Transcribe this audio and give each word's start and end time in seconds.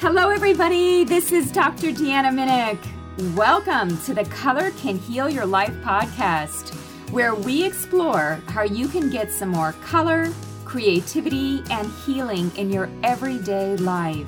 Hello, 0.00 0.30
everybody. 0.30 1.04
This 1.04 1.30
is 1.30 1.52
Dr. 1.52 1.88
Deanna 1.88 2.32
Minich. 2.32 3.36
Welcome 3.36 3.98
to 4.04 4.14
the 4.14 4.24
Color 4.24 4.70
Can 4.70 4.96
Heal 4.96 5.28
Your 5.28 5.44
Life 5.44 5.74
podcast, 5.84 6.74
where 7.10 7.34
we 7.34 7.66
explore 7.66 8.40
how 8.46 8.62
you 8.62 8.88
can 8.88 9.10
get 9.10 9.30
some 9.30 9.50
more 9.50 9.72
color, 9.84 10.32
creativity, 10.64 11.62
and 11.70 11.92
healing 12.06 12.50
in 12.56 12.72
your 12.72 12.88
everyday 13.04 13.76
life. 13.76 14.26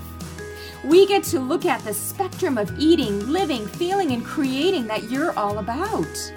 We 0.85 1.07
get 1.07 1.25
to 1.25 1.41
look 1.41 1.65
at 1.65 1.83
the 1.85 1.95
spectrum 1.95 2.59
of 2.59 2.79
eating, 2.79 3.31
living, 3.31 3.67
feeling, 3.67 4.11
and 4.13 4.23
creating 4.23 4.87
that 4.89 5.11
you're 5.11 5.33
all 5.39 5.57
about. 5.57 6.33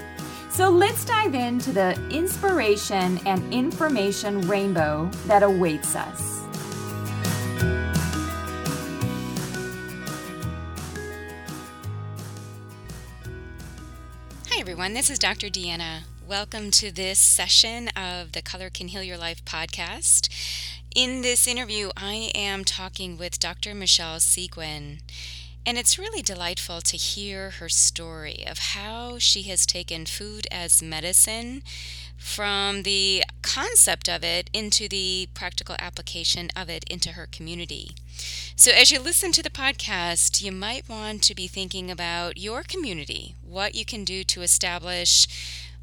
So 0.50 0.70
let's 0.70 1.04
dive 1.04 1.36
into 1.36 1.74
the 1.74 1.92
inspiration 2.10 3.20
and 3.26 3.54
information 3.54 4.48
rainbow 4.48 5.10
that 5.28 5.44
awaits 5.44 5.94
us. 5.98 6.35
Everyone. 14.86 15.02
This 15.02 15.10
is 15.10 15.18
Dr. 15.18 15.48
Deanna. 15.48 16.02
Welcome 16.28 16.70
to 16.72 16.92
this 16.92 17.18
session 17.18 17.88
of 17.96 18.34
the 18.34 18.44
Color 18.44 18.70
Can 18.70 18.90
Heal 18.90 19.02
Your 19.02 19.18
Life 19.18 19.44
podcast. 19.44 20.30
In 20.94 21.24
this 21.24 21.48
interview, 21.48 21.90
I 21.98 22.30
am 22.36 22.64
talking 22.64 23.18
with 23.18 23.40
Dr. 23.40 23.74
Michelle 23.74 24.20
Seguin. 24.20 25.00
And 25.66 25.80
it's 25.80 25.98
really 25.98 26.22
delightful 26.22 26.82
to 26.82 26.98
hear 26.98 27.50
her 27.58 27.68
story 27.68 28.46
of 28.48 28.60
how 28.60 29.18
she 29.18 29.42
has 29.50 29.66
taken 29.66 30.06
food 30.06 30.46
as 30.52 30.84
medicine 30.84 31.64
from 32.16 32.84
the 32.84 33.24
concept 33.42 34.08
of 34.08 34.24
it 34.24 34.52
into 34.54 34.88
the 34.88 35.30
practical 35.34 35.76
application 35.80 36.50
of 36.56 36.70
it 36.70 36.84
into 36.84 37.14
her 37.14 37.26
community. 37.26 37.96
So, 38.56 38.72
as 38.72 38.92
you 38.92 39.00
listen 39.00 39.32
to 39.34 39.44
the 39.44 39.50
podcast, 39.50 40.42
you 40.42 40.52
might 40.52 40.88
want 40.88 41.22
to 41.24 41.36
be 41.36 41.48
thinking 41.48 41.92
about 41.92 42.38
your 42.38 42.64
community, 42.64 43.36
what 43.42 43.76
you 43.76 43.86
can 43.86 44.04
do 44.04 44.24
to 44.24 44.42
establish 44.42 45.28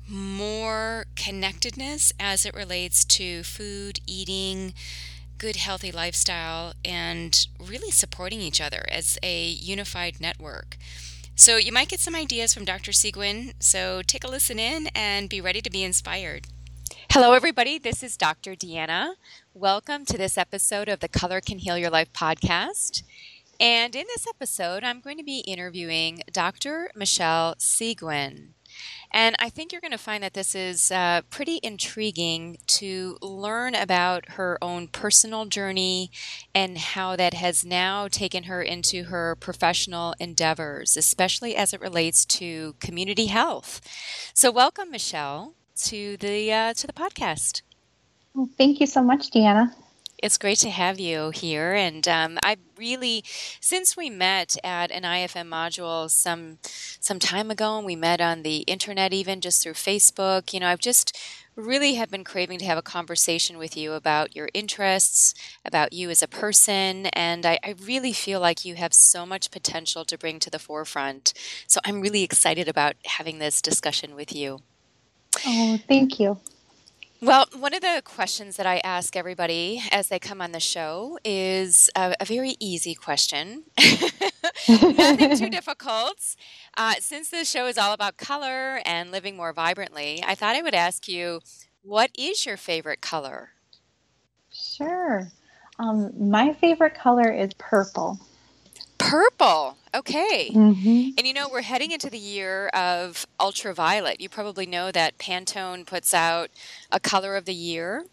more 0.09 1.07
connectedness 1.15 2.13
as 2.19 2.45
it 2.45 2.55
relates 2.55 3.05
to 3.05 3.43
food, 3.43 4.01
eating, 4.07 4.75
good, 5.39 5.57
healthy 5.57 5.93
lifestyle, 5.93 6.75
and 6.85 7.47
really 7.59 7.91
supporting 7.91 8.41
each 8.41 8.61
other 8.61 8.85
as 8.89 9.19
a 9.23 9.49
unified 9.49 10.21
network. 10.21 10.77
So, 11.35 11.57
you 11.57 11.73
might 11.73 11.89
get 11.89 12.01
some 12.01 12.15
ideas 12.15 12.55
from 12.55 12.65
Dr. 12.65 12.93
Seguin. 12.93 13.53
So, 13.59 14.03
take 14.03 14.25
a 14.25 14.29
listen 14.29 14.59
in 14.59 14.89
and 14.95 15.29
be 15.29 15.41
ready 15.41 15.61
to 15.61 15.71
be 15.71 15.83
inspired. 15.83 16.47
Hello, 17.15 17.35
everybody. 17.35 17.79
This 17.79 18.03
is 18.03 18.17
Dr. 18.17 18.55
Deanna. 18.55 19.17
Welcome 19.53 20.07
to 20.07 20.17
this 20.17 20.39
episode 20.39 20.89
of 20.89 21.01
the 21.01 21.09
Color 21.09 21.43
Can 21.43 21.59
Heal 21.59 21.77
Your 21.77 21.91
Life 21.91 22.11
podcast. 22.15 23.03
And 23.61 23.95
in 23.95 24.07
this 24.07 24.27
episode, 24.27 24.83
I'm 24.83 25.03
going 25.03 25.19
to 25.19 25.23
be 25.23 25.41
interviewing 25.41 26.23
Dr. 26.33 26.91
Michelle 26.97 27.55
Seguin. 27.59 28.55
And 29.11 29.37
I 29.39 29.51
think 29.51 29.73
you're 29.73 29.83
going 29.83 29.91
to 29.91 29.99
find 29.99 30.25
that 30.25 30.33
this 30.33 30.55
is 30.55 30.91
uh, 30.91 31.21
pretty 31.29 31.61
intriguing 31.63 32.57
to 32.69 33.19
learn 33.21 33.75
about 33.75 34.31
her 34.31 34.57
own 34.63 34.89
personal 34.89 35.45
journey 35.45 36.11
and 36.55 36.79
how 36.79 37.15
that 37.17 37.35
has 37.35 37.63
now 37.63 38.09
taken 38.09 38.45
her 38.45 38.63
into 38.63 39.05
her 39.05 39.37
professional 39.37 40.15
endeavors, 40.19 40.97
especially 40.97 41.57
as 41.57 41.75
it 41.75 41.81
relates 41.83 42.25
to 42.25 42.75
community 42.81 43.27
health. 43.27 43.83
So, 44.33 44.51
welcome, 44.51 44.91
Michelle, 44.91 45.53
to 45.77 46.17
the 46.19 46.53
uh, 46.53 46.75
to 46.75 46.87
the 46.87 46.93
podcast. 46.93 47.63
Well, 48.35 48.49
thank 48.57 48.81
you 48.81 48.87
so 48.87 49.03
much, 49.03 49.31
Deanna. 49.31 49.75
It's 50.23 50.39
great 50.39 50.59
to 50.59 50.71
have 50.71 51.01
you 51.01 51.31
here. 51.31 51.73
And 51.73 52.07
um, 52.07 52.39
I 52.45 52.57
really, 52.77 53.25
since 53.61 53.97
we 53.97 54.09
met 54.09 54.57
at 54.63 54.93
an 54.93 55.03
IFM 55.03 55.49
module 55.49 56.09
some 56.09 56.59
some 56.63 57.19
time 57.19 57.51
ago, 57.51 57.77
and 57.77 57.85
we 57.85 57.97
met 57.97 58.21
on 58.21 58.43
the 58.43 58.59
internet, 58.59 59.13
even 59.13 59.41
just 59.41 59.63
through 59.63 59.73
Facebook, 59.73 60.53
you 60.53 60.61
know, 60.61 60.69
I've 60.69 60.79
just 60.79 61.19
really 61.57 61.95
have 61.95 62.09
been 62.09 62.23
craving 62.23 62.61
to 62.61 62.65
have 62.65 62.79
a 62.79 62.83
conversation 62.83 63.59
with 63.59 63.77
you 63.77 63.93
about 63.93 64.37
your 64.37 64.49
interests, 64.55 65.35
about 65.65 65.93
you 65.93 66.09
as 66.09 66.23
a 66.23 66.29
person, 66.29 67.07
and 67.07 67.45
I, 67.45 67.59
I, 67.63 67.75
really 67.85 68.15
feel 68.15 68.41
like 68.41 68.65
you 68.65 68.77
have 68.77 68.95
so 68.95 69.27
much 69.27 69.51
potential 69.51 70.05
to 70.07 70.17
bring 70.17 70.39
to 70.39 70.51
the 70.51 70.59
forefront. 70.59 71.35
So 71.67 71.79
I'm 71.85 72.01
really 72.01 72.23
excited 72.23 72.69
about 72.69 72.95
having 73.05 73.39
this 73.39 73.61
discussion 73.61 74.15
with 74.15 74.35
you. 74.35 74.61
Oh, 75.47 75.79
thank 75.89 76.21
you. 76.21 76.41
Well, 77.21 77.47
one 77.57 77.75
of 77.75 77.83
the 77.83 78.03
questions 78.05 78.57
that 78.57 78.67
I 78.67 78.79
ask 78.85 79.17
everybody 79.17 79.83
as 79.93 80.09
they 80.09 80.19
come 80.21 80.41
on 80.41 80.53
the 80.53 80.61
show 80.61 81.19
is 81.25 81.91
a, 81.97 82.15
a 82.21 82.25
very 82.25 82.57
easy 82.61 82.95
question, 82.95 83.65
nothing 84.69 85.33
too 85.35 85.51
difficult. 85.51 86.19
Uh, 86.77 86.95
since 87.01 87.31
this 87.31 87.51
show 87.51 87.67
is 87.67 87.79
all 87.79 87.93
about 87.93 88.17
color 88.19 88.81
and 88.87 89.11
living 89.13 89.37
more 89.37 89.53
vibrantly, 89.53 90.23
I 90.27 90.35
thought 90.35 90.57
I 90.57 90.63
would 90.63 90.75
ask 90.75 91.09
you 91.09 91.41
what 91.83 92.11
is 92.19 92.47
your 92.47 92.57
favorite 92.57 93.01
color? 93.01 93.51
Sure. 94.53 95.29
Um, 95.79 96.13
my 96.31 96.55
favorite 96.55 96.95
color 96.95 97.33
is 97.33 97.55
purple. 97.59 98.19
Purple. 99.11 99.77
Okay. 99.95 100.51
Mm-hmm. 100.53 101.11
And 101.19 101.27
you 101.27 101.35
know, 101.35 101.49
we're 101.51 101.63
heading 101.63 101.91
into 101.91 102.09
the 102.09 102.19
year 102.19 102.69
of 102.69 103.27
ultraviolet. 103.39 104.21
You 104.21 104.29
probably 104.29 104.67
know 104.67 104.91
that 104.91 105.19
Pantone 105.19 105.87
puts 105.87 106.15
out 106.15 106.51
a 106.91 106.99
color 106.99 107.37
of 107.37 107.45
the 107.45 107.55
year. 107.55 108.07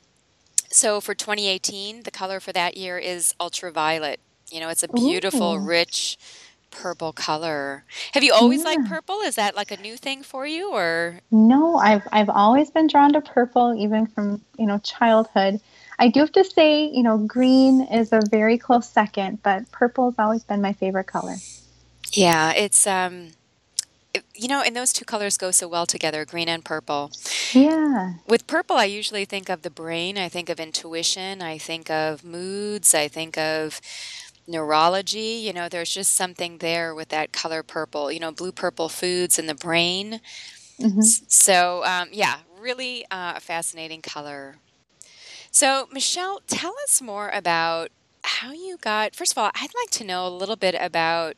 So 0.72 1.02
for 1.02 1.16
2018, 1.16 2.04
the 2.04 2.12
color 2.12 2.40
for 2.40 2.52
that 2.54 2.78
year 2.78 2.98
is 2.98 3.34
ultraviolet. 3.40 4.20
You 4.52 4.60
know, 4.60 4.70
it's 4.70 4.84
a 4.84 4.88
beautiful, 4.88 5.54
Ooh. 5.54 5.60
rich 5.60 6.18
purple 6.72 7.14
color. 7.14 7.84
Have 8.14 8.24
you 8.24 8.34
always 8.34 8.62
yeah. 8.62 8.70
liked 8.70 8.88
purple? 8.88 9.22
Is 9.22 9.36
that 9.36 9.56
like 9.56 9.72
a 9.72 9.78
new 9.78 9.98
thing 9.98 10.24
for 10.24 10.46
you 10.46 10.72
or 10.72 11.22
No, 11.32 11.78
I've 11.78 12.08
I've 12.12 12.30
always 12.30 12.70
been 12.72 12.88
drawn 12.88 13.14
to 13.14 13.22
purple 13.22 13.76
even 13.78 14.08
from, 14.08 14.42
you 14.58 14.66
know, 14.66 14.80
childhood. 14.80 15.62
I 16.00 16.08
do 16.08 16.22
have 16.22 16.32
to 16.32 16.46
say, 16.46 16.86
you 16.86 17.04
know, 17.04 17.18
green 17.18 17.82
is 17.82 18.14
a 18.14 18.22
very 18.32 18.58
close 18.58 18.90
second, 18.90 19.44
but 19.44 19.70
purple 19.72 20.12
has 20.12 20.16
always 20.18 20.44
been 20.44 20.62
my 20.62 20.74
favorite 20.74 21.08
color. 21.08 21.36
Yeah, 22.14 22.54
it's 22.54 22.88
um 22.88 23.32
you 24.34 24.48
know, 24.48 24.62
and 24.62 24.76
those 24.76 24.92
two 24.92 25.06
colors 25.06 25.38
go 25.38 25.52
so 25.52 25.68
well 25.68 25.86
together, 25.86 26.26
green 26.26 26.50
and 26.50 26.66
purple. 26.66 27.12
Yeah. 27.54 28.14
With 28.28 28.48
purple, 28.48 28.78
I 28.78 28.86
usually 28.86 29.26
think 29.26 29.50
of 29.50 29.62
the 29.62 29.70
brain, 29.70 30.18
I 30.18 30.30
think 30.30 30.50
of 30.50 30.60
intuition, 30.60 31.42
I 31.42 31.58
think 31.58 31.92
of 31.92 32.24
moods, 32.24 32.96
I 32.96 33.08
think 33.08 33.38
of 33.38 33.80
neurology. 34.48 35.42
You 35.44 35.54
know, 35.54 35.70
there's 35.70 35.94
just 35.94 36.16
something 36.16 36.58
there 36.58 36.96
with 36.96 37.10
that 37.10 37.32
color 37.32 37.62
purple, 37.62 38.12
you 38.12 38.20
know, 38.20 38.32
blue 38.32 38.52
purple 38.52 38.90
foods 38.90 39.38
in 39.38 39.46
the 39.46 39.54
brain. 39.54 40.22
Mm-hmm. 40.80 41.02
So, 41.02 41.84
um, 41.86 42.10
yeah, 42.12 42.38
really 42.60 43.06
uh, 43.12 43.34
a 43.36 43.40
fascinating 43.40 44.02
color. 44.02 44.56
So, 45.60 45.90
Michelle, 45.92 46.40
tell 46.48 46.74
us 46.86 47.02
more 47.02 47.28
about 47.34 47.90
how 48.24 48.54
you 48.54 48.78
got. 48.80 49.14
First 49.14 49.34
of 49.34 49.38
all, 49.38 49.52
I'd 49.54 49.76
like 49.76 49.90
to 49.92 50.06
know 50.06 50.26
a 50.26 50.30
little 50.30 50.56
bit 50.56 50.74
about 50.80 51.36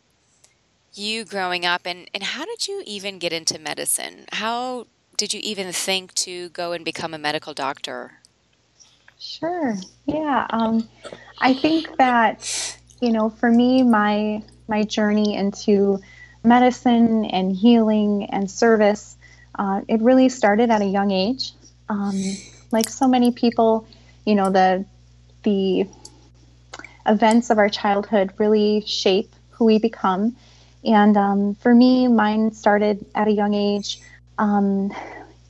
you 0.93 1.25
growing 1.25 1.65
up 1.65 1.81
and, 1.85 2.07
and 2.13 2.21
how 2.21 2.45
did 2.45 2.67
you 2.67 2.83
even 2.85 3.17
get 3.17 3.33
into 3.33 3.57
medicine? 3.57 4.25
How 4.33 4.85
did 5.17 5.33
you 5.33 5.39
even 5.43 5.71
think 5.71 6.13
to 6.13 6.49
go 6.49 6.71
and 6.71 6.85
become 6.85 7.15
a 7.15 7.17
medical 7.17 7.55
doctor? 7.55 8.19
Sure. 9.17 9.75
Yeah. 10.05 10.45
Um, 10.51 10.87
I 11.39 11.55
think 11.55 11.97
that, 11.97 12.77
you 13.01 13.11
know, 13.11 13.31
for 13.31 13.49
me, 13.49 13.81
my 13.81 14.43
my 14.67 14.83
journey 14.83 15.35
into 15.35 15.99
medicine 16.43 17.25
and 17.25 17.55
healing 17.55 18.27
and 18.31 18.51
service, 18.51 19.17
uh, 19.57 19.81
it 19.87 19.99
really 19.99 20.29
started 20.29 20.69
at 20.69 20.83
a 20.83 20.85
young 20.85 21.09
age. 21.09 21.53
Um, 21.89 22.21
like 22.71 22.87
so 22.87 23.07
many 23.07 23.31
people, 23.31 23.87
you 24.25 24.35
know 24.35 24.49
the 24.49 24.85
the 25.43 25.87
events 27.05 27.49
of 27.49 27.57
our 27.57 27.69
childhood 27.69 28.31
really 28.37 28.81
shape 28.81 29.33
who 29.51 29.65
we 29.65 29.79
become. 29.79 30.35
And 30.83 31.15
um, 31.17 31.55
for 31.55 31.73
me 31.73 32.07
mine 32.07 32.51
started 32.51 33.05
at 33.15 33.27
a 33.27 33.31
young 33.31 33.53
age 33.53 33.99
um, 34.37 34.91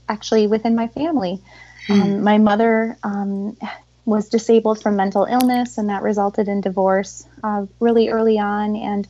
actually 0.07 0.47
within 0.47 0.75
my 0.75 0.87
family. 0.87 1.41
Mm. 1.89 2.21
my 2.21 2.37
mother 2.37 2.95
um, 3.03 3.57
was 4.05 4.29
disabled 4.29 4.81
from 4.81 4.95
mental 4.95 5.25
illness 5.25 5.77
and 5.77 5.89
that 5.89 6.03
resulted 6.03 6.47
in 6.47 6.61
divorce 6.61 7.25
uh, 7.43 7.65
really 7.79 8.09
early 8.09 8.37
on. 8.37 8.75
And 8.75 9.07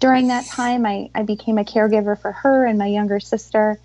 during 0.00 0.28
that 0.28 0.46
time 0.46 0.84
I, 0.84 1.10
I 1.14 1.22
became 1.22 1.58
a 1.58 1.64
caregiver 1.64 2.20
for 2.20 2.32
her 2.32 2.66
and 2.66 2.78
my 2.78 2.86
younger 2.86 3.20
sister. 3.20 3.78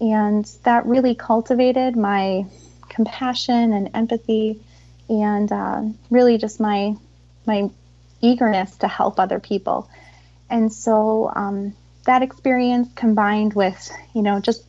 And 0.00 0.44
that 0.64 0.86
really 0.86 1.14
cultivated 1.14 1.96
my 1.96 2.46
compassion 2.88 3.72
and 3.72 3.90
empathy 3.94 4.60
and 5.08 5.50
uh, 5.50 5.82
really 6.10 6.38
just 6.38 6.60
my 6.60 6.94
my 7.46 7.70
eagerness 8.20 8.76
to 8.78 8.88
help 8.88 9.18
other 9.18 9.38
people. 9.40 9.88
And 10.50 10.72
so 10.72 11.30
um, 11.34 11.74
that 12.04 12.22
experience 12.22 12.88
combined 12.94 13.54
with 13.54 13.90
you 14.14 14.22
know 14.22 14.40
just 14.40 14.62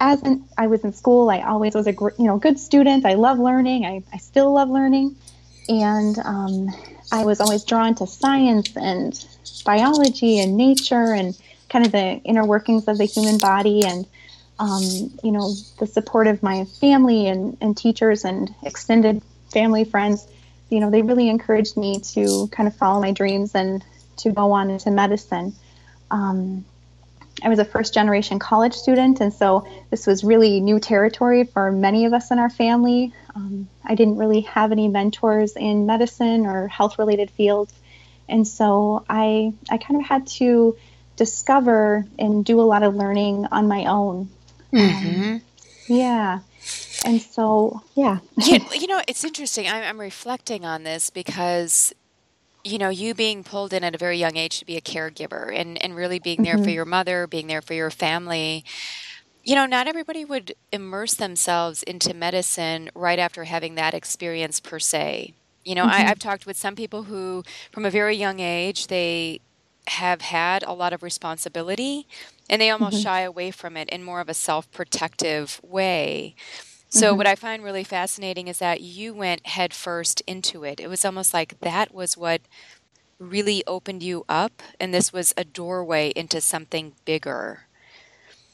as 0.00 0.22
I 0.58 0.66
was 0.66 0.84
in 0.84 0.92
school, 0.92 1.30
I 1.30 1.40
always 1.40 1.74
was 1.74 1.86
a 1.86 1.92
you 1.92 2.26
know 2.26 2.38
good 2.38 2.58
student. 2.58 3.06
I 3.06 3.14
love 3.14 3.38
learning. 3.38 3.86
I, 3.86 4.02
I 4.12 4.18
still 4.18 4.52
love 4.52 4.68
learning. 4.68 5.16
and 5.68 6.18
um, 6.18 6.68
I 7.10 7.24
was 7.24 7.40
always 7.40 7.64
drawn 7.64 7.94
to 7.96 8.06
science 8.06 8.76
and 8.76 9.24
biology 9.64 10.40
and 10.40 10.56
nature 10.56 11.12
and 11.12 11.38
kind 11.68 11.86
of 11.86 11.92
the 11.92 12.20
inner 12.24 12.44
workings 12.44 12.86
of 12.86 12.98
the 12.98 13.04
human 13.04 13.38
body 13.38 13.84
and 13.84 14.06
um, 14.58 14.82
you 15.22 15.32
know 15.32 15.54
the 15.78 15.86
support 15.86 16.26
of 16.26 16.42
my 16.42 16.64
family 16.80 17.26
and, 17.26 17.56
and 17.60 17.76
teachers 17.76 18.24
and 18.24 18.54
extended 18.62 19.22
family 19.54 19.84
friends 19.84 20.26
you 20.68 20.80
know 20.80 20.90
they 20.90 21.02
really 21.02 21.28
encouraged 21.28 21.76
me 21.76 22.00
to 22.00 22.48
kind 22.52 22.66
of 22.68 22.76
follow 22.76 23.00
my 23.00 23.12
dreams 23.12 23.54
and 23.54 23.84
to 24.16 24.30
go 24.30 24.52
on 24.52 24.68
into 24.70 24.90
medicine 24.90 25.54
um, 26.10 26.64
I 27.42 27.48
was 27.48 27.58
a 27.58 27.64
first 27.64 27.92
generation 27.92 28.38
college 28.38 28.74
student, 28.74 29.20
and 29.20 29.32
so 29.32 29.66
this 29.90 30.06
was 30.06 30.22
really 30.22 30.60
new 30.60 30.78
territory 30.78 31.44
for 31.44 31.72
many 31.72 32.04
of 32.04 32.12
us 32.12 32.30
in 32.30 32.38
our 32.38 32.50
family. 32.50 33.12
Um, 33.34 33.68
I 33.84 33.94
didn't 33.94 34.16
really 34.16 34.42
have 34.42 34.70
any 34.70 34.88
mentors 34.88 35.56
in 35.56 35.86
medicine 35.86 36.46
or 36.46 36.68
health 36.68 36.98
related 36.98 37.30
fields, 37.30 37.72
and 38.28 38.46
so 38.46 39.04
I, 39.08 39.52
I 39.68 39.78
kind 39.78 40.00
of 40.00 40.06
had 40.06 40.26
to 40.38 40.76
discover 41.16 42.06
and 42.18 42.44
do 42.44 42.60
a 42.60 42.62
lot 42.62 42.82
of 42.82 42.94
learning 42.94 43.46
on 43.50 43.68
my 43.68 43.86
own. 43.86 44.28
Mm-hmm. 44.72 45.32
Um, 45.34 45.42
yeah. 45.88 46.40
And 47.04 47.20
so, 47.20 47.82
yeah. 47.94 48.18
you, 48.36 48.60
you 48.72 48.86
know, 48.86 49.02
it's 49.06 49.24
interesting. 49.24 49.68
I'm, 49.68 49.82
I'm 49.82 50.00
reflecting 50.00 50.64
on 50.64 50.84
this 50.84 51.10
because 51.10 51.92
you 52.64 52.78
know, 52.78 52.88
you 52.88 53.14
being 53.14 53.44
pulled 53.44 53.74
in 53.74 53.84
at 53.84 53.94
a 53.94 53.98
very 53.98 54.18
young 54.18 54.36
age 54.36 54.58
to 54.58 54.64
be 54.64 54.76
a 54.76 54.80
caregiver 54.80 55.54
and, 55.54 55.80
and 55.84 55.94
really 55.94 56.18
being 56.18 56.42
there 56.42 56.54
mm-hmm. 56.54 56.64
for 56.64 56.70
your 56.70 56.86
mother, 56.86 57.26
being 57.26 57.46
there 57.46 57.60
for 57.60 57.74
your 57.74 57.90
family. 57.90 58.64
You 59.42 59.54
know, 59.54 59.66
not 59.66 59.86
everybody 59.86 60.24
would 60.24 60.54
immerse 60.72 61.12
themselves 61.12 61.82
into 61.82 62.14
medicine 62.14 62.90
right 62.94 63.18
after 63.18 63.44
having 63.44 63.74
that 63.74 63.92
experience 63.92 64.60
per 64.60 64.78
se. 64.78 65.34
You 65.62 65.74
know, 65.74 65.82
mm-hmm. 65.82 66.06
I, 66.06 66.10
I've 66.10 66.18
talked 66.18 66.46
with 66.46 66.56
some 66.56 66.74
people 66.74 67.04
who, 67.04 67.44
from 67.70 67.84
a 67.84 67.90
very 67.90 68.16
young 68.16 68.40
age, 68.40 68.86
they 68.86 69.40
have 69.88 70.22
had 70.22 70.62
a 70.62 70.72
lot 70.72 70.92
of 70.92 71.02
responsibility 71.02 72.06
and 72.48 72.60
they 72.60 72.70
almost 72.70 72.96
mm-hmm. 72.96 73.04
shy 73.04 73.20
away 73.20 73.50
from 73.50 73.76
it 73.76 73.88
in 73.90 74.02
more 74.02 74.20
of 74.20 74.28
a 74.28 74.34
self 74.34 74.70
protective 74.72 75.60
way. 75.62 76.34
So 76.88 77.08
mm-hmm. 77.08 77.18
what 77.18 77.26
I 77.26 77.34
find 77.34 77.64
really 77.64 77.84
fascinating 77.84 78.48
is 78.48 78.58
that 78.58 78.80
you 78.80 79.14
went 79.14 79.46
headfirst 79.46 80.22
into 80.26 80.64
it. 80.64 80.80
It 80.80 80.88
was 80.88 81.04
almost 81.04 81.34
like 81.34 81.60
that 81.60 81.92
was 81.92 82.16
what 82.16 82.42
really 83.18 83.64
opened 83.66 84.02
you 84.02 84.24
up 84.28 84.62
and 84.78 84.92
this 84.92 85.12
was 85.12 85.34
a 85.36 85.44
doorway 85.44 86.12
into 86.14 86.40
something 86.40 86.92
bigger. 87.04 87.66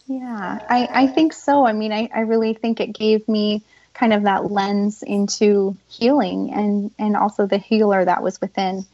Yeah, 0.06 0.58
I, 0.68 0.88
I 0.92 1.06
think 1.06 1.32
so. 1.32 1.66
I 1.66 1.72
mean, 1.72 1.92
I, 1.92 2.08
I 2.14 2.20
really 2.20 2.54
think 2.54 2.80
it 2.80 2.92
gave 2.92 3.28
me 3.28 3.62
kind 3.94 4.12
of 4.12 4.24
that 4.24 4.50
lens 4.50 5.02
into 5.02 5.76
healing 5.88 6.52
and, 6.52 6.90
and 6.98 7.16
also 7.16 7.46
the 7.46 7.58
healer 7.58 8.04
that 8.04 8.22
was 8.22 8.40
within. 8.40 8.84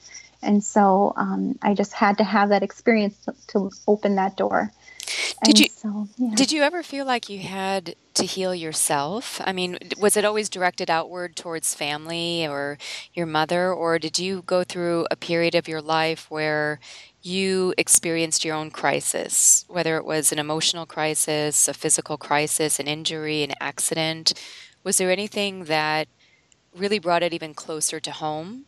And 0.43 0.63
so 0.63 1.13
um, 1.17 1.59
I 1.63 1.75
just 1.75 1.93
had 1.93 2.19
to 2.19 2.25
have 2.25 2.51
that 2.51 2.63
experience 2.63 3.17
to, 3.25 3.35
to 3.49 3.71
open 3.87 4.17
that 4.17 4.37
door. 4.37 4.73
Did 5.45 5.61
you 5.61 5.67
so, 5.69 6.09
yeah. 6.17 6.35
did 6.35 6.51
you 6.51 6.63
ever 6.63 6.83
feel 6.83 7.07
like 7.07 7.29
you 7.29 7.39
had 7.41 7.95
to 8.15 8.25
heal 8.25 8.55
yourself? 8.55 9.41
I 9.45 9.53
mean, 9.53 9.79
was 9.99 10.17
it 10.17 10.25
always 10.25 10.49
directed 10.49 10.91
outward 10.91 11.37
towards 11.37 11.75
family 11.75 12.47
or 12.47 12.79
your 13.15 13.27
mother, 13.27 13.73
or 13.73 13.99
did 13.99 14.19
you 14.19 14.43
go 14.43 14.65
through 14.65 15.07
a 15.11 15.17
period 15.17 15.55
of 15.55 15.69
your 15.69 15.81
life 15.81 16.31
where 16.31 16.81
you 17.23 17.75
experienced 17.79 18.45
your 18.45 18.57
own 18.57 18.71
crisis, 18.71 19.65
whether 19.69 19.97
it 19.97 20.05
was 20.05 20.33
an 20.33 20.39
emotional 20.39 20.87
crisis, 20.87 21.69
a 21.69 21.75
physical 21.75 22.17
crisis, 22.17 22.81
an 22.81 22.87
injury, 22.87 23.43
an 23.43 23.53
accident? 23.61 24.33
Was 24.83 24.99
there 24.99 25.11
anything 25.11 25.65
that 25.65 26.09
really 26.75 26.99
brought 26.99 27.23
it 27.23 27.33
even 27.33 27.55
closer 27.55 28.01
to 28.01 28.11
home? 28.11 28.66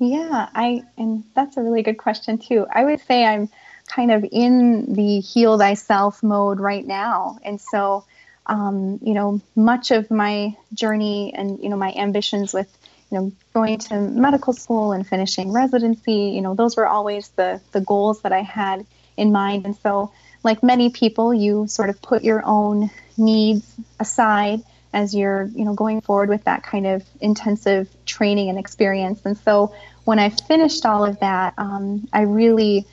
Yeah, 0.00 0.48
I 0.54 0.82
and 0.96 1.24
that's 1.34 1.58
a 1.58 1.62
really 1.62 1.82
good 1.82 1.98
question 1.98 2.38
too. 2.38 2.66
I 2.72 2.84
would 2.84 3.00
say 3.00 3.24
I'm 3.24 3.50
kind 3.86 4.10
of 4.10 4.24
in 4.32 4.94
the 4.94 5.20
heal 5.20 5.58
thyself 5.58 6.22
mode 6.22 6.58
right 6.58 6.86
now. 6.86 7.38
And 7.44 7.60
so, 7.60 8.04
um, 8.46 8.98
you 9.02 9.12
know, 9.12 9.42
much 9.54 9.90
of 9.90 10.10
my 10.10 10.56
journey 10.72 11.34
and, 11.34 11.62
you 11.62 11.68
know, 11.68 11.76
my 11.76 11.92
ambitions 11.92 12.54
with, 12.54 12.68
you 13.10 13.18
know, 13.18 13.32
going 13.52 13.78
to 13.78 14.00
medical 14.00 14.52
school 14.52 14.92
and 14.92 15.06
finishing 15.06 15.52
residency, 15.52 16.32
you 16.34 16.40
know, 16.40 16.54
those 16.54 16.76
were 16.76 16.86
always 16.86 17.28
the, 17.30 17.60
the 17.72 17.80
goals 17.80 18.22
that 18.22 18.32
I 18.32 18.42
had 18.42 18.86
in 19.18 19.32
mind. 19.32 19.66
And 19.66 19.76
so, 19.76 20.12
like 20.42 20.62
many 20.62 20.88
people, 20.88 21.34
you 21.34 21.66
sort 21.66 21.90
of 21.90 22.00
put 22.00 22.24
your 22.24 22.42
own 22.46 22.90
needs 23.18 23.74
aside 23.98 24.62
as 24.92 25.14
you're, 25.14 25.44
you 25.54 25.64
know, 25.64 25.74
going 25.74 26.00
forward 26.00 26.28
with 26.28 26.44
that 26.44 26.62
kind 26.62 26.86
of 26.86 27.04
intensive 27.20 27.88
training 28.06 28.48
and 28.48 28.58
experience. 28.58 29.20
And 29.24 29.36
so, 29.38 29.74
when 30.04 30.18
I 30.18 30.30
finished 30.30 30.86
all 30.86 31.04
of 31.04 31.20
that, 31.20 31.54
um, 31.58 32.08
I 32.12 32.22
really 32.22 32.86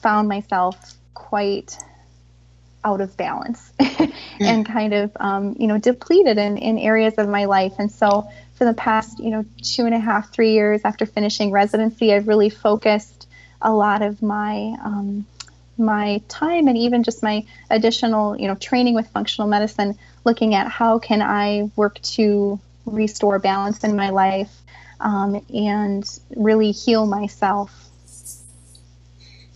found 0.00 0.28
myself 0.28 0.94
quite 1.14 1.76
out 2.84 3.00
of 3.00 3.16
balance 3.16 3.72
and 4.40 4.64
kind 4.64 4.94
of 4.94 5.10
um, 5.18 5.56
you 5.58 5.66
know 5.66 5.78
depleted 5.78 6.38
in, 6.38 6.56
in 6.58 6.78
areas 6.78 7.14
of 7.18 7.28
my 7.28 7.46
life. 7.46 7.74
And 7.78 7.90
so 7.90 8.28
for 8.56 8.64
the 8.64 8.74
past 8.74 9.18
you 9.18 9.30
know 9.30 9.44
two 9.62 9.84
and 9.84 9.94
a 9.94 9.98
half 9.98 10.32
three 10.32 10.52
years 10.52 10.80
after 10.84 11.06
finishing 11.06 11.50
residency 11.50 12.12
i've 12.12 12.26
really 12.26 12.50
focused 12.50 13.28
a 13.62 13.72
lot 13.72 14.02
of 14.02 14.22
my 14.22 14.74
um, 14.82 15.26
my 15.78 16.20
time 16.28 16.68
and 16.68 16.76
even 16.76 17.02
just 17.02 17.22
my 17.22 17.44
additional 17.70 18.38
you 18.38 18.48
know 18.48 18.54
training 18.56 18.94
with 18.94 19.06
functional 19.08 19.48
medicine 19.48 19.96
looking 20.24 20.54
at 20.54 20.68
how 20.68 20.98
can 20.98 21.20
i 21.20 21.70
work 21.76 22.00
to 22.00 22.58
restore 22.86 23.38
balance 23.38 23.84
in 23.84 23.94
my 23.94 24.10
life 24.10 24.62
um, 25.00 25.44
and 25.52 26.18
really 26.36 26.70
heal 26.70 27.06
myself 27.06 27.86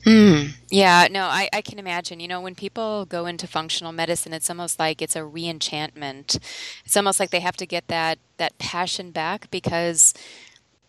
Mm, 0.04 0.54
yeah, 0.70 1.08
no, 1.10 1.24
I, 1.24 1.48
I 1.52 1.60
can 1.60 1.78
imagine. 1.78 2.20
You 2.20 2.28
know, 2.28 2.40
when 2.40 2.54
people 2.54 3.04
go 3.04 3.26
into 3.26 3.46
functional 3.46 3.92
medicine, 3.92 4.32
it's 4.32 4.48
almost 4.48 4.78
like 4.78 5.02
it's 5.02 5.16
a 5.16 5.20
reenchantment. 5.20 6.38
It's 6.84 6.96
almost 6.96 7.20
like 7.20 7.30
they 7.30 7.40
have 7.40 7.56
to 7.58 7.66
get 7.66 7.88
that 7.88 8.18
that 8.38 8.56
passion 8.58 9.10
back 9.10 9.50
because 9.50 10.14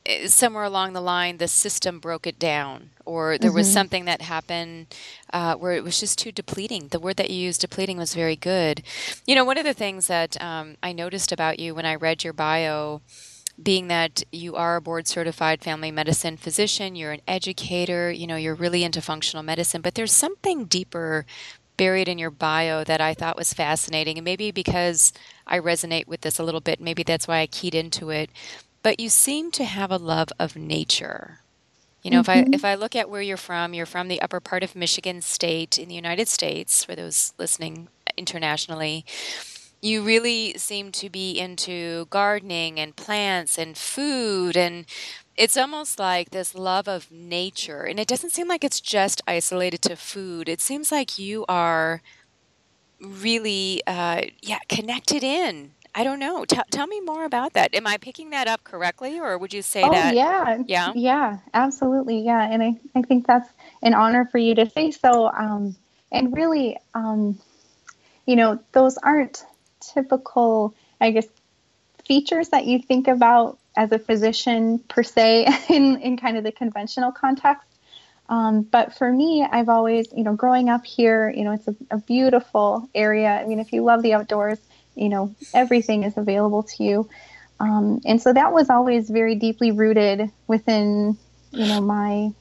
eh, 0.05 0.27
somewhere 0.27 0.63
along 0.63 0.93
the 0.93 1.01
line 1.01 1.37
the 1.37 1.49
system 1.49 1.99
broke 1.99 2.25
it 2.25 2.39
down, 2.39 2.91
or 3.03 3.37
there 3.37 3.49
mm-hmm. 3.49 3.57
was 3.57 3.71
something 3.71 4.05
that 4.05 4.21
happened 4.21 4.95
uh, 5.33 5.55
where 5.55 5.73
it 5.73 5.83
was 5.83 5.99
just 5.99 6.17
too 6.17 6.31
depleting. 6.31 6.87
The 6.87 6.99
word 6.99 7.17
that 7.17 7.29
you 7.29 7.35
used, 7.35 7.59
depleting, 7.59 7.97
was 7.97 8.15
very 8.15 8.37
good. 8.37 8.81
You 9.27 9.35
know, 9.35 9.43
one 9.43 9.57
of 9.57 9.65
the 9.65 9.73
things 9.73 10.07
that 10.07 10.41
um, 10.41 10.77
I 10.81 10.93
noticed 10.93 11.33
about 11.33 11.59
you 11.59 11.75
when 11.75 11.85
I 11.85 11.95
read 11.95 12.23
your 12.23 12.33
bio 12.33 13.01
being 13.63 13.87
that 13.87 14.23
you 14.31 14.55
are 14.55 14.77
a 14.77 14.81
board 14.81 15.07
certified 15.07 15.61
family 15.61 15.91
medicine 15.91 16.37
physician, 16.37 16.95
you're 16.95 17.11
an 17.11 17.21
educator, 17.27 18.11
you 18.11 18.27
know, 18.27 18.35
you're 18.35 18.55
really 18.55 18.83
into 18.83 19.01
functional 19.01 19.43
medicine, 19.43 19.81
but 19.81 19.95
there's 19.95 20.11
something 20.11 20.65
deeper 20.65 21.25
buried 21.77 22.07
in 22.07 22.19
your 22.19 22.29
bio 22.29 22.83
that 22.83 23.01
I 23.01 23.13
thought 23.13 23.37
was 23.37 23.53
fascinating. 23.53 24.17
And 24.17 24.25
maybe 24.25 24.51
because 24.51 25.13
I 25.47 25.59
resonate 25.59 26.07
with 26.07 26.21
this 26.21 26.37
a 26.37 26.43
little 26.43 26.61
bit, 26.61 26.79
maybe 26.79 27.03
that's 27.03 27.27
why 27.27 27.39
I 27.39 27.47
keyed 27.47 27.73
into 27.73 28.09
it. 28.09 28.29
But 28.83 28.99
you 28.99 29.09
seem 29.09 29.51
to 29.51 29.63
have 29.63 29.91
a 29.91 29.97
love 29.97 30.29
of 30.39 30.55
nature. 30.55 31.39
You 32.03 32.11
know, 32.11 32.21
mm-hmm. 32.21 32.29
if 32.31 32.37
I 32.37 32.41
mm-hmm. 32.43 32.53
if 32.53 32.65
I 32.65 32.75
look 32.75 32.95
at 32.95 33.09
where 33.09 33.21
you're 33.21 33.37
from, 33.37 33.73
you're 33.73 33.85
from 33.85 34.07
the 34.07 34.21
upper 34.21 34.39
part 34.39 34.63
of 34.63 34.75
Michigan 34.75 35.21
State 35.21 35.77
in 35.77 35.87
the 35.87 35.95
United 35.95 36.27
States. 36.27 36.83
For 36.83 36.95
those 36.95 37.33
listening 37.37 37.87
internationally, 38.17 39.05
you 39.81 40.03
really 40.03 40.53
seem 40.57 40.91
to 40.91 41.09
be 41.09 41.39
into 41.39 42.05
gardening 42.05 42.79
and 42.79 42.95
plants 42.95 43.57
and 43.57 43.75
food 43.75 44.55
and 44.55 44.85
it's 45.35 45.57
almost 45.57 45.97
like 45.97 46.29
this 46.29 46.53
love 46.53 46.87
of 46.87 47.11
nature 47.11 47.81
and 47.81 47.99
it 47.99 48.07
doesn't 48.07 48.29
seem 48.29 48.47
like 48.47 48.63
it's 48.63 48.79
just 48.79 49.21
isolated 49.25 49.81
to 49.81 49.95
food. 49.95 50.47
It 50.47 50.61
seems 50.61 50.91
like 50.91 51.17
you 51.17 51.45
are 51.49 52.01
really 52.99 53.81
uh, 53.87 54.21
yeah 54.41 54.59
connected 54.69 55.23
in. 55.23 55.71
I 55.95 56.03
don't 56.03 56.19
know. 56.19 56.45
T- 56.45 56.57
tell 56.69 56.87
me 56.87 57.01
more 57.01 57.25
about 57.25 57.53
that. 57.53 57.73
Am 57.73 57.87
i 57.87 57.97
picking 57.97 58.29
that 58.29 58.47
up 58.47 58.63
correctly 58.63 59.19
or 59.19 59.37
would 59.37 59.53
you 59.53 59.61
say 59.61 59.81
oh, 59.83 59.91
that 59.91 60.13
yeah. 60.13 60.61
Yeah? 60.67 60.91
Yeah 60.93 61.37
absolutely. 61.55 62.19
Yeah 62.19 62.47
and 62.51 62.61
I, 62.61 62.75
I 62.93 63.01
think 63.01 63.25
that's 63.25 63.49
an 63.81 63.95
honor 63.95 64.25
for 64.31 64.37
you 64.37 64.53
to 64.55 64.69
say 64.69 64.91
so. 64.91 65.31
Um, 65.31 65.75
and 66.11 66.35
really 66.35 66.77
um, 66.93 67.39
you 68.27 68.35
know 68.35 68.59
those 68.73 68.97
aren't 68.97 69.43
typical, 69.81 70.73
I 70.99 71.11
guess, 71.11 71.27
features 72.05 72.49
that 72.49 72.65
you 72.65 72.79
think 72.79 73.07
about 73.07 73.57
as 73.75 73.91
a 73.91 73.99
physician 73.99 74.79
per 74.79 75.03
se 75.03 75.47
in, 75.69 75.97
in 76.01 76.17
kind 76.17 76.37
of 76.37 76.43
the 76.43 76.51
conventional 76.51 77.11
context. 77.11 77.67
Um, 78.29 78.61
but 78.61 78.93
for 78.93 79.11
me, 79.11 79.43
I've 79.43 79.67
always, 79.67 80.07
you 80.15 80.23
know, 80.23 80.33
growing 80.33 80.69
up 80.69 80.85
here, 80.85 81.29
you 81.29 81.43
know, 81.43 81.51
it's 81.51 81.67
a, 81.67 81.75
a, 81.91 81.97
beautiful 81.97 82.89
area. 82.95 83.27
I 83.27 83.45
mean, 83.45 83.59
if 83.59 83.73
you 83.73 83.83
love 83.83 84.03
the 84.03 84.13
outdoors, 84.13 84.57
you 84.95 85.09
know, 85.09 85.35
everything 85.53 86.03
is 86.03 86.15
available 86.15 86.63
to 86.63 86.83
you. 86.83 87.09
Um, 87.59 88.01
and 88.05 88.21
so 88.21 88.31
that 88.31 88.53
was 88.53 88.69
always 88.69 89.09
very 89.09 89.35
deeply 89.35 89.71
rooted 89.71 90.31
within, 90.47 91.17
you 91.51 91.67
know, 91.67 91.81
my 91.81 92.31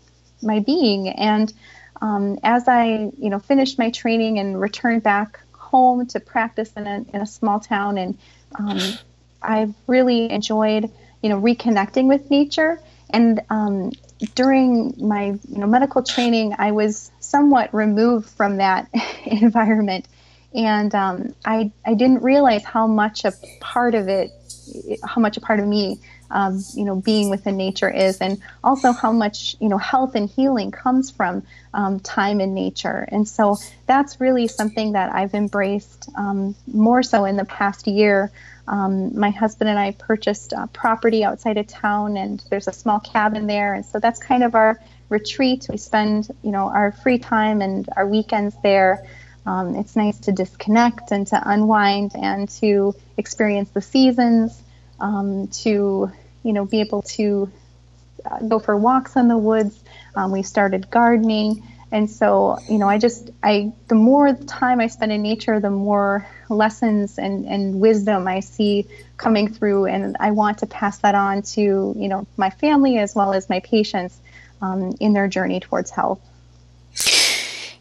my 0.42 0.60
being. 0.60 1.08
And 1.08 1.52
um, 2.00 2.38
as 2.42 2.68
I, 2.68 3.10
you 3.18 3.28
know, 3.28 3.38
finished 3.40 3.78
my 3.78 3.90
training 3.90 4.38
and 4.38 4.60
returned 4.60 5.02
back 5.02 5.40
home 5.70 6.06
to 6.06 6.20
practice 6.20 6.72
in 6.76 6.86
a, 6.86 7.04
in 7.14 7.20
a 7.20 7.26
small 7.26 7.60
town. 7.60 7.98
And 7.98 8.18
um, 8.58 8.78
I've 9.42 9.74
really 9.86 10.30
enjoyed, 10.30 10.90
you 11.22 11.28
know, 11.28 11.40
reconnecting 11.40 12.06
with 12.06 12.30
nature. 12.30 12.80
And 13.10 13.40
um, 13.50 13.92
during 14.34 14.94
my 14.98 15.38
you 15.48 15.58
know 15.58 15.66
medical 15.66 16.02
training, 16.02 16.54
I 16.58 16.72
was 16.72 17.10
somewhat 17.20 17.72
removed 17.74 18.28
from 18.28 18.58
that 18.58 18.88
environment, 19.24 20.06
and 20.54 20.94
um, 20.94 21.34
I 21.44 21.72
I 21.84 21.94
didn't 21.94 22.22
realize 22.22 22.64
how 22.64 22.86
much 22.86 23.24
a 23.24 23.32
part 23.60 23.94
of 23.94 24.08
it, 24.08 24.30
how 25.04 25.20
much 25.20 25.36
a 25.36 25.40
part 25.40 25.60
of 25.60 25.66
me, 25.66 25.98
um, 26.30 26.62
you 26.74 26.84
know, 26.84 26.96
being 26.96 27.30
within 27.30 27.56
nature 27.56 27.90
is, 27.90 28.18
and 28.18 28.40
also 28.62 28.92
how 28.92 29.12
much 29.12 29.56
you 29.60 29.68
know 29.68 29.78
health 29.78 30.14
and 30.14 30.28
healing 30.28 30.70
comes 30.70 31.10
from 31.10 31.42
um, 31.74 32.00
time 32.00 32.40
in 32.40 32.54
nature. 32.54 33.06
And 33.08 33.28
so 33.28 33.56
that's 33.86 34.20
really 34.20 34.48
something 34.48 34.92
that 34.92 35.12
I've 35.12 35.34
embraced 35.34 36.08
um, 36.16 36.54
more 36.66 37.02
so 37.02 37.24
in 37.24 37.36
the 37.36 37.44
past 37.44 37.86
year. 37.86 38.30
Um, 38.68 39.18
my 39.18 39.30
husband 39.30 39.68
and 39.68 39.78
I 39.78 39.92
purchased 39.92 40.52
a 40.52 40.68
property 40.68 41.24
outside 41.24 41.58
of 41.58 41.66
town, 41.66 42.16
and 42.16 42.42
there's 42.50 42.68
a 42.68 42.72
small 42.72 43.00
cabin 43.00 43.46
there, 43.46 43.74
and 43.74 43.84
so 43.84 43.98
that's 43.98 44.20
kind 44.20 44.44
of 44.44 44.54
our 44.54 44.80
retreat. 45.08 45.66
We 45.68 45.76
spend, 45.76 46.28
you 46.42 46.52
know, 46.52 46.68
our 46.68 46.92
free 46.92 47.18
time 47.18 47.60
and 47.60 47.88
our 47.96 48.06
weekends 48.06 48.54
there. 48.62 49.04
Um, 49.44 49.74
it's 49.74 49.96
nice 49.96 50.18
to 50.20 50.32
disconnect 50.32 51.10
and 51.10 51.26
to 51.28 51.42
unwind 51.44 52.12
and 52.14 52.48
to 52.60 52.94
experience 53.16 53.70
the 53.70 53.80
seasons, 53.80 54.62
um, 55.00 55.48
to, 55.48 56.10
you 56.42 56.52
know, 56.52 56.64
be 56.64 56.80
able 56.80 57.02
to 57.02 57.50
uh, 58.24 58.38
go 58.40 58.58
for 58.58 58.76
walks 58.76 59.16
in 59.16 59.28
the 59.28 59.38
woods. 59.38 59.82
Um, 60.14 60.32
we 60.32 60.42
started 60.42 60.90
gardening. 60.90 61.62
And 61.92 62.08
so, 62.08 62.58
you 62.68 62.78
know, 62.78 62.88
I 62.88 62.98
just, 62.98 63.30
I, 63.42 63.72
the 63.88 63.96
more 63.96 64.32
time 64.32 64.80
I 64.80 64.86
spend 64.86 65.10
in 65.10 65.22
nature, 65.22 65.58
the 65.58 65.70
more 65.70 66.26
lessons 66.48 67.18
and, 67.18 67.46
and 67.46 67.80
wisdom 67.80 68.28
I 68.28 68.40
see 68.40 68.86
coming 69.16 69.52
through. 69.52 69.86
And 69.86 70.16
I 70.20 70.30
want 70.30 70.58
to 70.58 70.66
pass 70.66 70.98
that 70.98 71.16
on 71.16 71.42
to, 71.42 71.60
you 71.60 72.08
know, 72.08 72.26
my 72.36 72.50
family 72.50 72.98
as 72.98 73.14
well 73.14 73.32
as 73.32 73.48
my 73.48 73.60
patients 73.60 74.16
um, 74.62 74.94
in 75.00 75.14
their 75.14 75.26
journey 75.26 75.58
towards 75.58 75.90
health. 75.90 76.20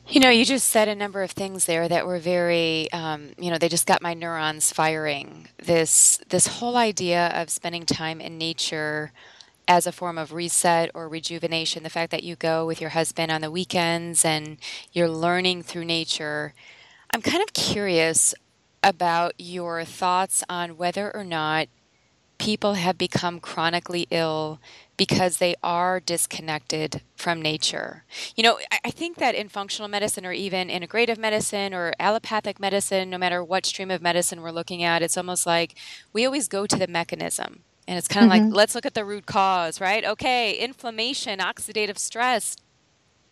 You 0.09 0.19
know, 0.19 0.31
you 0.31 0.43
just 0.43 0.69
said 0.69 0.87
a 0.87 0.95
number 0.95 1.21
of 1.21 1.29
things 1.29 1.65
there 1.65 1.87
that 1.87 2.07
were 2.07 2.17
very, 2.17 2.91
um, 2.91 3.29
you 3.37 3.51
know, 3.51 3.59
they 3.59 3.69
just 3.69 3.85
got 3.85 4.01
my 4.01 4.15
neurons 4.15 4.73
firing. 4.73 5.49
This 5.63 6.19
this 6.29 6.47
whole 6.47 6.77
idea 6.77 7.27
of 7.35 7.51
spending 7.51 7.85
time 7.85 8.19
in 8.19 8.39
nature 8.39 9.11
as 9.67 9.85
a 9.85 9.91
form 9.91 10.17
of 10.17 10.33
reset 10.33 10.89
or 10.95 11.07
rejuvenation. 11.07 11.83
The 11.83 11.91
fact 11.91 12.09
that 12.09 12.23
you 12.23 12.35
go 12.35 12.65
with 12.65 12.81
your 12.81 12.89
husband 12.89 13.31
on 13.31 13.41
the 13.41 13.51
weekends 13.51 14.25
and 14.25 14.57
you're 14.91 15.07
learning 15.07 15.61
through 15.61 15.85
nature. 15.85 16.55
I'm 17.13 17.21
kind 17.21 17.43
of 17.43 17.53
curious 17.53 18.33
about 18.81 19.33
your 19.37 19.83
thoughts 19.83 20.43
on 20.49 20.75
whether 20.75 21.15
or 21.15 21.23
not 21.23 21.67
people 22.39 22.73
have 22.75 22.97
become 22.97 23.39
chronically 23.39 24.07
ill 24.09 24.59
because 24.97 25.37
they 25.37 25.55
are 25.61 25.99
disconnected 25.99 27.01
from 27.15 27.41
nature. 27.41 28.03
You 28.35 28.43
know, 28.43 28.59
I 28.83 28.91
think 28.91 29.17
that 29.17 29.35
in 29.35 29.49
functional 29.49 29.87
medicine 29.87 30.25
or 30.25 30.31
even 30.31 30.69
integrative 30.69 31.17
medicine 31.17 31.73
or 31.73 31.93
allopathic 31.99 32.59
medicine, 32.59 33.09
no 33.09 33.17
matter 33.17 33.43
what 33.43 33.65
stream 33.65 33.91
of 33.91 34.01
medicine 34.01 34.41
we're 34.41 34.51
looking 34.51 34.83
at, 34.83 35.01
it's 35.01 35.17
almost 35.17 35.45
like 35.45 35.75
we 36.11 36.25
always 36.25 36.47
go 36.47 36.65
to 36.65 36.75
the 36.75 36.87
mechanism. 36.87 37.61
And 37.87 37.97
it's 37.97 38.07
kind 38.07 38.25
of 38.25 38.31
mm-hmm. 38.31 38.47
like, 38.47 38.55
let's 38.55 38.75
look 38.75 38.85
at 38.85 38.93
the 38.93 39.05
root 39.05 39.25
cause, 39.25 39.81
right? 39.81 40.05
Okay, 40.05 40.53
inflammation, 40.53 41.39
oxidative 41.39 41.97
stress, 41.97 42.55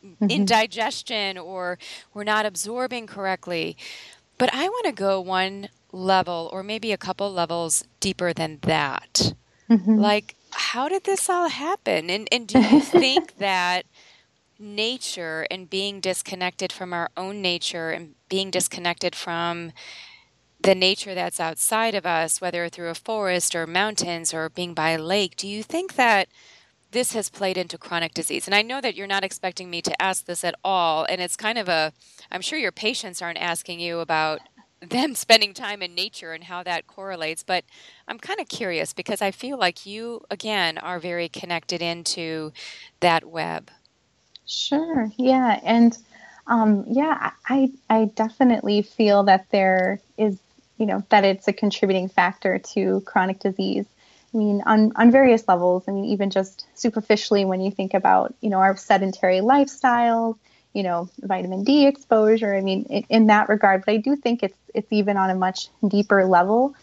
mm-hmm. 0.03 0.29
indigestion, 0.29 1.37
or 1.37 1.77
we're 2.13 2.23
not 2.23 2.45
absorbing 2.45 3.07
correctly. 3.07 3.77
But 4.37 4.53
I 4.53 4.67
want 4.69 4.85
to 4.85 4.91
go 4.91 5.19
one 5.19 5.69
level 5.97 6.49
or 6.53 6.63
maybe 6.63 6.91
a 6.91 6.97
couple 6.97 7.31
levels 7.31 7.83
deeper 7.99 8.33
than 8.33 8.59
that. 8.61 9.33
Mm-hmm. 9.69 9.97
Like, 9.97 10.35
how 10.51 10.87
did 10.87 11.03
this 11.03 11.29
all 11.29 11.49
happen? 11.49 12.09
And, 12.09 12.27
and 12.31 12.47
do 12.47 12.59
you 12.59 12.79
think 13.03 13.37
that 13.37 13.85
nature 14.59 15.45
and 15.51 15.69
being 15.69 15.99
disconnected 15.99 16.71
from 16.71 16.93
our 16.93 17.09
own 17.15 17.41
nature 17.41 17.91
and 17.91 18.15
being 18.29 18.49
disconnected 18.49 19.15
from 19.15 19.71
the 20.61 20.73
nature 20.73 21.13
that's 21.13 21.39
outside 21.39 21.93
of 21.93 22.05
us, 22.05 22.41
whether 22.41 22.67
through 22.67 22.89
a 22.89 22.95
forest 22.95 23.55
or 23.55 23.67
mountains 23.67 24.33
or 24.33 24.49
being 24.49 24.73
by 24.73 24.91
a 24.91 25.01
lake, 25.01 25.35
do 25.35 25.47
you 25.47 25.61
think 25.61 25.95
that 25.95 26.27
this 26.91 27.13
has 27.13 27.29
played 27.29 27.57
into 27.57 27.77
chronic 27.77 28.13
disease? 28.13 28.47
And 28.47 28.55
I 28.55 28.63
know 28.63 28.81
that 28.81 28.95
you're 28.95 29.07
not 29.07 29.23
expecting 29.23 29.69
me 29.69 29.81
to 29.83 30.01
ask 30.01 30.25
this 30.25 30.43
at 30.43 30.55
all. 30.63 31.05
And 31.07 31.21
it's 31.21 31.35
kind 31.35 31.57
of 31.57 31.69
a, 31.69 31.93
I'm 32.31 32.41
sure 32.41 32.57
your 32.57 32.71
patients 32.71 33.21
aren't 33.21 33.37
asking 33.37 33.79
you 33.79 33.99
about 33.99 34.39
them 34.81 35.15
spending 35.15 35.53
time 35.53 35.81
in 35.81 35.95
nature 35.95 36.33
and 36.33 36.43
how 36.43 36.63
that 36.63 36.87
correlates. 36.87 37.43
But 37.43 37.65
I'm 38.07 38.19
kind 38.19 38.39
of 38.39 38.47
curious 38.47 38.93
because 38.93 39.21
I 39.21 39.31
feel 39.31 39.57
like 39.57 39.85
you, 39.85 40.21
again, 40.29 40.77
are 40.77 40.99
very 40.99 41.29
connected 41.29 41.81
into 41.81 42.51
that 42.99 43.25
web. 43.25 43.71
Sure. 44.45 45.11
Yeah. 45.17 45.59
And 45.63 45.97
um, 46.47 46.85
yeah, 46.87 47.31
I, 47.47 47.71
I 47.89 48.05
definitely 48.15 48.81
feel 48.81 49.23
that 49.23 49.47
there 49.51 49.99
is 50.17 50.37
you 50.77 50.85
know 50.85 51.03
that 51.09 51.25
it's 51.25 51.47
a 51.47 51.53
contributing 51.53 52.07
factor 52.07 52.59
to 52.59 53.01
chronic 53.01 53.39
disease. 53.39 53.85
I 54.33 54.37
mean, 54.37 54.61
on, 54.65 54.91
on 54.95 55.09
various 55.09 55.47
levels. 55.47 55.85
I 55.87 55.91
mean, 55.91 56.05
even 56.05 56.29
just 56.29 56.67
superficially, 56.75 57.45
when 57.45 57.61
you 57.61 57.71
think 57.71 57.93
about 57.93 58.33
you 58.41 58.49
know 58.49 58.59
our 58.59 58.77
sedentary 58.77 59.39
lifestyles, 59.39 60.35
you 60.73 60.83
know, 60.83 61.09
vitamin 61.21 61.63
D 61.63 61.87
exposure. 61.87 62.55
I 62.55 62.61
mean, 62.61 62.83
in, 62.89 63.05
in 63.09 63.27
that 63.27 63.49
regard, 63.49 63.83
but 63.85 63.93
I 63.93 63.97
do 63.97 64.15
think 64.15 64.43
it's 64.43 64.57
it's 64.73 64.91
even 64.91 65.17
on 65.17 65.29
a 65.29 65.35
much 65.35 65.69
deeper 65.87 66.25
level. 66.25 66.75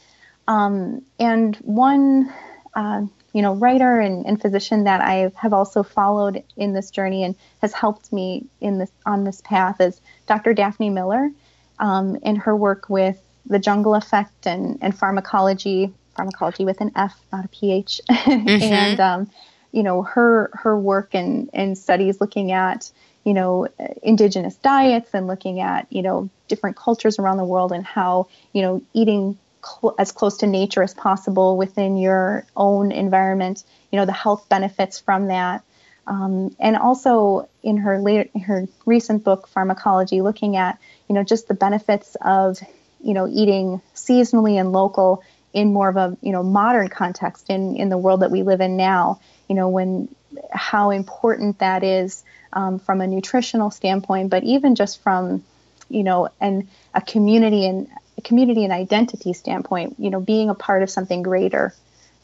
Um, 0.47 1.03
and 1.19 1.57
one, 1.57 2.33
uh, 2.75 3.03
you 3.33 3.43
know, 3.43 3.55
writer 3.55 4.01
and, 4.01 4.27
and 4.27 4.41
physician 4.41 4.85
that 4.85 5.01
I 5.01 5.33
have 5.37 5.53
also 5.53 5.83
followed 5.83 6.43
in 6.57 6.73
this 6.73 6.91
journey 6.91 7.25
and 7.25 7.35
has 7.63 7.73
helped 7.73 8.13
me 8.13 8.47
in 8.61 8.79
this 8.79 8.91
on 9.07 9.25
this 9.25 9.41
path 9.43 9.81
is 9.81 10.01
Dr. 10.27 10.55
Daphne 10.55 10.91
Miller, 10.91 11.31
um, 11.79 12.17
in 12.17 12.37
her 12.37 12.55
work 12.55 12.89
with 12.89 13.21
the 13.47 13.59
jungle 13.59 13.95
effect 13.95 14.47
and, 14.47 14.79
and 14.81 14.97
Farmacology, 14.97 15.93
Farmacology 16.17 16.65
with 16.65 16.81
an 16.81 16.93
F, 16.97 17.19
not 17.33 17.45
a 17.45 17.49
PH. 17.49 18.01
Mm-hmm. 18.11 18.63
and, 18.63 19.01
um, 19.01 19.31
you 19.73 19.83
know, 19.83 20.03
her, 20.03 20.51
her 20.55 20.79
work 20.79 21.15
and, 21.15 21.51
and 21.53 21.77
studies 21.77 22.21
looking 22.21 22.53
at, 22.53 22.91
you 23.25 23.35
know, 23.35 23.69
indigenous 24.03 24.55
diets 24.57 25.11
and 25.13 25.27
looking 25.27 25.61
at, 25.61 25.87
you 25.91 26.03
know, 26.03 26.29
different 26.49 26.77
cultures 26.77 27.19
around 27.19 27.39
the 27.39 27.45
world 27.45 27.73
and 27.73 27.85
how, 27.85 28.29
you 28.53 28.63
know, 28.63 28.83
eating 28.93 29.39
cl- 29.65 29.95
as 29.99 30.13
close 30.13 30.39
to 30.39 30.47
nature 30.47 30.83
as 30.83 30.95
possible 30.95 31.57
within 31.57 31.97
your 31.97 32.45
own 32.57 32.93
environment, 32.93 33.65
you 33.91 33.99
know, 33.99 34.07
the 34.07 34.13
health 34.13 34.49
benefits 34.49 35.01
from 35.01 35.29
that. 35.29 35.63
Um, 36.07 36.55
and 36.61 36.77
also 36.77 37.49
in 37.63 37.79
her 37.79 37.99
later, 37.99 38.29
her 38.41 38.69
recent 38.85 39.25
book, 39.25 39.49
Farmacology, 39.49 40.23
looking 40.23 40.57
at, 40.57 40.79
you 41.09 41.15
know, 41.15 41.23
just 41.23 41.49
the 41.49 41.55
benefits 41.55 42.15
of 42.21 42.61
you 43.05 43.13
know, 43.13 43.29
eating 43.29 43.81
seasonally 43.95 44.59
and 44.59 44.73
local 44.73 45.23
in 45.53 45.73
more 45.73 45.89
of 45.89 45.97
a, 45.97 46.17
you 46.23 46.33
know, 46.33 46.43
modern 46.43 46.89
context 46.89 47.49
in, 47.49 47.77
in 47.77 47.91
the 47.91 47.99
world 47.99 48.21
that 48.21 48.31
we 48.31 48.43
live 48.43 48.61
in 48.61 48.77
now, 48.77 49.21
you 49.49 49.55
know, 49.55 49.69
when 49.69 50.13
how 50.51 50.91
important 50.91 51.59
that 51.59 51.83
is 51.83 52.25
um, 52.53 52.79
from 52.79 53.01
a 53.01 53.07
nutritional 53.07 53.71
standpoint, 53.71 54.31
but 54.31 54.45
even 54.45 54.75
just 54.75 55.03
from, 55.03 55.45
you 55.89 56.03
know, 56.03 56.29
and 56.41 56.69
a 56.95 57.01
community 57.01 57.67
and 57.67 57.89
a 58.17 58.23
community 58.23 58.65
and 58.65 58.73
identity 58.73 59.33
standpoint, 59.33 59.97
you 59.99 60.11
know, 60.11 60.21
being 60.21 60.51
a 60.51 60.55
part 60.55 60.83
of 60.83 60.91
something 60.91 61.23
greater 61.23 61.75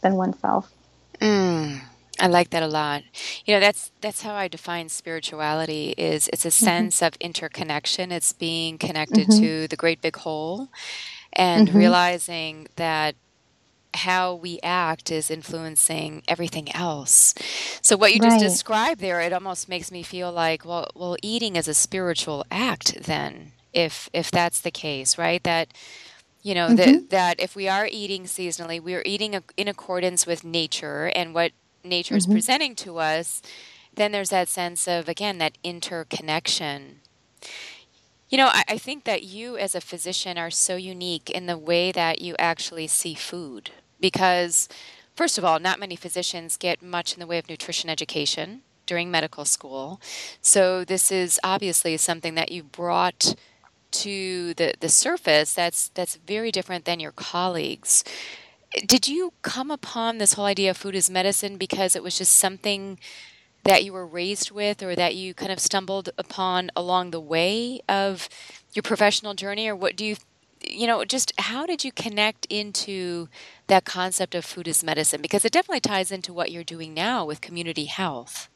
than 0.03 0.15
oneself. 0.15 0.73
Mm. 1.21 1.81
I 2.21 2.27
like 2.27 2.51
that 2.51 2.63
a 2.63 2.69
lot. 2.69 3.03
You 3.47 3.55
know, 3.55 3.61
that's 3.61 3.91
that's 4.01 4.23
how 4.23 4.35
I 4.35 4.49
define 4.49 4.89
spirituality 4.89 5.95
is 5.97 6.29
it's 6.29 6.45
a 6.45 6.49
mm-hmm. 6.49 6.65
sense 6.65 6.97
mm-hmm. 6.97 7.07
of 7.07 7.15
interconnection. 7.21 8.13
It's 8.13 8.33
being 8.33 8.79
connected 8.79 9.29
mm-hmm. 9.29 9.43
to 9.43 9.69
the 9.69 9.77
great 9.77 10.03
big 10.03 10.17
whole 10.17 10.69
and 11.33 11.69
mm-hmm. 11.69 11.79
realizing 11.79 12.69
that 12.77 13.15
how 13.95 14.35
we 14.35 14.61
act 14.63 15.11
is 15.11 15.31
influencing 15.31 16.23
everything 16.29 16.75
else. 16.75 17.35
So 17.83 17.97
what 17.97 18.13
you 18.15 18.21
just 18.21 18.35
right. 18.35 18.41
described 18.41 19.01
there, 19.01 19.21
it 19.21 19.33
almost 19.33 19.69
makes 19.69 19.91
me 19.91 20.03
feel 20.03 20.31
like, 20.33 20.65
well, 20.65 20.89
well, 20.95 21.17
eating 21.23 21.57
is 21.57 21.69
a 21.69 21.75
spiritual 21.75 22.45
act 22.51 23.03
then, 23.03 23.53
if 23.73 24.09
if 24.13 24.31
that's 24.31 24.61
the 24.61 24.71
case, 24.71 25.19
right? 25.19 25.43
That 25.43 25.73
you 26.43 26.55
know 26.55 26.69
mm-hmm. 26.69 26.77
that 26.77 27.11
that 27.11 27.41
if 27.41 27.57
we 27.57 27.69
are 27.69 27.89
eating 27.91 28.25
seasonally, 28.25 28.81
we 28.81 28.95
are 28.95 29.03
eating 29.05 29.43
in 29.57 29.69
accordance 29.69 30.27
with 30.27 30.45
nature 30.45 31.11
and 31.15 31.35
what 31.35 31.53
nature 31.85 32.17
is 32.17 32.25
mm-hmm. 32.25 32.35
presenting 32.35 32.75
to 32.77 32.99
us, 32.99 33.43
then 33.95 34.13
there's 34.13 34.31
that 34.31 34.49
sense 34.49 34.87
of, 34.87 35.09
again, 35.09 35.39
that 35.39 35.59
interconnection. 35.65 37.01
You 38.31 38.39
know, 38.39 38.47
I, 38.47 38.65
I, 38.69 38.79
think 38.79 39.05
that 39.05 39.25
you 39.25 39.57
as 39.57 39.75
a 39.75 39.81
physician 39.81 40.39
are 40.39 40.51
so 40.51 40.77
unique 40.77 41.31
in 41.31 41.47
the 41.47 41.59
way 41.59 41.91
that 41.91 42.23
you 42.23 42.37
actually 42.39 42.87
see 42.87 43.15
food 43.15 43.73
because, 44.01 44.69
first 45.17 45.37
of 45.37 45.45
all, 45.45 45.59
not 45.59 45.81
many 45.81 45.97
physicians 45.97 46.57
get 46.57 46.81
much 46.81 47.13
in 47.13 47.19
the 47.19 47.27
way 47.27 47.39
of 47.39 47.49
nutrition 47.49 47.91
education 47.91 48.63
during 48.87 49.11
medical 49.11 49.45
school. 49.45 50.01
So, 50.41 50.85
this 50.85 51.11
is 51.11 51.41
obviously 51.43 51.97
something 51.97 52.37
that 52.37 52.53
you 52.53 52.63
brought 52.63 53.35
to 53.91 54.55
the, 54.55 54.75
the 54.79 54.89
surface 54.89 55.53
that's 55.53 55.89
that's 55.89 56.15
very 56.15 56.53
different 56.53 56.85
than 56.85 57.01
your 57.01 57.11
colleagues 57.11 58.05
did 58.87 59.09
you 59.09 59.33
come 59.43 59.71
upon 59.71 60.19
this 60.19 60.35
whole 60.35 60.45
idea 60.45 60.71
of 60.71 60.77
food 60.77 60.95
as 60.95 61.11
medicine 61.11 61.57
because 61.57 61.97
it 61.97 62.03
was 62.05 62.17
just 62.17 62.37
something 62.37 62.99
that 63.65 63.85
you 63.85 63.93
were 63.93 64.07
raised 64.07 64.51
with 64.51 64.83
or 64.83 64.95
that 64.95 65.15
you 65.15 65.35
kind 65.35 65.53
of 65.53 65.61
stumbled 65.61 66.11
upon 66.17 66.71
along 66.75 67.11
the 67.11 67.21
way 67.21 67.81
of 67.89 68.29
your 68.73 68.83
professional 68.83 69.35
journey? 69.35 69.69
Or 69.69 69.77
what 69.77 69.97
do 69.97 70.05
you 70.05 70.17
you 70.63 70.87
know 70.87 71.05
just 71.05 71.33
how 71.39 71.65
did 71.65 71.85
you 71.85 71.93
connect 71.93 72.47
into 72.51 73.29
that 73.67 73.85
concept 73.85 74.35
of 74.35 74.45
food 74.45 74.69
as 74.69 74.85
medicine? 74.85 75.23
Because 75.23 75.45
it 75.45 75.53
definitely 75.53 75.81
ties 75.81 76.13
into 76.13 76.33
what 76.33 76.51
you're 76.51 76.65
doing 76.65 76.95
now 76.95 77.25
with 77.25 77.41
community 77.41 77.87
health. 77.87 78.49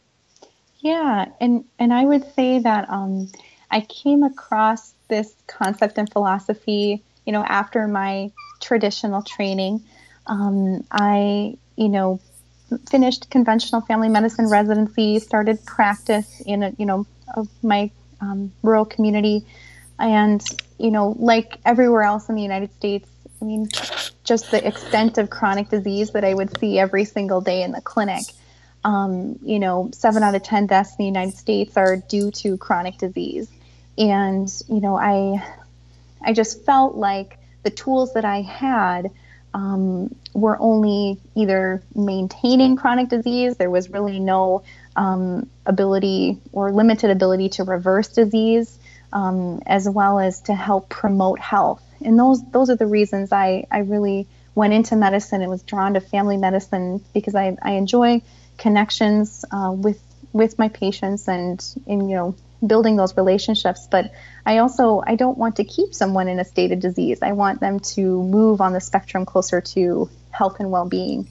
Yeah 0.80 1.26
and 1.40 1.64
and 1.78 1.94
i 1.94 2.04
would 2.04 2.30
say 2.34 2.58
that 2.58 2.88
um, 2.90 3.30
i 3.70 3.80
came 3.80 4.22
across 4.22 4.92
this 5.08 5.34
concept 5.46 5.96
and 5.96 6.12
philosophy 6.12 7.02
you 7.24 7.32
know 7.32 7.42
after 7.44 7.88
my 7.88 8.30
traditional 8.60 9.22
training. 9.22 9.82
Um, 10.26 10.84
i 10.90 11.56
you 11.76 11.88
know 11.88 12.20
finished 12.88 13.30
conventional 13.30 13.80
family 13.80 14.08
medicine 14.08 14.48
residency 14.48 15.18
started 15.18 15.64
practice 15.64 16.40
in 16.46 16.62
a 16.62 16.72
you 16.78 16.86
know 16.86 17.06
my 17.62 17.90
um, 18.20 18.52
rural 18.62 18.84
community 18.84 19.44
and, 19.98 20.42
you 20.78 20.90
know, 20.90 21.14
like 21.18 21.58
everywhere 21.64 22.02
else 22.02 22.28
in 22.28 22.34
the 22.34 22.42
United 22.42 22.72
States, 22.74 23.08
I 23.40 23.44
mean, 23.44 23.68
just 24.24 24.50
the 24.50 24.66
extent 24.66 25.18
of 25.18 25.30
chronic 25.30 25.68
disease 25.68 26.10
that 26.12 26.24
I 26.24 26.34
would 26.34 26.58
see 26.58 26.78
every 26.78 27.04
single 27.04 27.40
day 27.40 27.62
in 27.62 27.72
the 27.72 27.80
clinic. 27.80 28.24
Um, 28.84 29.38
you 29.42 29.58
know, 29.58 29.90
seven 29.94 30.22
out 30.22 30.34
of 30.34 30.42
10 30.42 30.66
deaths 30.66 30.90
in 30.90 30.96
the 30.98 31.06
United 31.06 31.36
States 31.36 31.76
are 31.76 31.96
due 31.96 32.30
to 32.32 32.56
chronic 32.58 32.98
disease. 32.98 33.48
And, 33.96 34.48
you 34.68 34.80
know, 34.80 34.96
I, 34.98 35.42
I 36.22 36.32
just 36.32 36.64
felt 36.64 36.94
like 36.94 37.38
the 37.62 37.70
tools 37.70 38.12
that 38.14 38.24
I 38.24 38.42
had 38.42 39.10
um, 39.54 40.14
were 40.34 40.58
only 40.60 41.18
either 41.34 41.82
maintaining 41.94 42.76
chronic 42.76 43.08
disease, 43.08 43.56
there 43.56 43.70
was 43.70 43.88
really 43.88 44.18
no 44.18 44.64
um, 44.96 45.48
ability 45.64 46.38
or 46.52 46.72
limited 46.72 47.10
ability 47.10 47.48
to 47.50 47.64
reverse 47.64 48.08
disease 48.08 48.78
um, 49.12 49.62
as 49.64 49.88
well 49.88 50.18
as 50.18 50.40
to 50.42 50.54
help 50.54 50.88
promote 50.88 51.38
health. 51.38 51.82
And 52.04 52.18
those 52.18 52.42
those 52.50 52.68
are 52.68 52.76
the 52.76 52.86
reasons 52.86 53.32
I, 53.32 53.66
I 53.70 53.78
really 53.78 54.26
went 54.54 54.72
into 54.72 54.96
medicine 54.96 55.40
and 55.40 55.50
was 55.50 55.62
drawn 55.62 55.94
to 55.94 56.00
family 56.00 56.36
medicine 56.36 57.02
because 57.14 57.34
I, 57.34 57.56
I 57.62 57.72
enjoy 57.72 58.22
connections 58.58 59.44
uh, 59.50 59.72
with 59.72 60.00
with 60.32 60.58
my 60.58 60.68
patients 60.68 61.28
and 61.28 61.64
in 61.86 62.08
you 62.08 62.16
know 62.16 62.34
building 62.66 62.96
those 62.96 63.16
relationships 63.16 63.86
but 63.90 64.12
i 64.46 64.58
also 64.58 65.02
i 65.06 65.14
don't 65.14 65.38
want 65.38 65.56
to 65.56 65.64
keep 65.64 65.94
someone 65.94 66.28
in 66.28 66.38
a 66.38 66.44
state 66.44 66.72
of 66.72 66.80
disease 66.80 67.18
i 67.22 67.32
want 67.32 67.60
them 67.60 67.80
to 67.80 68.22
move 68.22 68.60
on 68.60 68.72
the 68.72 68.80
spectrum 68.80 69.26
closer 69.26 69.60
to 69.60 70.08
health 70.30 70.60
and 70.60 70.70
well-being 70.70 71.28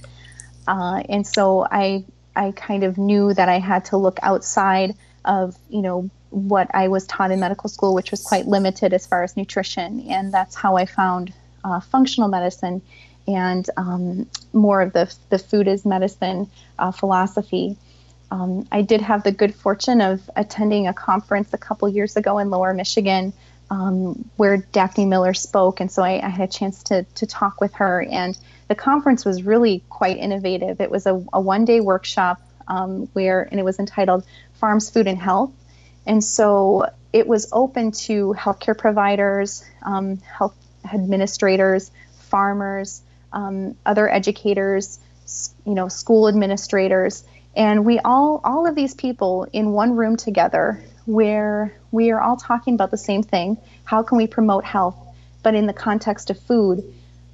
uh, 0.67 1.01
and 1.09 1.25
so 1.25 1.65
i 1.71 2.03
i 2.35 2.51
kind 2.51 2.83
of 2.83 2.97
knew 2.97 3.33
that 3.33 3.49
i 3.49 3.59
had 3.59 3.85
to 3.85 3.97
look 3.97 4.19
outside 4.21 4.95
of 5.25 5.57
you 5.69 5.81
know 5.81 6.09
what 6.33 6.67
I 6.73 6.87
was 6.87 7.05
taught 7.05 7.31
in 7.31 7.39
medical 7.39 7.69
school, 7.69 7.93
which 7.93 8.09
was 8.09 8.23
quite 8.23 8.47
limited 8.47 8.91
as 8.91 9.05
far 9.05 9.23
as 9.23 9.37
nutrition. 9.37 10.07
And 10.09 10.33
that's 10.33 10.55
how 10.55 10.77
I 10.77 10.85
found 10.85 11.31
uh, 11.63 11.79
functional 11.79 12.27
medicine 12.27 12.81
and 13.27 13.69
um, 13.77 14.29
more 14.51 14.81
of 14.81 14.93
the, 14.93 15.13
the 15.29 15.39
food 15.39 15.67
as 15.67 15.85
medicine 15.85 16.49
uh, 16.79 16.91
philosophy. 16.91 17.77
Um, 18.33 18.67
I 18.71 18.81
did 18.81 19.01
have 19.01 19.23
the 19.23 19.31
good 19.31 19.53
fortune 19.53 20.01
of 20.01 20.29
attending 20.35 20.87
a 20.87 20.93
conference 20.93 21.53
a 21.53 21.57
couple 21.57 21.87
years 21.87 22.17
ago 22.17 22.39
in 22.39 22.49
Lower 22.49 22.73
Michigan 22.73 23.31
um, 23.69 24.29
where 24.37 24.57
Daphne 24.57 25.05
Miller 25.05 25.33
spoke. 25.33 25.79
And 25.79 25.91
so 25.91 26.03
I, 26.03 26.19
I, 26.23 26.29
had 26.29 26.49
a 26.49 26.51
chance 26.51 26.83
to, 26.83 27.03
to 27.03 27.25
talk 27.25 27.61
with 27.61 27.73
her. 27.75 28.05
And 28.11 28.37
the 28.67 28.75
conference 28.75 29.23
was 29.23 29.43
really 29.43 29.83
quite 29.89 30.17
innovative. 30.17 30.81
It 30.81 30.91
was 30.91 31.05
a, 31.05 31.23
a 31.31 31.39
one 31.39 31.65
day 31.65 31.79
workshop 31.79 32.41
um, 32.67 33.07
where, 33.13 33.47
and 33.49 33.59
it 33.59 33.63
was 33.63 33.79
entitled 33.79 34.25
Farms, 34.53 34.89
Food, 34.89 35.07
and 35.07 35.17
Health 35.17 35.51
and 36.05 36.23
so 36.23 36.89
it 37.11 37.27
was 37.27 37.47
open 37.51 37.91
to 37.91 38.35
healthcare 38.37 38.77
providers, 38.77 39.63
um, 39.83 40.17
health 40.17 40.55
administrators, 40.91 41.91
farmers, 42.29 43.01
um, 43.31 43.75
other 43.85 44.09
educators, 44.09 44.99
you 45.65 45.73
know, 45.73 45.87
school 45.87 46.27
administrators, 46.27 47.23
and 47.55 47.85
we 47.85 47.99
all 47.99 48.41
all 48.43 48.67
of 48.67 48.75
these 48.75 48.95
people 48.95 49.47
in 49.53 49.71
one 49.71 49.95
room 49.95 50.17
together 50.17 50.83
where 51.05 51.73
we 51.91 52.11
are 52.11 52.21
all 52.21 52.37
talking 52.37 52.75
about 52.75 52.91
the 52.91 52.97
same 52.97 53.23
thing. 53.23 53.57
How 53.83 54.03
can 54.03 54.17
we 54.17 54.27
promote 54.27 54.63
health, 54.63 54.95
but 55.41 55.55
in 55.55 55.67
the 55.67 55.73
context 55.73 56.29
of 56.29 56.39
food? 56.39 56.83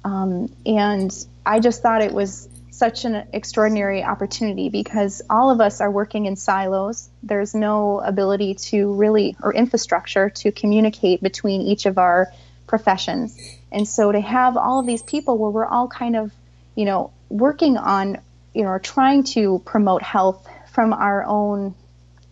Um, 0.04 0.54
and 0.66 1.12
I 1.46 1.60
just 1.60 1.82
thought 1.82 2.02
it 2.02 2.12
was 2.12 2.48
such 2.70 3.04
an 3.04 3.26
extraordinary 3.34 4.02
opportunity 4.02 4.70
because 4.70 5.20
all 5.28 5.50
of 5.50 5.60
us 5.60 5.82
are 5.82 5.90
working 5.90 6.24
in 6.24 6.34
silos. 6.34 7.10
There's 7.22 7.54
no 7.54 8.00
ability 8.00 8.54
to 8.70 8.94
really, 8.94 9.36
or 9.42 9.52
infrastructure 9.52 10.30
to 10.30 10.50
communicate 10.50 11.22
between 11.22 11.60
each 11.60 11.84
of 11.84 11.98
our 11.98 12.32
professions. 12.66 13.38
And 13.70 13.86
so 13.86 14.10
to 14.10 14.20
have 14.20 14.56
all 14.56 14.80
of 14.80 14.86
these 14.86 15.02
people 15.02 15.36
where 15.36 15.50
we're 15.50 15.66
all 15.66 15.88
kind 15.88 16.16
of, 16.16 16.32
you 16.74 16.86
know, 16.86 17.12
working 17.28 17.76
on, 17.76 18.18
you 18.54 18.64
know, 18.64 18.78
trying 18.78 19.24
to 19.24 19.60
promote 19.64 20.02
health 20.02 20.46
from 20.72 20.92
our 20.92 21.24
own 21.24 21.74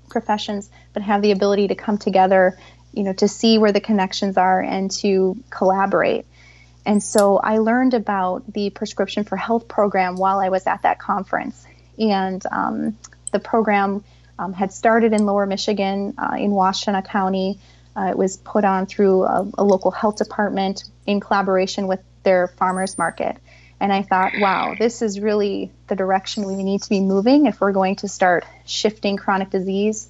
professions, 0.08 0.70
but 0.92 1.02
have 1.02 1.22
the 1.22 1.32
ability 1.32 1.68
to 1.68 1.74
come 1.74 1.98
together, 1.98 2.58
you 2.92 3.02
know, 3.02 3.12
to 3.12 3.28
see 3.28 3.58
where 3.58 3.72
the 3.72 3.80
connections 3.80 4.36
are 4.36 4.60
and 4.60 4.90
to 4.90 5.36
collaborate. 5.50 6.26
And 6.86 7.02
so 7.02 7.36
I 7.36 7.58
learned 7.58 7.94
about 7.94 8.50
the 8.52 8.70
prescription 8.70 9.24
for 9.24 9.36
health 9.36 9.68
program 9.68 10.16
while 10.16 10.40
I 10.40 10.48
was 10.48 10.66
at 10.66 10.82
that 10.82 10.98
conference. 10.98 11.66
And 11.98 12.42
um, 12.50 12.96
the 13.32 13.38
program 13.38 14.04
um, 14.38 14.52
had 14.52 14.72
started 14.72 15.12
in 15.12 15.26
Lower 15.26 15.46
Michigan 15.46 16.14
uh, 16.16 16.36
in 16.38 16.52
Washtenaw 16.52 17.04
County. 17.04 17.58
Uh, 17.96 18.10
it 18.10 18.16
was 18.16 18.36
put 18.36 18.64
on 18.64 18.86
through 18.86 19.24
a, 19.24 19.50
a, 19.58 19.64
local 19.64 19.90
health 19.90 20.16
department 20.16 20.84
in 21.06 21.18
collaboration 21.18 21.88
with 21.88 22.00
their 22.22 22.46
farmers 22.46 22.96
market. 22.96 23.36
And 23.80 23.92
I 23.92 24.02
thought, 24.02 24.32
wow, 24.38 24.74
this 24.78 25.02
is 25.02 25.20
really 25.20 25.70
the 25.86 25.94
direction 25.94 26.44
we 26.44 26.62
need 26.62 26.82
to 26.82 26.88
be 26.88 27.00
moving 27.00 27.46
if 27.46 27.60
we're 27.60 27.72
going 27.72 27.96
to 27.96 28.08
start 28.08 28.44
shifting 28.66 29.16
chronic 29.16 29.50
disease 29.50 30.08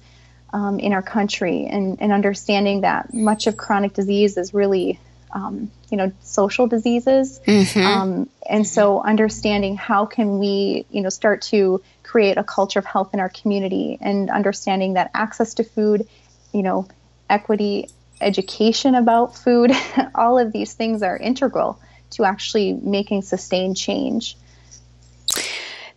um, 0.51 0.79
in 0.79 0.93
our 0.93 1.01
country 1.03 1.65
and, 1.65 2.01
and 2.01 2.11
understanding 2.11 2.81
that 2.81 3.13
much 3.13 3.47
of 3.47 3.57
chronic 3.57 3.93
disease 3.93 4.37
is 4.37 4.53
really 4.53 4.99
um, 5.31 5.71
you 5.91 5.97
know 5.97 6.11
social 6.21 6.65
diseases 6.65 7.39
mm-hmm. 7.45 7.79
um, 7.79 8.29
and 8.49 8.65
so 8.65 8.99
understanding 8.99 9.77
how 9.77 10.07
can 10.07 10.39
we 10.39 10.85
you 10.89 11.01
know 11.01 11.09
start 11.09 11.43
to 11.43 11.83
create 12.01 12.37
a 12.37 12.43
culture 12.43 12.79
of 12.79 12.85
health 12.85 13.13
in 13.13 13.19
our 13.19 13.29
community 13.29 13.97
and 14.01 14.31
understanding 14.31 14.95
that 14.95 15.11
access 15.13 15.53
to 15.53 15.63
food 15.63 16.07
you 16.51 16.63
know 16.63 16.87
equity 17.29 17.89
education 18.19 18.95
about 18.95 19.37
food 19.37 19.71
all 20.15 20.39
of 20.39 20.51
these 20.51 20.73
things 20.73 21.03
are 21.03 21.15
integral 21.15 21.79
to 22.11 22.23
actually 22.23 22.73
making 22.73 23.21
sustained 23.21 23.77
change 23.77 24.35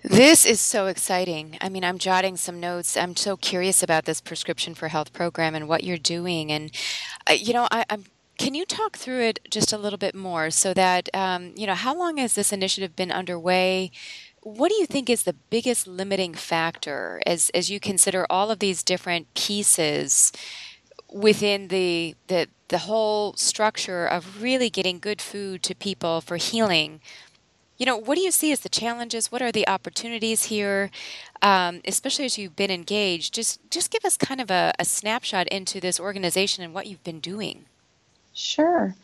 this 0.04 0.44
is 0.44 0.60
so 0.60 0.88
exciting. 0.88 1.56
I 1.60 1.68
mean, 1.68 1.84
I'm 1.84 1.96
jotting 1.96 2.36
some 2.36 2.58
notes. 2.58 2.96
I'm 2.96 3.14
so 3.14 3.36
curious 3.36 3.84
about 3.84 4.04
this 4.04 4.20
prescription 4.20 4.74
for 4.74 4.88
health 4.88 5.12
program 5.12 5.54
and 5.54 5.68
what 5.68 5.84
you're 5.84 5.96
doing. 5.96 6.50
And, 6.50 6.72
uh, 7.30 7.34
you 7.34 7.52
know, 7.52 7.68
I, 7.70 7.84
am 7.88 8.06
can 8.38 8.54
you 8.54 8.64
talk 8.64 8.96
through 8.96 9.20
it 9.20 9.38
just 9.48 9.72
a 9.72 9.78
little 9.78 9.98
bit 9.98 10.16
more 10.16 10.50
so 10.50 10.74
that, 10.74 11.08
um, 11.14 11.52
you 11.56 11.66
know, 11.66 11.74
how 11.74 11.96
long 11.96 12.16
has 12.16 12.34
this 12.34 12.52
initiative 12.52 12.96
been 12.96 13.12
underway? 13.12 13.92
What 14.42 14.70
do 14.70 14.74
you 14.74 14.86
think 14.86 15.08
is 15.08 15.22
the 15.22 15.36
biggest 15.50 15.86
limiting 15.86 16.34
factor 16.34 17.22
as, 17.24 17.50
as 17.50 17.70
you 17.70 17.78
consider 17.78 18.26
all 18.28 18.50
of 18.50 18.58
these 18.58 18.82
different 18.82 19.32
pieces 19.34 20.32
within 21.12 21.68
the, 21.68 22.14
the, 22.28 22.48
the 22.68 22.78
whole 22.78 23.34
structure 23.34 24.06
of 24.06 24.42
really 24.42 24.70
getting 24.70 24.98
good 24.98 25.20
food 25.20 25.62
to 25.64 25.74
people 25.74 26.20
for 26.20 26.36
healing? 26.36 27.00
You 27.78 27.86
know, 27.86 27.96
what 27.96 28.14
do 28.14 28.20
you 28.20 28.30
see 28.30 28.52
as 28.52 28.60
the 28.60 28.68
challenges? 28.68 29.32
What 29.32 29.42
are 29.42 29.50
the 29.50 29.66
opportunities 29.66 30.44
here? 30.44 30.90
Um, 31.40 31.80
especially 31.84 32.26
as 32.26 32.38
you've 32.38 32.54
been 32.54 32.70
engaged, 32.70 33.34
just 33.34 33.58
just 33.70 33.90
give 33.90 34.04
us 34.04 34.16
kind 34.16 34.40
of 34.40 34.50
a, 34.50 34.72
a 34.78 34.84
snapshot 34.84 35.48
into 35.48 35.80
this 35.80 35.98
organization 35.98 36.62
and 36.62 36.72
what 36.72 36.86
you've 36.86 37.02
been 37.02 37.18
doing. 37.18 37.64
Sure. 38.34 38.94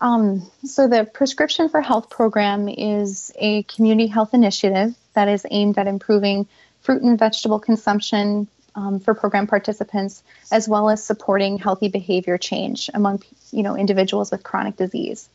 Um, 0.00 0.48
so, 0.64 0.86
the 0.86 1.04
Prescription 1.04 1.68
for 1.68 1.80
Health 1.80 2.10
program 2.10 2.68
is 2.68 3.32
a 3.36 3.64
community 3.64 4.06
health 4.06 4.32
initiative 4.32 4.94
that 5.14 5.26
is 5.26 5.44
aimed 5.50 5.76
at 5.76 5.88
improving 5.88 6.46
fruit 6.80 7.02
and 7.02 7.18
vegetable 7.18 7.58
consumption 7.58 8.46
um, 8.78 9.00
for 9.00 9.12
program 9.12 9.48
participants, 9.48 10.22
as 10.52 10.68
well 10.68 10.88
as 10.88 11.02
supporting 11.02 11.58
healthy 11.58 11.88
behavior 11.88 12.38
change 12.38 12.88
among 12.94 13.22
you 13.50 13.62
know 13.64 13.76
individuals 13.76 14.30
with 14.30 14.42
chronic 14.42 14.76
disease. 14.76 15.28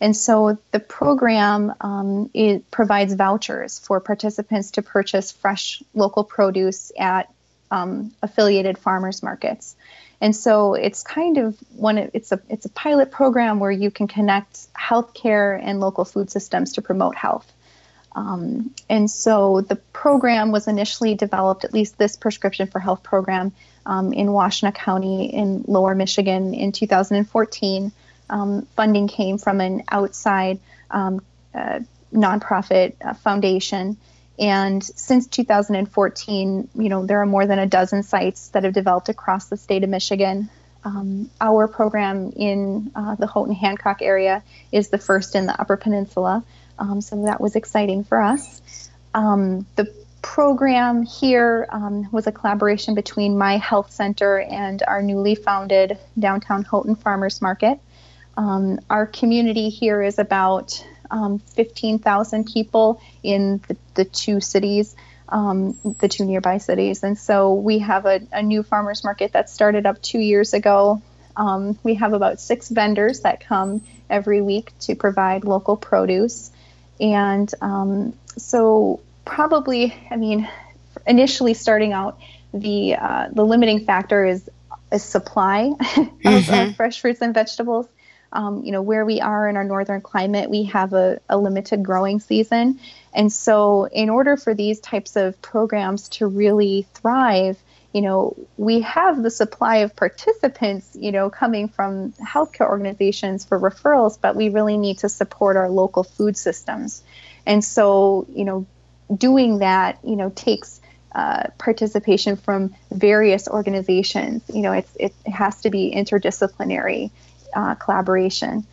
And 0.00 0.16
so, 0.16 0.58
the 0.72 0.80
program 0.80 1.74
um, 1.80 2.30
it 2.32 2.70
provides 2.70 3.12
vouchers 3.12 3.78
for 3.78 4.00
participants 4.00 4.72
to 4.72 4.82
purchase 4.82 5.30
fresh 5.30 5.82
local 5.94 6.24
produce 6.24 6.90
at 6.98 7.30
um, 7.70 8.12
affiliated 8.22 8.78
farmers 8.78 9.22
markets. 9.22 9.76
And 10.18 10.34
so 10.34 10.72
it's 10.72 11.02
kind 11.02 11.36
of 11.36 11.58
one 11.76 11.98
it's 11.98 12.32
a 12.32 12.40
it's 12.48 12.64
a 12.64 12.70
pilot 12.70 13.10
program 13.10 13.60
where 13.60 13.70
you 13.70 13.90
can 13.90 14.08
connect 14.08 14.72
healthcare 14.72 15.60
and 15.62 15.78
local 15.80 16.06
food 16.06 16.30
systems 16.30 16.72
to 16.74 16.82
promote 16.82 17.14
health. 17.14 17.52
Um, 18.16 18.74
and 18.88 19.10
so 19.10 19.60
the 19.60 19.76
program 19.76 20.50
was 20.50 20.68
initially 20.68 21.14
developed, 21.14 21.64
at 21.64 21.74
least 21.74 21.98
this 21.98 22.16
prescription 22.16 22.66
for 22.66 22.78
health 22.78 23.02
program, 23.02 23.52
um, 23.84 24.14
in 24.14 24.28
Washtenaw 24.28 24.74
County 24.74 25.26
in 25.26 25.64
Lower 25.68 25.94
Michigan 25.94 26.54
in 26.54 26.72
2014. 26.72 27.92
Um, 28.28 28.66
funding 28.74 29.06
came 29.06 29.36
from 29.36 29.60
an 29.60 29.84
outside 29.90 30.58
um, 30.90 31.20
uh, 31.54 31.80
nonprofit 32.12 32.94
uh, 33.04 33.12
foundation. 33.14 33.98
And 34.38 34.82
since 34.82 35.26
2014, 35.28 36.68
you 36.74 36.88
know, 36.88 37.04
there 37.04 37.20
are 37.20 37.26
more 37.26 37.46
than 37.46 37.58
a 37.58 37.66
dozen 37.66 38.02
sites 38.02 38.48
that 38.48 38.64
have 38.64 38.72
developed 38.72 39.10
across 39.10 39.46
the 39.46 39.58
state 39.58 39.84
of 39.84 39.90
Michigan. 39.90 40.48
Um, 40.84 41.30
our 41.40 41.68
program 41.68 42.32
in 42.34 42.92
uh, 42.94 43.16
the 43.16 43.26
Houghton 43.26 43.54
Hancock 43.54 44.00
area 44.00 44.42
is 44.72 44.88
the 44.88 44.98
first 44.98 45.34
in 45.34 45.46
the 45.46 45.60
Upper 45.60 45.76
Peninsula. 45.76 46.44
Um, 46.78 47.00
so 47.00 47.24
that 47.24 47.40
was 47.40 47.56
exciting 47.56 48.04
for 48.04 48.20
us. 48.20 48.90
Um, 49.14 49.66
the 49.76 49.92
program 50.22 51.04
here 51.04 51.66
um, 51.70 52.08
was 52.10 52.26
a 52.26 52.32
collaboration 52.32 52.94
between 52.94 53.38
my 53.38 53.56
health 53.56 53.92
center 53.92 54.40
and 54.40 54.82
our 54.86 55.00
newly 55.00 55.34
founded 55.34 55.98
downtown 56.18 56.64
Houghton 56.64 56.96
Farmers 56.96 57.40
Market. 57.40 57.78
Um, 58.36 58.80
our 58.90 59.06
community 59.06 59.70
here 59.70 60.02
is 60.02 60.18
about 60.18 60.84
um, 61.10 61.38
15,000 61.38 62.44
people 62.52 63.00
in 63.22 63.62
the, 63.68 63.76
the 63.94 64.04
two 64.04 64.40
cities, 64.40 64.94
um, 65.28 65.78
the 66.00 66.08
two 66.08 66.24
nearby 66.24 66.58
cities. 66.58 67.02
And 67.02 67.16
so 67.16 67.54
we 67.54 67.78
have 67.78 68.04
a, 68.04 68.20
a, 68.32 68.42
new 68.42 68.62
farmers 68.62 69.04
market 69.04 69.32
that 69.32 69.48
started 69.48 69.86
up 69.86 70.02
two 70.02 70.18
years 70.18 70.54
ago. 70.54 71.00
Um, 71.36 71.78
we 71.82 71.94
have 71.94 72.12
about 72.12 72.40
six 72.40 72.68
vendors 72.68 73.20
that 73.20 73.40
come 73.40 73.82
every 74.10 74.42
week 74.42 74.72
to 74.80 74.94
provide 74.94 75.44
local 75.44 75.76
produce. 75.76 76.50
And 77.00 77.52
um, 77.60 78.14
so, 78.36 79.00
probably, 79.24 79.94
I 80.10 80.16
mean, 80.16 80.48
initially 81.06 81.54
starting 81.54 81.92
out, 81.92 82.18
the 82.54 82.94
uh, 82.94 83.28
the 83.32 83.44
limiting 83.44 83.84
factor 83.84 84.24
is 84.24 84.48
a 84.90 84.98
supply 84.98 85.72
of, 85.80 85.86
mm-hmm. 85.86 86.70
of, 86.70 86.76
fresh 86.76 87.00
fruits 87.00 87.20
and 87.20 87.34
vegetables. 87.34 87.86
Um, 88.32 88.64
you 88.64 88.72
know, 88.72 88.82
where 88.82 89.04
we 89.04 89.20
are 89.20 89.48
in 89.48 89.56
our 89.56 89.64
northern 89.64 90.00
climate, 90.00 90.50
we 90.50 90.64
have 90.64 90.92
a, 90.92 91.20
a 91.28 91.38
limited 91.38 91.84
growing 91.84 92.20
season. 92.20 92.80
And 93.14 93.32
so, 93.32 93.84
in 93.84 94.10
order 94.10 94.36
for 94.36 94.52
these 94.52 94.80
types 94.80 95.16
of 95.16 95.40
programs 95.40 96.08
to 96.10 96.26
really 96.26 96.86
thrive, 96.94 97.56
you 97.92 98.02
know, 98.02 98.36
we 98.56 98.80
have 98.80 99.22
the 99.22 99.30
supply 99.30 99.76
of 99.78 99.96
participants, 99.96 100.96
you 100.98 101.12
know, 101.12 101.30
coming 101.30 101.68
from 101.68 102.12
healthcare 102.12 102.68
organizations 102.68 103.44
for 103.44 103.58
referrals, 103.58 104.18
but 104.20 104.36
we 104.36 104.48
really 104.48 104.76
need 104.76 104.98
to 104.98 105.08
support 105.08 105.56
our 105.56 105.70
local 105.70 106.02
food 106.02 106.36
systems. 106.36 107.02
And 107.46 107.64
so, 107.64 108.26
you 108.34 108.44
know, 108.44 108.66
doing 109.14 109.58
that, 109.60 109.98
you 110.04 110.16
know, 110.16 110.30
takes 110.30 110.80
uh, 111.14 111.44
participation 111.56 112.36
from 112.36 112.74
various 112.90 113.48
organizations. 113.48 114.42
You 114.52 114.62
know, 114.62 114.72
it's, 114.72 114.96
it 115.00 115.14
has 115.24 115.62
to 115.62 115.70
be 115.70 115.92
interdisciplinary 115.96 117.10
uh, 117.54 117.76
collaboration. 117.76 118.66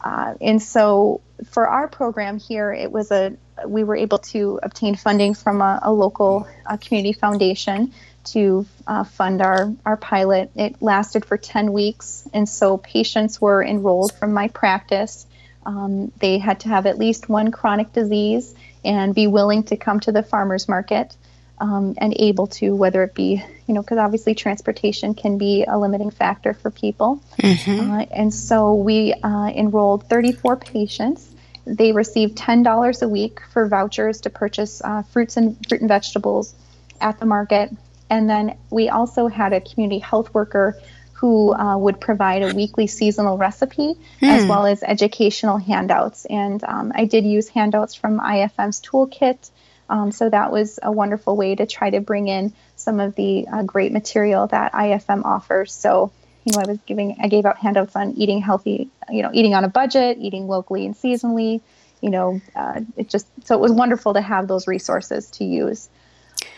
Uh, 0.00 0.34
and 0.40 0.62
so 0.62 1.20
for 1.50 1.68
our 1.68 1.88
program 1.88 2.38
here, 2.38 2.72
it 2.72 2.90
was 2.90 3.10
a 3.10 3.36
we 3.66 3.84
were 3.84 3.96
able 3.96 4.18
to 4.18 4.58
obtain 4.62 4.96
funding 4.96 5.34
from 5.34 5.60
a, 5.60 5.80
a 5.82 5.92
local 5.92 6.48
uh, 6.66 6.76
community 6.76 7.12
foundation 7.12 7.92
to 8.24 8.66
uh, 8.86 9.04
fund 9.04 9.42
our, 9.42 9.72
our 9.84 9.96
pilot. 9.96 10.50
It 10.54 10.80
lasted 10.80 11.24
for 11.24 11.36
10 11.36 11.72
weeks, 11.72 12.28
and 12.32 12.48
so 12.48 12.76
patients 12.76 13.40
were 13.40 13.62
enrolled 13.62 14.12
from 14.14 14.32
my 14.32 14.48
practice. 14.48 15.26
Um, 15.64 16.12
they 16.18 16.38
had 16.38 16.60
to 16.60 16.68
have 16.68 16.86
at 16.86 16.98
least 16.98 17.28
one 17.28 17.50
chronic 17.50 17.92
disease 17.92 18.54
and 18.84 19.14
be 19.14 19.26
willing 19.26 19.64
to 19.64 19.76
come 19.76 20.00
to 20.00 20.12
the 20.12 20.22
farmer's 20.22 20.68
market 20.68 21.16
um, 21.58 21.94
and 21.98 22.14
able 22.18 22.48
to, 22.48 22.74
whether 22.74 23.04
it 23.04 23.14
be, 23.14 23.42
you 23.68 23.74
know, 23.74 23.82
because 23.82 23.98
obviously 23.98 24.34
transportation 24.34 25.14
can 25.14 25.38
be 25.38 25.64
a 25.64 25.78
limiting 25.78 26.10
factor 26.10 26.54
for 26.54 26.70
people. 26.70 27.22
Mm-hmm. 27.38 27.90
Uh, 27.90 28.06
and 28.10 28.34
so 28.34 28.74
we 28.74 29.12
uh, 29.12 29.48
enrolled 29.54 30.08
34 30.08 30.56
patients. 30.56 31.28
They 31.64 31.92
received 31.92 32.36
$10 32.36 33.02
a 33.02 33.08
week 33.08 33.40
for 33.52 33.68
vouchers 33.68 34.22
to 34.22 34.30
purchase 34.30 34.82
uh, 34.82 35.02
fruits 35.02 35.36
and 35.36 35.56
fruit 35.68 35.80
and 35.80 35.88
vegetables 35.88 36.54
at 37.00 37.20
the 37.20 37.26
market 37.26 37.70
and 38.12 38.28
then 38.28 38.58
we 38.68 38.90
also 38.90 39.26
had 39.26 39.54
a 39.54 39.60
community 39.62 39.98
health 39.98 40.34
worker 40.34 40.78
who 41.14 41.54
uh, 41.54 41.78
would 41.78 41.98
provide 41.98 42.42
a 42.42 42.54
weekly 42.54 42.86
seasonal 42.86 43.38
recipe 43.38 43.94
mm. 44.20 44.28
as 44.28 44.42
hmm. 44.42 44.48
well 44.48 44.66
as 44.66 44.82
educational 44.82 45.56
handouts. 45.56 46.26
And 46.26 46.62
um, 46.64 46.92
I 46.94 47.06
did 47.06 47.24
use 47.24 47.48
handouts 47.48 47.94
from 47.94 48.20
IFM's 48.20 48.82
toolkit. 48.82 49.50
Um, 49.88 50.12
so 50.12 50.28
that 50.28 50.52
was 50.52 50.78
a 50.82 50.92
wonderful 50.92 51.38
way 51.38 51.54
to 51.54 51.64
try 51.64 51.88
to 51.88 52.00
bring 52.00 52.28
in 52.28 52.52
some 52.76 53.00
of 53.00 53.14
the 53.14 53.48
uh, 53.50 53.62
great 53.62 53.92
material 53.92 54.46
that 54.48 54.72
IFM 54.72 55.24
offers. 55.24 55.72
So, 55.72 56.12
you 56.44 56.52
know, 56.54 56.62
I 56.62 56.66
was 56.66 56.78
giving, 56.84 57.16
I 57.18 57.28
gave 57.28 57.46
out 57.46 57.56
handouts 57.56 57.96
on 57.96 58.12
eating 58.12 58.42
healthy, 58.42 58.90
you 59.08 59.22
know, 59.22 59.30
eating 59.32 59.54
on 59.54 59.64
a 59.64 59.68
budget, 59.68 60.18
eating 60.20 60.48
locally 60.48 60.84
and 60.84 60.94
seasonally. 60.94 61.62
You 62.02 62.10
know, 62.10 62.40
uh, 62.54 62.80
it 62.96 63.08
just 63.08 63.26
so 63.46 63.54
it 63.54 63.60
was 63.60 63.72
wonderful 63.72 64.14
to 64.14 64.20
have 64.20 64.48
those 64.48 64.66
resources 64.66 65.30
to 65.30 65.44
use. 65.44 65.88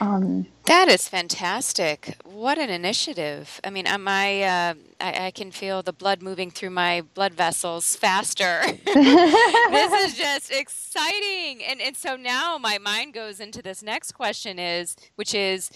Um, 0.01 0.47
that 0.67 0.89
is 0.89 1.09
fantastic. 1.09 2.17
What 2.25 2.59
an 2.59 2.71
initiative. 2.71 3.61
I 3.65 3.71
mean, 3.71 3.87
my, 4.01 4.43
uh, 4.43 4.75
I, 5.01 5.27
I, 5.27 5.31
can 5.31 5.51
feel 5.51 5.83
the 5.83 5.93
blood 5.93 6.23
moving 6.23 6.51
through 6.51 6.71
my 6.71 7.03
blood 7.15 7.35
vessels 7.35 7.97
faster. 7.97 8.63
this 8.85 9.93
is 10.07 10.17
just 10.17 10.51
exciting. 10.51 11.63
And, 11.65 11.81
and 11.81 11.97
so 11.97 12.17
now 12.17 12.59
my 12.59 12.79
mind 12.79 13.15
goes 13.15 13.41
into 13.41 13.63
this 13.63 13.83
next 13.83 14.13
question 14.13 14.59
is, 14.59 14.97
which 15.17 15.35
is, 15.35 15.71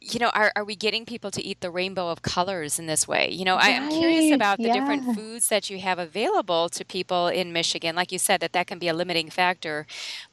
you 0.00 0.18
know, 0.18 0.30
are, 0.30 0.52
are 0.56 0.64
we 0.64 0.74
getting 0.74 1.04
people 1.04 1.30
to 1.30 1.42
eat 1.42 1.60
the 1.60 1.70
rainbow 1.70 2.08
of 2.08 2.22
colors 2.22 2.78
in 2.78 2.86
this 2.86 3.06
way? 3.06 3.30
You 3.30 3.44
know, 3.44 3.56
right. 3.56 3.66
I 3.66 3.70
am 3.70 3.88
curious 3.90 4.34
about 4.34 4.58
the 4.58 4.64
yeah. 4.64 4.74
different 4.74 5.14
foods 5.14 5.48
that 5.48 5.70
you 5.70 5.78
have 5.80 5.98
available 5.98 6.68
to 6.70 6.84
people 6.84 7.28
in 7.28 7.52
Michigan. 7.52 7.94
Like 7.94 8.12
you 8.12 8.18
said, 8.18 8.40
that 8.40 8.52
that 8.52 8.66
can 8.66 8.78
be 8.78 8.88
a 8.88 8.94
limiting 8.94 9.30
factor. 9.30 9.86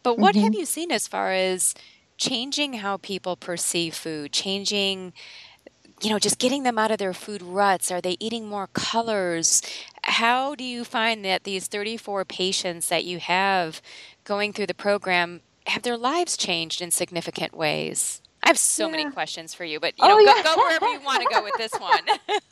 But 0.03 0.17
what 0.17 0.35
mm-hmm. 0.35 0.45
have 0.45 0.55
you 0.55 0.65
seen 0.65 0.91
as 0.91 1.07
far 1.07 1.31
as 1.31 1.75
changing 2.19 2.73
how 2.73 2.97
people 2.97 3.35
perceive 3.35 3.95
food, 3.95 4.31
changing 4.31 5.13
you 6.01 6.09
know, 6.09 6.19
just 6.19 6.39
getting 6.39 6.63
them 6.63 6.77
out 6.77 6.91
of 6.91 6.97
their 6.97 7.13
food 7.13 7.41
ruts? 7.41 7.91
Are 7.91 7.99
they 7.99 8.15
eating 8.19 8.47
more 8.47 8.67
colors? 8.67 9.61
How 10.03 10.55
do 10.55 10.63
you 10.63 10.85
find 10.85 11.25
that 11.25 11.43
these 11.43 11.67
34 11.67 12.23
patients 12.25 12.87
that 12.87 13.03
you 13.03 13.19
have 13.19 13.81
going 14.23 14.53
through 14.53 14.67
the 14.67 14.73
program 14.73 15.41
have 15.67 15.83
their 15.83 15.97
lives 15.97 16.37
changed 16.37 16.81
in 16.81 16.91
significant 16.91 17.53
ways? 17.53 18.21
I 18.43 18.47
have 18.47 18.57
so 18.57 18.85
yeah. 18.85 18.91
many 18.91 19.11
questions 19.11 19.53
for 19.53 19.65
you, 19.65 19.79
but 19.79 19.93
you 19.97 20.05
oh, 20.05 20.07
know, 20.07 20.15
oh, 20.15 20.19
yeah. 20.19 20.41
go, 20.41 20.55
go, 20.55 20.61
wherever 20.61 20.87
you 20.87 21.01
want 21.01 21.21
to 21.21 21.35
go 21.35 21.43
with 21.43 21.55
this 21.57 21.73
one. 21.73 22.05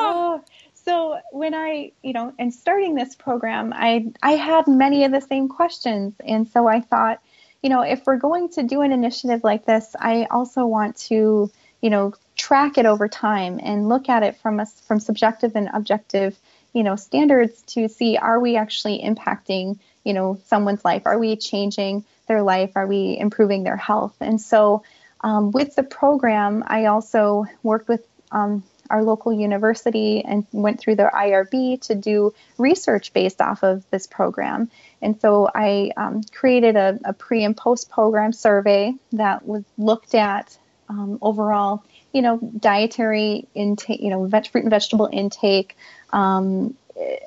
oh, 0.00 0.42
so 0.74 1.20
when 1.30 1.54
I, 1.54 1.92
you 2.02 2.12
know, 2.12 2.32
and 2.38 2.52
starting 2.52 2.96
this 2.96 3.14
program, 3.14 3.72
I 3.74 4.06
I 4.22 4.32
had 4.32 4.66
many 4.66 5.04
of 5.04 5.12
the 5.12 5.20
same 5.20 5.48
questions, 5.48 6.14
and 6.26 6.48
so 6.48 6.66
I 6.66 6.80
thought, 6.80 7.20
you 7.62 7.68
know, 7.68 7.82
if 7.82 8.06
we're 8.06 8.16
going 8.16 8.48
to 8.50 8.62
do 8.62 8.80
an 8.80 8.92
initiative 8.92 9.44
like 9.44 9.66
this, 9.66 9.94
I 9.98 10.26
also 10.30 10.66
want 10.66 10.96
to, 11.08 11.50
you 11.80 11.90
know, 11.90 12.14
track 12.36 12.78
it 12.78 12.86
over 12.86 13.06
time 13.06 13.60
and 13.62 13.88
look 13.88 14.08
at 14.08 14.22
it 14.22 14.36
from 14.38 14.60
us 14.60 14.72
from 14.86 14.98
subjective 14.98 15.54
and 15.56 15.68
objective, 15.74 16.38
you 16.72 16.82
know, 16.82 16.96
standards 16.96 17.62
to 17.62 17.88
see 17.88 18.16
are 18.16 18.40
we 18.40 18.56
actually 18.56 19.02
impacting, 19.02 19.78
you 20.04 20.14
know, 20.14 20.40
someone's 20.46 20.84
life? 20.84 21.02
Are 21.04 21.18
we 21.18 21.36
changing 21.36 22.04
their 22.28 22.42
life? 22.42 22.72
Are 22.76 22.86
we 22.86 23.18
improving 23.18 23.62
their 23.62 23.76
health? 23.76 24.16
And 24.20 24.40
so, 24.40 24.82
um, 25.22 25.50
with 25.50 25.74
the 25.76 25.82
program, 25.82 26.64
I 26.66 26.86
also 26.86 27.44
worked 27.62 27.88
with 27.88 28.02
um, 28.32 28.62
our 28.90 29.02
local 29.02 29.32
university 29.32 30.22
and 30.24 30.46
went 30.52 30.80
through 30.80 30.96
their 30.96 31.10
IRB 31.10 31.80
to 31.82 31.94
do 31.94 32.34
research 32.58 33.12
based 33.12 33.40
off 33.40 33.62
of 33.62 33.88
this 33.90 34.06
program. 34.06 34.70
And 35.00 35.20
so 35.20 35.48
I 35.54 35.92
um, 35.96 36.22
created 36.32 36.76
a, 36.76 36.98
a, 37.04 37.12
pre 37.12 37.44
and 37.44 37.56
post 37.56 37.90
program 37.90 38.32
survey 38.32 38.94
that 39.12 39.46
was 39.46 39.64
looked 39.78 40.14
at 40.14 40.56
um, 40.88 41.18
overall, 41.22 41.84
you 42.12 42.20
know, 42.20 42.38
dietary 42.38 43.46
intake, 43.54 44.00
you 44.00 44.10
know, 44.10 44.26
veg- 44.26 44.48
fruit 44.48 44.64
and 44.64 44.70
vegetable 44.70 45.08
intake, 45.12 45.76
um, 46.12 46.74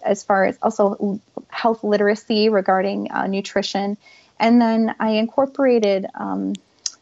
as 0.03 0.23
far 0.23 0.45
as 0.45 0.57
also 0.61 1.19
health 1.47 1.83
literacy 1.83 2.49
regarding 2.49 3.09
uh, 3.11 3.25
nutrition. 3.25 3.97
And 4.39 4.61
then 4.61 4.93
I 4.99 5.11
incorporated 5.11 6.05
um, 6.15 6.53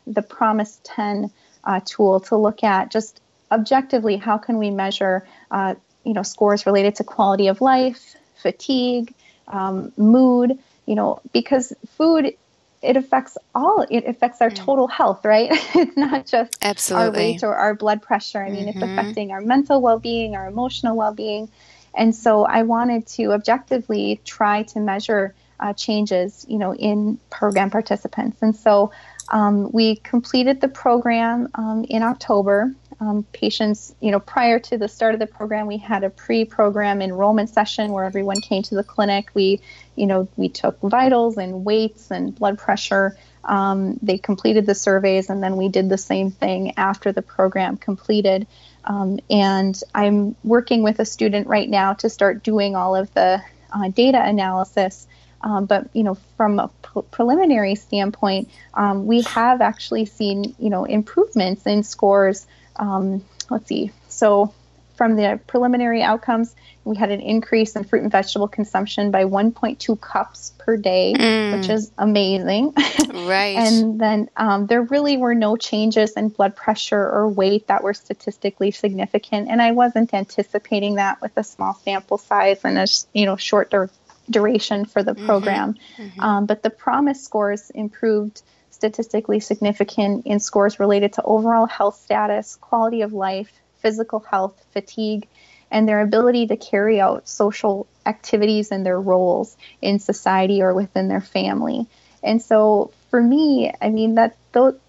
the 0.05 0.21
PROMIS 0.21 0.79
10 0.83 1.31
uh, 1.63 1.79
tool 1.85 2.19
to 2.21 2.37
look 2.37 2.63
at 2.63 2.91
just 2.91 3.20
objectively, 3.51 4.17
how 4.17 4.37
can 4.37 4.57
we 4.57 4.69
measure, 4.69 5.27
uh, 5.51 5.75
you 6.03 6.13
know, 6.13 6.23
scores 6.23 6.65
related 6.65 6.95
to 6.95 7.03
quality 7.03 7.47
of 7.47 7.61
life, 7.61 8.15
fatigue, 8.35 9.13
um, 9.47 9.91
mood, 9.97 10.57
you 10.85 10.95
know, 10.95 11.19
because 11.33 11.73
food 11.87 12.33
it 12.81 12.97
affects 12.97 13.37
all 13.53 13.85
it 13.91 14.07
affects 14.07 14.41
our 14.41 14.49
mm. 14.49 14.55
total 14.55 14.87
health 14.87 15.23
right 15.23 15.49
it's 15.75 15.95
not 15.95 16.25
just 16.25 16.57
Absolutely. 16.63 17.05
our 17.05 17.11
weight 17.13 17.43
or 17.43 17.53
our 17.53 17.75
blood 17.75 18.01
pressure 18.01 18.41
i 18.41 18.49
mean 18.49 18.65
mm-hmm. 18.65 18.69
it's 18.69 18.81
affecting 18.81 19.31
our 19.31 19.39
mental 19.39 19.79
well-being 19.83 20.35
our 20.35 20.47
emotional 20.47 20.97
well-being 20.97 21.47
and 21.93 22.15
so 22.15 22.43
i 22.43 22.63
wanted 22.63 23.05
to 23.05 23.33
objectively 23.33 24.19
try 24.25 24.63
to 24.63 24.79
measure 24.79 25.35
uh, 25.61 25.73
changes, 25.73 26.45
you 26.49 26.57
know, 26.57 26.73
in 26.75 27.19
program 27.29 27.69
participants. 27.69 28.41
And 28.41 28.55
so 28.55 28.91
um, 29.29 29.71
we 29.71 29.95
completed 29.97 30.59
the 30.59 30.67
program 30.67 31.49
um, 31.55 31.85
in 31.87 32.03
October. 32.03 32.73
Um, 33.01 33.23
patients, 33.33 33.95
you 33.99 34.11
know, 34.11 34.19
prior 34.19 34.59
to 34.59 34.77
the 34.77 34.87
start 34.87 35.15
of 35.15 35.19
the 35.19 35.25
program, 35.25 35.65
we 35.65 35.77
had 35.77 36.03
a 36.03 36.11
pre-program 36.11 37.01
enrollment 37.01 37.49
session 37.49 37.91
where 37.91 38.03
everyone 38.03 38.41
came 38.41 38.61
to 38.61 38.75
the 38.75 38.83
clinic. 38.83 39.31
We, 39.33 39.59
you 39.95 40.05
know, 40.05 40.27
we 40.35 40.49
took 40.49 40.79
vitals 40.81 41.37
and 41.37 41.65
weights 41.65 42.11
and 42.11 42.35
blood 42.35 42.59
pressure. 42.59 43.17
Um, 43.43 43.97
they 44.03 44.19
completed 44.19 44.67
the 44.67 44.75
surveys, 44.75 45.31
and 45.31 45.41
then 45.41 45.57
we 45.57 45.67
did 45.67 45.89
the 45.89 45.97
same 45.97 46.29
thing 46.29 46.77
after 46.77 47.11
the 47.11 47.23
program 47.23 47.77
completed. 47.77 48.45
Um, 48.85 49.19
and 49.31 49.81
I'm 49.95 50.35
working 50.43 50.83
with 50.83 50.99
a 50.99 51.05
student 51.05 51.47
right 51.47 51.67
now 51.67 51.93
to 51.93 52.09
start 52.09 52.43
doing 52.43 52.75
all 52.75 52.95
of 52.95 53.11
the 53.15 53.41
uh, 53.73 53.89
data 53.89 54.23
analysis. 54.23 55.07
Um, 55.41 55.65
but 55.65 55.89
you 55.93 56.03
know, 56.03 56.17
from 56.37 56.59
a 56.59 56.67
pre- 56.83 57.01
preliminary 57.09 57.73
standpoint, 57.73 58.49
um, 58.75 59.07
we 59.07 59.21
have 59.23 59.59
actually 59.59 60.05
seen 60.05 60.55
you 60.59 60.69
know 60.69 60.85
improvements 60.85 61.65
in 61.65 61.81
scores. 61.81 62.45
Um, 62.75 63.23
let's 63.49 63.67
see. 63.67 63.91
So 64.09 64.53
from 64.95 65.15
the 65.15 65.39
preliminary 65.47 66.03
outcomes, 66.03 66.55
we 66.83 66.95
had 66.95 67.11
an 67.11 67.21
increase 67.21 67.75
in 67.75 67.83
fruit 67.83 68.03
and 68.03 68.11
vegetable 68.11 68.47
consumption 68.47 69.09
by 69.09 69.25
1.2 69.25 69.99
cups 69.99 70.53
per 70.59 70.77
day, 70.77 71.13
mm. 71.17 71.57
which 71.57 71.69
is 71.69 71.91
amazing. 71.97 72.73
Right. 73.11 73.57
and 73.57 73.99
then 73.99 74.29
um, 74.37 74.67
there 74.67 74.81
really 74.81 75.17
were 75.17 75.35
no 75.35 75.55
changes 75.57 76.13
in 76.13 76.29
blood 76.29 76.55
pressure 76.55 77.01
or 77.01 77.27
weight 77.27 77.67
that 77.67 77.83
were 77.83 77.93
statistically 77.93 78.71
significant, 78.71 79.49
and 79.49 79.61
I 79.61 79.71
wasn't 79.71 80.13
anticipating 80.13 80.95
that 80.95 81.21
with 81.21 81.31
a 81.35 81.43
small 81.43 81.73
sample 81.73 82.17
size 82.17 82.63
and 82.63 82.77
a 82.77 82.87
you 83.13 83.25
know 83.25 83.37
short 83.37 83.69
dur- 83.69 83.89
duration 84.29 84.85
for 84.85 85.03
the 85.03 85.13
mm-hmm. 85.13 85.25
program. 85.25 85.73
Mm-hmm. 85.73 86.03
Mm-hmm. 86.03 86.19
Um, 86.21 86.45
but 86.45 86.63
the 86.63 86.69
PROMIS 86.69 87.23
scores 87.23 87.69
improved 87.71 88.41
statistically 88.81 89.39
significant 89.39 90.25
in 90.25 90.39
scores 90.39 90.79
related 90.79 91.13
to 91.13 91.21
overall 91.21 91.67
health 91.67 92.01
status, 92.01 92.55
quality 92.55 93.03
of 93.03 93.13
life, 93.13 93.51
physical 93.77 94.19
health, 94.19 94.55
fatigue, 94.73 95.27
and 95.69 95.87
their 95.87 96.01
ability 96.01 96.47
to 96.47 96.57
carry 96.57 96.99
out 96.99 97.29
social 97.29 97.85
activities 98.07 98.71
and 98.71 98.83
their 98.83 98.99
roles 98.99 99.55
in 99.83 99.99
society 99.99 100.63
or 100.63 100.73
within 100.73 101.09
their 101.09 101.21
family. 101.21 101.85
And 102.23 102.41
so 102.41 102.89
for 103.11 103.21
me, 103.21 103.71
I 103.79 103.89
mean 103.89 104.15
that 104.15 104.35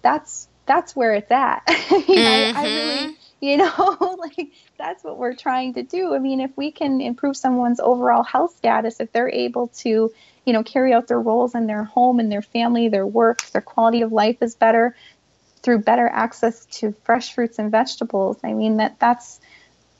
that's 0.01 0.47
that's 0.65 0.95
where 0.95 1.13
it's 1.13 1.29
at. 1.29 1.63
mm-hmm. 1.67 2.57
I, 2.57 2.59
I 2.59 2.63
really 2.63 3.17
you 3.41 3.57
know 3.57 4.17
like 4.19 4.53
that's 4.79 5.03
what 5.03 5.17
we're 5.17 5.35
trying 5.35 5.73
to 5.73 5.83
do 5.83 6.15
i 6.15 6.19
mean 6.19 6.39
if 6.39 6.51
we 6.55 6.71
can 6.71 7.01
improve 7.01 7.35
someone's 7.35 7.81
overall 7.81 8.23
health 8.23 8.55
status 8.55 9.01
if 9.01 9.11
they're 9.11 9.29
able 9.29 9.67
to 9.67 10.13
you 10.45 10.53
know 10.53 10.63
carry 10.63 10.93
out 10.93 11.07
their 11.07 11.21
roles 11.21 11.55
in 11.55 11.67
their 11.67 11.83
home 11.83 12.19
and 12.19 12.31
their 12.31 12.41
family 12.41 12.89
their 12.89 13.07
work 13.07 13.41
their 13.51 13.61
quality 13.61 14.01
of 14.01 14.11
life 14.11 14.37
is 14.41 14.55
better 14.55 14.95
through 15.63 15.79
better 15.79 16.07
access 16.07 16.65
to 16.65 16.91
fresh 17.05 17.33
fruits 17.33 17.57
and 17.57 17.71
vegetables. 17.71 18.37
I 18.43 18.53
mean 18.53 18.77
that 18.77 18.99
that's 18.99 19.39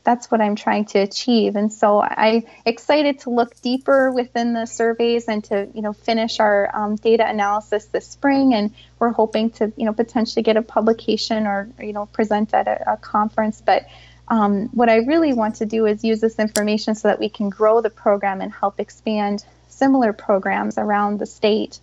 that's 0.03 0.29
what 0.29 0.41
I'm 0.41 0.55
trying 0.55 0.83
to 0.87 0.99
achieve. 0.99 1.55
And 1.55 1.71
so 1.71 2.01
I'm 2.01 2.43
excited 2.65 3.19
to 3.19 3.29
look 3.29 3.59
deeper 3.61 4.11
within 4.11 4.51
the 4.51 4.65
surveys 4.65 5.29
and 5.29 5.41
to, 5.45 5.69
you 5.73 5.81
know, 5.81 5.93
finish 5.93 6.41
our 6.41 6.69
um, 6.75 6.97
data 6.97 7.25
analysis 7.25 7.85
this 7.85 8.05
spring. 8.05 8.53
And 8.53 8.73
we're 8.99 9.13
hoping 9.13 9.51
to, 9.51 9.71
you 9.77 9.85
know, 9.85 9.93
potentially 9.93 10.43
get 10.43 10.57
a 10.57 10.61
publication 10.61 11.47
or, 11.47 11.69
you 11.79 11.93
know, 11.93 12.05
present 12.07 12.53
at 12.53 12.67
a, 12.67 12.93
a 12.93 12.97
conference. 12.97 13.61
But 13.65 13.87
um, 14.27 14.67
what 14.73 14.89
I 14.89 14.97
really 14.97 15.31
want 15.31 15.55
to 15.55 15.65
do 15.65 15.85
is 15.85 16.03
use 16.03 16.19
this 16.19 16.37
information 16.37 16.95
so 16.95 17.07
that 17.07 17.19
we 17.19 17.29
can 17.29 17.49
grow 17.49 17.79
the 17.79 17.89
program 17.89 18.41
and 18.41 18.51
help 18.51 18.81
expand 18.81 19.45
similar 19.83 20.13
programs 20.13 20.77
around 20.77 21.19
the 21.19 21.25
state. 21.25 21.79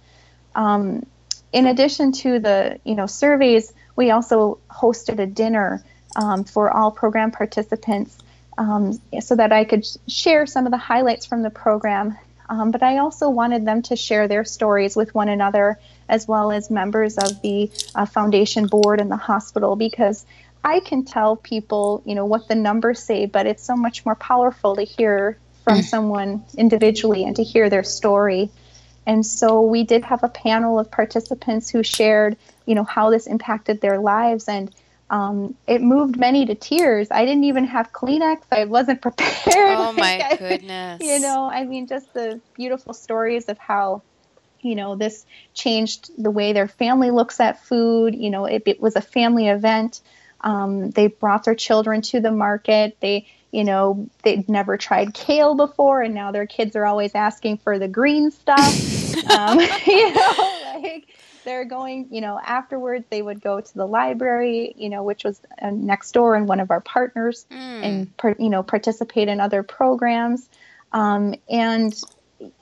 Um, 0.54 1.04
in 1.52 1.66
addition 1.66 2.12
to 2.24 2.38
the 2.38 2.78
you 2.84 2.94
know 2.94 3.06
surveys, 3.06 3.72
we 3.94 4.10
also 4.10 4.58
hosted 4.70 5.18
a 5.18 5.26
dinner 5.26 5.84
um, 6.16 6.44
for 6.44 6.70
all 6.70 6.90
program 6.90 7.30
participants 7.30 8.16
um, 8.56 9.00
so 9.20 9.36
that 9.36 9.52
I 9.52 9.64
could 9.64 9.84
share 10.08 10.46
some 10.46 10.64
of 10.66 10.72
the 10.72 10.78
highlights 10.92 11.26
from 11.26 11.42
the 11.42 11.50
program. 11.50 12.16
Um, 12.48 12.70
but 12.72 12.82
I 12.82 12.98
also 12.98 13.28
wanted 13.30 13.64
them 13.64 13.82
to 13.82 13.96
share 13.96 14.26
their 14.26 14.44
stories 14.44 14.96
with 14.96 15.14
one 15.14 15.28
another 15.28 15.78
as 16.08 16.26
well 16.26 16.50
as 16.50 16.68
members 16.68 17.16
of 17.16 17.40
the 17.42 17.70
uh, 17.94 18.06
foundation 18.06 18.66
board 18.66 19.00
and 19.00 19.10
the 19.10 19.22
hospital 19.30 19.76
because 19.76 20.26
I 20.64 20.80
can 20.80 21.04
tell 21.04 21.36
people, 21.36 22.02
you 22.04 22.14
know, 22.16 22.26
what 22.26 22.48
the 22.48 22.56
numbers 22.56 23.00
say, 23.00 23.26
but 23.26 23.46
it's 23.46 23.62
so 23.62 23.76
much 23.76 24.04
more 24.04 24.16
powerful 24.16 24.76
to 24.76 24.82
hear 24.82 25.38
from 25.70 25.80
mm. 25.80 25.84
someone 25.84 26.44
individually 26.58 27.24
and 27.24 27.36
to 27.36 27.44
hear 27.44 27.70
their 27.70 27.84
story. 27.84 28.50
And 29.06 29.24
so 29.24 29.62
we 29.62 29.84
did 29.84 30.04
have 30.04 30.22
a 30.24 30.28
panel 30.28 30.78
of 30.78 30.90
participants 30.90 31.70
who 31.70 31.82
shared, 31.82 32.36
you 32.66 32.74
know, 32.74 32.84
how 32.84 33.10
this 33.10 33.26
impacted 33.26 33.80
their 33.80 33.98
lives. 33.98 34.48
And 34.48 34.74
um, 35.10 35.54
it 35.66 35.80
moved 35.80 36.18
many 36.18 36.46
to 36.46 36.54
tears. 36.54 37.08
I 37.10 37.24
didn't 37.24 37.44
even 37.44 37.64
have 37.64 37.92
Kleenex. 37.92 38.42
I 38.50 38.64
wasn't 38.64 39.00
prepared. 39.06 39.76
Oh 39.76 39.92
my 39.92 40.36
goodness. 40.38 41.00
you 41.02 41.20
know, 41.20 41.48
I 41.50 41.64
mean, 41.64 41.86
just 41.86 42.12
the 42.14 42.40
beautiful 42.54 42.92
stories 42.92 43.48
of 43.48 43.58
how, 43.58 44.02
you 44.60 44.74
know, 44.74 44.96
this 44.96 45.24
changed 45.54 46.10
the 46.22 46.30
way 46.30 46.52
their 46.52 46.68
family 46.68 47.10
looks 47.10 47.40
at 47.40 47.64
food. 47.64 48.14
You 48.14 48.30
know, 48.30 48.44
it, 48.44 48.64
it 48.66 48.80
was 48.80 48.96
a 48.96 49.00
family 49.00 49.48
event. 49.48 50.00
Um, 50.40 50.90
they 50.90 51.06
brought 51.06 51.44
their 51.44 51.54
children 51.54 52.02
to 52.02 52.20
the 52.20 52.32
market. 52.32 52.96
They, 53.00 53.26
you 53.52 53.64
know, 53.64 54.08
they'd 54.22 54.48
never 54.48 54.76
tried 54.76 55.12
kale 55.14 55.54
before, 55.54 56.02
and 56.02 56.14
now 56.14 56.30
their 56.30 56.46
kids 56.46 56.76
are 56.76 56.86
always 56.86 57.14
asking 57.14 57.58
for 57.58 57.78
the 57.78 57.88
green 57.88 58.30
stuff. 58.30 59.26
um, 59.30 59.60
you 59.86 60.14
know, 60.14 60.80
like 60.82 61.08
they're 61.44 61.64
going, 61.64 62.08
you 62.10 62.20
know, 62.20 62.38
afterwards 62.42 63.04
they 63.10 63.22
would 63.22 63.40
go 63.40 63.60
to 63.60 63.74
the 63.74 63.86
library, 63.86 64.74
you 64.76 64.88
know, 64.88 65.02
which 65.02 65.24
was 65.24 65.40
uh, 65.60 65.70
next 65.70 66.12
door 66.12 66.34
and 66.34 66.46
one 66.46 66.60
of 66.60 66.70
our 66.70 66.80
partners, 66.80 67.46
mm. 67.50 67.56
and 67.56 68.36
you 68.38 68.50
know, 68.50 68.62
participate 68.62 69.28
in 69.28 69.40
other 69.40 69.62
programs, 69.62 70.48
um, 70.92 71.34
and 71.48 71.92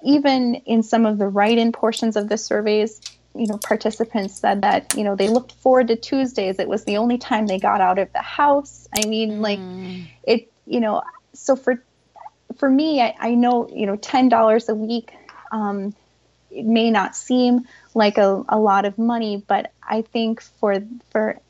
even 0.02 0.54
in 0.54 0.82
some 0.82 1.06
of 1.06 1.18
the 1.18 1.28
write-in 1.28 1.70
portions 1.70 2.16
of 2.16 2.28
the 2.28 2.36
surveys, 2.36 3.00
you 3.34 3.46
know, 3.46 3.58
participants 3.58 4.40
said 4.40 4.62
that 4.62 4.94
you 4.96 5.04
know 5.04 5.14
they 5.14 5.28
looked 5.28 5.52
forward 5.52 5.88
to 5.88 5.96
Tuesdays. 5.96 6.58
It 6.58 6.68
was 6.68 6.84
the 6.84 6.96
only 6.96 7.18
time 7.18 7.46
they 7.46 7.58
got 7.58 7.82
out 7.82 7.98
of 7.98 8.12
the 8.12 8.22
house. 8.22 8.88
I 8.96 9.06
mean, 9.06 9.32
mm. 9.32 9.40
like 9.40 9.60
it 10.22 10.50
you 10.68 10.80
know, 10.80 11.02
so 11.32 11.56
for 11.56 11.82
for 12.56 12.68
me, 12.68 13.00
I, 13.00 13.14
I 13.18 13.34
know 13.34 13.68
you 13.68 13.86
know 13.86 13.96
ten 13.96 14.28
dollars 14.28 14.68
a 14.68 14.74
week. 14.74 15.12
Um, 15.50 15.94
it 16.50 16.64
may 16.64 16.90
not 16.90 17.14
seem 17.14 17.66
like 17.94 18.18
a, 18.18 18.44
a 18.48 18.58
lot 18.58 18.84
of 18.84 18.98
money, 18.98 19.42
but 19.46 19.72
I 19.82 20.02
think 20.02 20.42
for 20.42 20.82
for 21.10 21.40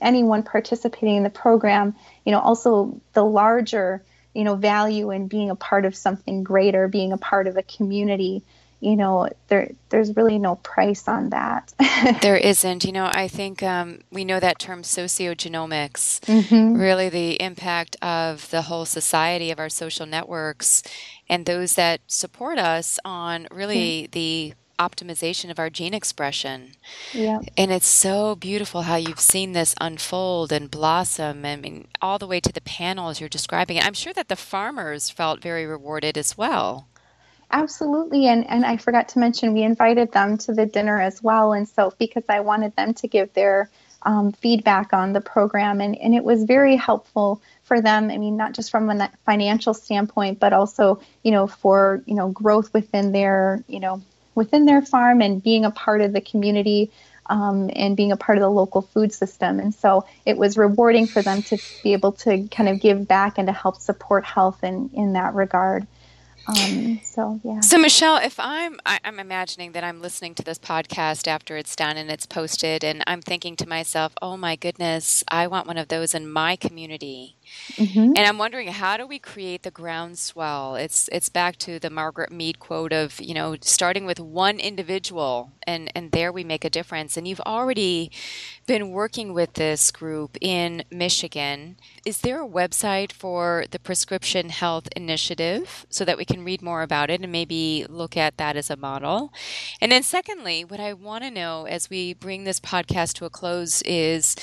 anyone 0.00 0.42
participating 0.42 1.16
in 1.16 1.22
the 1.22 1.30
program, 1.30 1.94
you 2.24 2.32
know, 2.32 2.40
also 2.40 3.00
the 3.12 3.24
larger 3.24 4.02
you 4.34 4.44
know 4.44 4.56
value 4.56 5.10
in 5.10 5.28
being 5.28 5.50
a 5.50 5.56
part 5.56 5.84
of 5.84 5.94
something 5.94 6.42
greater, 6.42 6.88
being 6.88 7.12
a 7.12 7.18
part 7.18 7.46
of 7.46 7.56
a 7.56 7.62
community 7.62 8.42
you 8.80 8.96
know 8.96 9.28
there 9.48 9.70
there's 9.88 10.14
really 10.16 10.38
no 10.38 10.56
price 10.56 11.08
on 11.08 11.30
that 11.30 11.72
there 12.22 12.36
isn't 12.36 12.84
you 12.84 12.92
know 12.92 13.10
i 13.12 13.26
think 13.28 13.62
um, 13.62 14.00
we 14.10 14.24
know 14.24 14.40
that 14.40 14.58
term 14.58 14.82
sociogenomics 14.82 16.20
mm-hmm. 16.20 16.78
really 16.78 17.08
the 17.08 17.40
impact 17.40 17.96
of 18.02 18.50
the 18.50 18.62
whole 18.62 18.84
society 18.84 19.50
of 19.50 19.58
our 19.58 19.68
social 19.68 20.06
networks 20.06 20.82
and 21.28 21.46
those 21.46 21.74
that 21.74 22.00
support 22.06 22.58
us 22.58 22.98
on 23.04 23.46
really 23.50 24.02
mm-hmm. 24.02 24.10
the 24.12 24.54
optimization 24.78 25.50
of 25.50 25.58
our 25.58 25.70
gene 25.70 25.94
expression. 25.94 26.72
Yeah. 27.12 27.40
And 27.56 27.70
it's 27.70 27.86
so 27.86 28.34
beautiful 28.34 28.82
how 28.82 28.96
you've 28.96 29.20
seen 29.20 29.52
this 29.52 29.74
unfold 29.80 30.52
and 30.52 30.70
blossom. 30.70 31.44
I 31.44 31.56
mean, 31.56 31.88
all 32.02 32.18
the 32.18 32.26
way 32.26 32.40
to 32.40 32.52
the 32.52 32.60
panels 32.60 33.20
you're 33.20 33.28
describing 33.28 33.76
it. 33.76 33.86
I'm 33.86 33.94
sure 33.94 34.12
that 34.14 34.28
the 34.28 34.36
farmers 34.36 35.10
felt 35.10 35.40
very 35.40 35.66
rewarded 35.66 36.18
as 36.18 36.36
well. 36.36 36.88
Absolutely. 37.50 38.26
And, 38.26 38.48
and 38.48 38.64
I 38.66 38.76
forgot 38.76 39.10
to 39.10 39.18
mention, 39.18 39.54
we 39.54 39.62
invited 39.62 40.12
them 40.12 40.38
to 40.38 40.52
the 40.52 40.66
dinner 40.66 41.00
as 41.00 41.22
well. 41.22 41.52
And 41.52 41.68
so, 41.68 41.92
because 41.98 42.24
I 42.28 42.40
wanted 42.40 42.74
them 42.76 42.94
to 42.94 43.08
give 43.08 43.32
their 43.32 43.70
um, 44.02 44.32
feedback 44.32 44.92
on 44.92 45.12
the 45.12 45.20
program, 45.20 45.80
and, 45.80 45.96
and 45.96 46.14
it 46.14 46.24
was 46.24 46.44
very 46.44 46.76
helpful 46.76 47.40
for 47.62 47.80
them. 47.80 48.10
I 48.10 48.18
mean, 48.18 48.36
not 48.36 48.52
just 48.52 48.70
from 48.70 48.90
a 48.90 49.10
financial 49.24 49.72
standpoint, 49.72 50.40
but 50.40 50.52
also, 50.52 51.00
you 51.22 51.30
know, 51.30 51.46
for, 51.46 52.02
you 52.06 52.14
know, 52.14 52.28
growth 52.28 52.72
within 52.74 53.12
their, 53.12 53.64
you 53.66 53.80
know, 53.80 54.02
within 54.34 54.66
their 54.66 54.82
farm 54.82 55.22
and 55.22 55.42
being 55.42 55.64
a 55.64 55.70
part 55.70 56.00
of 56.00 56.12
the 56.12 56.20
community 56.20 56.90
um, 57.26 57.70
and 57.74 57.96
being 57.96 58.12
a 58.12 58.16
part 58.16 58.36
of 58.36 58.42
the 58.42 58.50
local 58.50 58.82
food 58.82 59.12
system. 59.12 59.58
And 59.58 59.74
so 59.74 60.06
it 60.26 60.36
was 60.36 60.58
rewarding 60.58 61.06
for 61.06 61.22
them 61.22 61.42
to 61.44 61.58
be 61.82 61.92
able 61.92 62.12
to 62.12 62.46
kind 62.48 62.68
of 62.68 62.80
give 62.80 63.08
back 63.08 63.38
and 63.38 63.46
to 63.46 63.52
help 63.52 63.76
support 63.76 64.24
health 64.24 64.62
in, 64.62 64.90
in 64.92 65.14
that 65.14 65.34
regard. 65.34 65.86
Um, 66.46 67.00
so 67.02 67.40
yeah. 67.42 67.60
So 67.60 67.78
Michelle, 67.78 68.16
if 68.16 68.38
I'm 68.38 68.78
I, 68.84 68.96
am 68.96 69.00
i 69.04 69.08
am 69.08 69.20
imagining 69.20 69.72
that 69.72 69.84
I'm 69.84 70.00
listening 70.00 70.34
to 70.36 70.42
this 70.42 70.58
podcast 70.58 71.26
after 71.26 71.56
it's 71.56 71.74
done 71.74 71.96
and 71.96 72.10
it's 72.10 72.26
posted, 72.26 72.84
and 72.84 73.02
I'm 73.06 73.22
thinking 73.22 73.56
to 73.56 73.68
myself, 73.68 74.12
oh 74.20 74.36
my 74.36 74.56
goodness, 74.56 75.24
I 75.28 75.46
want 75.46 75.66
one 75.66 75.78
of 75.78 75.88
those 75.88 76.14
in 76.14 76.30
my 76.30 76.56
community. 76.56 77.36
Mm-hmm. 77.72 78.12
And 78.16 78.18
I'm 78.18 78.38
wondering 78.38 78.68
how 78.68 78.96
do 78.96 79.06
we 79.06 79.18
create 79.18 79.62
the 79.62 79.70
groundswell? 79.70 80.76
It's 80.76 81.08
it's 81.12 81.28
back 81.28 81.56
to 81.58 81.78
the 81.78 81.90
Margaret 81.90 82.30
Mead 82.30 82.58
quote 82.58 82.92
of, 82.92 83.20
you 83.20 83.34
know, 83.34 83.56
starting 83.60 84.06
with 84.06 84.20
one 84.20 84.58
individual 84.58 85.52
and 85.66 85.90
and 85.94 86.12
there 86.12 86.32
we 86.32 86.44
make 86.44 86.64
a 86.64 86.70
difference. 86.70 87.16
And 87.16 87.26
you've 87.26 87.40
already 87.40 88.10
been 88.66 88.90
working 88.90 89.32
with 89.32 89.54
this 89.54 89.90
group 89.90 90.36
in 90.40 90.84
Michigan. 90.90 91.76
Is 92.04 92.20
there 92.20 92.42
a 92.42 92.48
website 92.48 93.12
for 93.12 93.64
the 93.70 93.78
Prescription 93.78 94.48
Health 94.48 94.88
Initiative 94.96 95.86
so 95.90 96.04
that 96.04 96.16
we 96.16 96.24
can 96.24 96.44
read 96.44 96.62
more 96.62 96.82
about 96.82 97.10
it 97.10 97.20
and 97.20 97.30
maybe 97.30 97.86
look 97.88 98.16
at 98.16 98.36
that 98.38 98.56
as 98.56 98.70
a 98.70 98.76
model? 98.76 99.32
And 99.80 99.92
then 99.92 100.02
secondly, 100.02 100.64
what 100.64 100.80
I 100.80 100.92
want 100.92 101.24
to 101.24 101.30
know 101.30 101.66
as 101.66 101.90
we 101.90 102.14
bring 102.14 102.44
this 102.44 102.60
podcast 102.60 103.14
to 103.14 103.24
a 103.24 103.30
close 103.30 103.82
is 103.82 104.36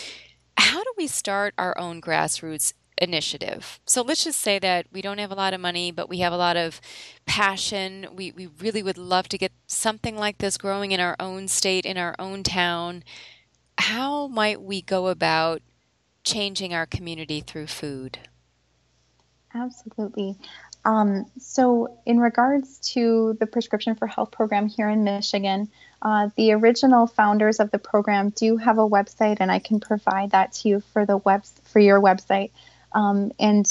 how 0.58 0.84
do 0.84 0.94
we 0.98 1.08
start 1.08 1.54
our 1.58 1.78
own 1.78 2.02
grassroots 2.02 2.74
initiative. 3.02 3.80
So 3.86 4.04
let's 4.04 4.24
just 4.24 4.40
say 4.40 4.60
that 4.60 4.86
we 4.92 5.02
don't 5.02 5.18
have 5.18 5.32
a 5.32 5.36
lot 5.36 5.56
of 5.56 5.60
money, 5.60 5.92
but 5.92 6.08
we 6.08 6.20
have 6.20 6.32
a 6.32 6.38
lot 6.38 6.56
of 6.56 6.80
passion. 7.26 8.06
We, 8.16 8.32
we 8.32 8.48
really 8.60 8.84
would 8.84 8.98
love 8.98 9.28
to 9.30 9.40
get 9.40 9.52
something 9.66 10.16
like 10.16 10.38
this 10.38 10.56
growing 10.58 10.92
in 10.92 11.00
our 11.00 11.16
own 11.20 11.48
state, 11.48 11.86
in 11.86 11.98
our 11.98 12.16
own 12.20 12.44
town. 12.44 13.04
How 13.82 14.28
might 14.28 14.62
we 14.62 14.84
go 14.84 15.08
about 15.08 15.64
changing 16.24 16.72
our 16.72 16.86
community 16.86 17.42
through 17.42 17.66
food? 17.66 18.20
Absolutely. 19.56 20.38
Um, 20.86 21.26
so, 21.40 21.98
in 22.06 22.20
regards 22.20 22.78
to 22.94 23.36
the 23.40 23.48
Prescription 23.48 23.96
for 23.96 24.06
Health 24.06 24.30
program 24.30 24.68
here 24.68 24.88
in 24.88 25.04
Michigan, 25.04 25.68
uh, 26.00 26.30
the 26.36 26.52
original 26.52 27.08
founders 27.08 27.60
of 27.60 27.72
the 27.72 27.80
program 27.80 28.30
do 28.30 28.56
have 28.58 28.78
a 28.78 28.88
website, 28.88 29.38
and 29.40 29.52
I 29.52 29.58
can 29.58 29.80
provide 29.80 30.30
that 30.30 30.54
to 30.54 30.70
you 30.70 30.82
for 30.94 31.08
the 31.08 31.18
web 31.18 31.44
for 31.64 31.80
your 31.80 32.00
website. 32.00 32.52
Um, 32.92 33.32
and 33.40 33.66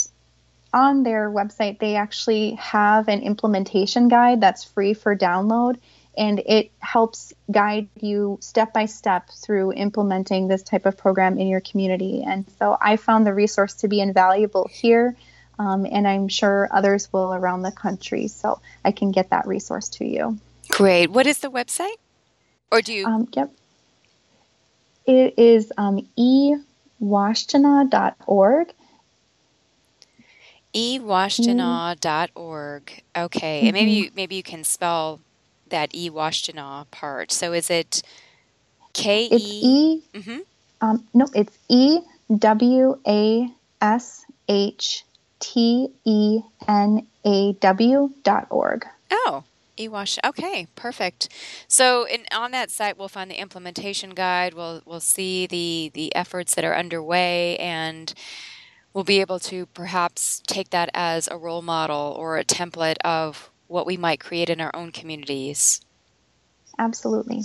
on 0.74 1.04
their 1.04 1.30
website, 1.30 1.78
they 1.78 1.94
actually 1.94 2.54
have 2.54 3.06
an 3.06 3.22
implementation 3.22 4.08
guide 4.08 4.40
that's 4.40 4.64
free 4.64 4.94
for 4.94 5.16
download, 5.16 5.78
and 6.16 6.38
it 6.40 6.70
helps 6.80 7.32
guide 7.50 7.88
you 8.00 8.38
step 8.40 8.72
by 8.72 8.86
step 8.86 9.28
through 9.30 9.72
implementing 9.72 10.48
this 10.48 10.62
type 10.62 10.86
of 10.86 10.96
program 10.96 11.38
in 11.38 11.48
your 11.48 11.60
community. 11.60 12.24
And 12.26 12.46
so 12.58 12.78
I 12.80 12.96
found 12.96 13.26
the 13.26 13.34
resource 13.34 13.74
to 13.74 13.88
be 13.88 14.00
invaluable 14.00 14.66
here, 14.70 15.14
um, 15.58 15.84
and 15.86 16.08
I'm 16.08 16.28
sure 16.28 16.68
others 16.70 17.12
will 17.12 17.32
around 17.32 17.62
the 17.62 17.72
country. 17.72 18.28
So 18.28 18.60
I 18.84 18.92
can 18.92 19.12
get 19.12 19.30
that 19.30 19.46
resource 19.46 19.88
to 19.90 20.04
you. 20.04 20.38
Great. 20.70 21.10
What 21.10 21.26
is 21.26 21.38
the 21.38 21.50
website? 21.50 21.96
Or 22.72 22.82
do 22.82 22.92
you? 22.92 23.06
Um, 23.06 23.28
yep. 23.32 23.50
It 25.06 25.38
is 25.38 25.72
um, 25.76 26.08
ewashtenaw.org 27.02 28.72
ewashtenaw.org. 30.74 33.02
Okay, 33.16 33.58
mm-hmm. 33.58 33.66
and 33.66 33.74
maybe 33.74 33.90
mm-hmm. 33.90 34.04
you, 34.04 34.10
maybe 34.14 34.36
you 34.36 34.42
can 34.42 34.64
spell 34.64 35.20
that 35.70 35.92
ewashtenaw 35.92 36.90
part. 36.90 37.32
So 37.32 37.52
is 37.52 37.70
it 37.70 38.02
K 38.92 39.28
E? 39.30 40.02
Mm-hmm. 40.12 40.38
Um, 40.80 41.06
no, 41.14 41.26
it's 41.34 41.56
E 41.68 42.00
W 42.36 42.98
A 43.06 43.50
S 43.80 44.24
H 44.48 45.04
T 45.38 45.88
E 46.04 46.40
N 46.68 47.06
A 47.24 47.52
W 47.54 48.10
dot 48.22 48.46
org. 48.50 48.86
Oh, 49.10 49.44
ewash. 49.76 50.18
Okay, 50.24 50.66
perfect. 50.74 51.28
So, 51.66 52.04
in, 52.06 52.24
on 52.32 52.50
that 52.52 52.70
site, 52.70 52.98
we'll 52.98 53.08
find 53.08 53.30
the 53.30 53.40
implementation 53.40 54.10
guide. 54.10 54.54
We'll 54.54 54.82
we'll 54.84 55.00
see 55.00 55.46
the 55.46 55.90
the 55.94 56.14
efforts 56.14 56.54
that 56.54 56.64
are 56.64 56.76
underway 56.76 57.56
and 57.58 58.12
we'll 58.92 59.04
be 59.04 59.20
able 59.20 59.38
to 59.38 59.66
perhaps 59.66 60.42
take 60.46 60.70
that 60.70 60.90
as 60.94 61.28
a 61.28 61.36
role 61.36 61.62
model 61.62 62.14
or 62.18 62.38
a 62.38 62.44
template 62.44 62.98
of 63.04 63.49
what 63.70 63.86
we 63.86 63.96
might 63.96 64.20
create 64.20 64.50
in 64.50 64.60
our 64.60 64.74
own 64.74 64.92
communities. 64.92 65.80
Absolutely. 66.78 67.42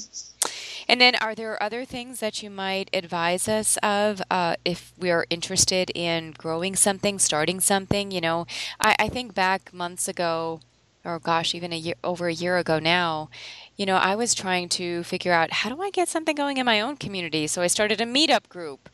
And 0.88 1.02
then, 1.02 1.16
are 1.16 1.36
there 1.36 1.62
other 1.62 1.84
things 1.84 2.20
that 2.20 2.42
you 2.42 2.50
might 2.50 2.90
advise 2.94 3.48
us 3.48 3.78
of 3.78 4.22
uh, 4.30 4.56
if 4.64 4.94
we 4.98 5.12
are 5.12 5.26
interested 5.30 5.92
in 5.94 6.32
growing 6.32 6.76
something, 6.76 7.20
starting 7.20 7.60
something? 7.60 8.12
You 8.12 8.22
know, 8.22 8.48
I, 8.80 8.96
I 9.00 9.10
think 9.10 9.34
back 9.34 9.74
months 9.74 10.08
ago, 10.08 10.62
or 11.04 11.20
gosh, 11.20 11.54
even 11.54 11.74
a 11.74 11.78
year 11.78 11.96
over 12.04 12.28
a 12.28 12.34
year 12.34 12.58
ago 12.58 12.80
now, 12.80 13.30
you 13.76 13.86
know, 13.86 13.98
I 13.98 14.16
was 14.16 14.34
trying 14.34 14.70
to 14.70 15.04
figure 15.04 15.34
out 15.34 15.52
how 15.52 15.70
do 15.70 15.82
I 15.82 15.90
get 15.90 16.08
something 16.08 16.36
going 16.36 16.58
in 16.58 16.66
my 16.66 16.80
own 16.80 16.96
community. 16.96 17.48
So 17.48 17.62
I 17.62 17.68
started 17.68 18.00
a 18.00 18.06
meetup 18.06 18.48
group 18.48 18.90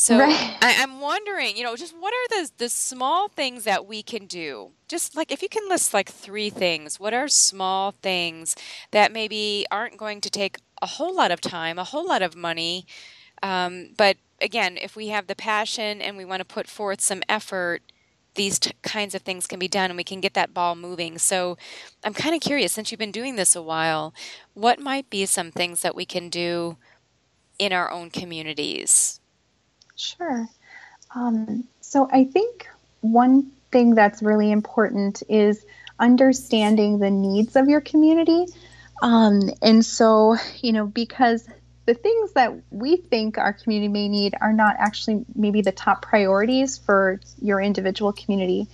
so 0.00 0.18
right. 0.18 0.56
I, 0.62 0.70
am 0.82 0.98
wondering, 1.02 1.58
you 1.58 1.62
know, 1.62 1.76
just 1.76 1.94
what 1.94 2.14
are 2.14 2.28
the 2.28 2.50
the 2.56 2.68
small 2.70 3.28
things 3.28 3.64
that 3.64 3.84
we 3.84 4.02
can 4.02 4.24
do? 4.24 4.70
Just 4.90 5.16
like 5.16 5.30
if 5.30 5.40
you 5.40 5.48
can 5.48 5.68
list 5.68 5.94
like 5.94 6.10
three 6.10 6.50
things, 6.50 6.98
what 6.98 7.14
are 7.14 7.28
small 7.28 7.92
things 7.92 8.56
that 8.90 9.12
maybe 9.12 9.64
aren't 9.70 9.96
going 9.96 10.20
to 10.20 10.30
take 10.30 10.58
a 10.82 10.86
whole 10.86 11.14
lot 11.14 11.30
of 11.30 11.40
time, 11.40 11.78
a 11.78 11.84
whole 11.84 12.06
lot 12.06 12.22
of 12.22 12.34
money, 12.34 12.86
um, 13.42 13.90
but 13.96 14.16
again, 14.40 14.78
if 14.80 14.96
we 14.96 15.08
have 15.08 15.26
the 15.26 15.36
passion 15.36 16.00
and 16.00 16.16
we 16.16 16.24
want 16.24 16.40
to 16.40 16.44
put 16.44 16.66
forth 16.66 17.00
some 17.00 17.22
effort, 17.28 17.82
these 18.34 18.58
t- 18.58 18.72
kinds 18.82 19.14
of 19.14 19.22
things 19.22 19.46
can 19.46 19.58
be 19.58 19.68
done 19.68 19.90
and 19.90 19.96
we 19.96 20.04
can 20.04 20.20
get 20.20 20.34
that 20.34 20.54
ball 20.54 20.74
moving. 20.74 21.18
So 21.18 21.56
I'm 22.04 22.14
kind 22.14 22.34
of 22.34 22.40
curious, 22.40 22.72
since 22.72 22.90
you've 22.90 22.98
been 22.98 23.12
doing 23.12 23.36
this 23.36 23.56
a 23.56 23.62
while, 23.62 24.14
what 24.54 24.78
might 24.78 25.10
be 25.10 25.26
some 25.26 25.50
things 25.50 25.82
that 25.82 25.96
we 25.96 26.04
can 26.04 26.28
do 26.28 26.76
in 27.58 27.72
our 27.72 27.90
own 27.90 28.10
communities? 28.10 29.20
Sure. 29.96 30.48
Um, 31.14 31.64
so 31.80 32.08
I 32.12 32.24
think 32.24 32.68
one 33.00 33.50
thing 33.70 33.94
that's 33.94 34.22
really 34.22 34.50
important 34.50 35.22
is 35.28 35.64
understanding 35.98 36.98
the 36.98 37.10
needs 37.10 37.56
of 37.56 37.68
your 37.68 37.80
community. 37.80 38.46
Um, 39.02 39.50
and 39.62 39.84
so, 39.84 40.36
you 40.60 40.72
know, 40.72 40.86
because 40.86 41.48
the 41.86 41.94
things 41.94 42.32
that 42.32 42.54
we 42.70 42.96
think 42.96 43.38
our 43.38 43.52
community 43.52 43.88
may 43.88 44.08
need 44.08 44.34
are 44.40 44.52
not 44.52 44.76
actually 44.78 45.24
maybe 45.34 45.62
the 45.62 45.72
top 45.72 46.02
priorities 46.02 46.78
for 46.78 47.20
your 47.40 47.60
individual 47.60 48.12
community. 48.12 48.66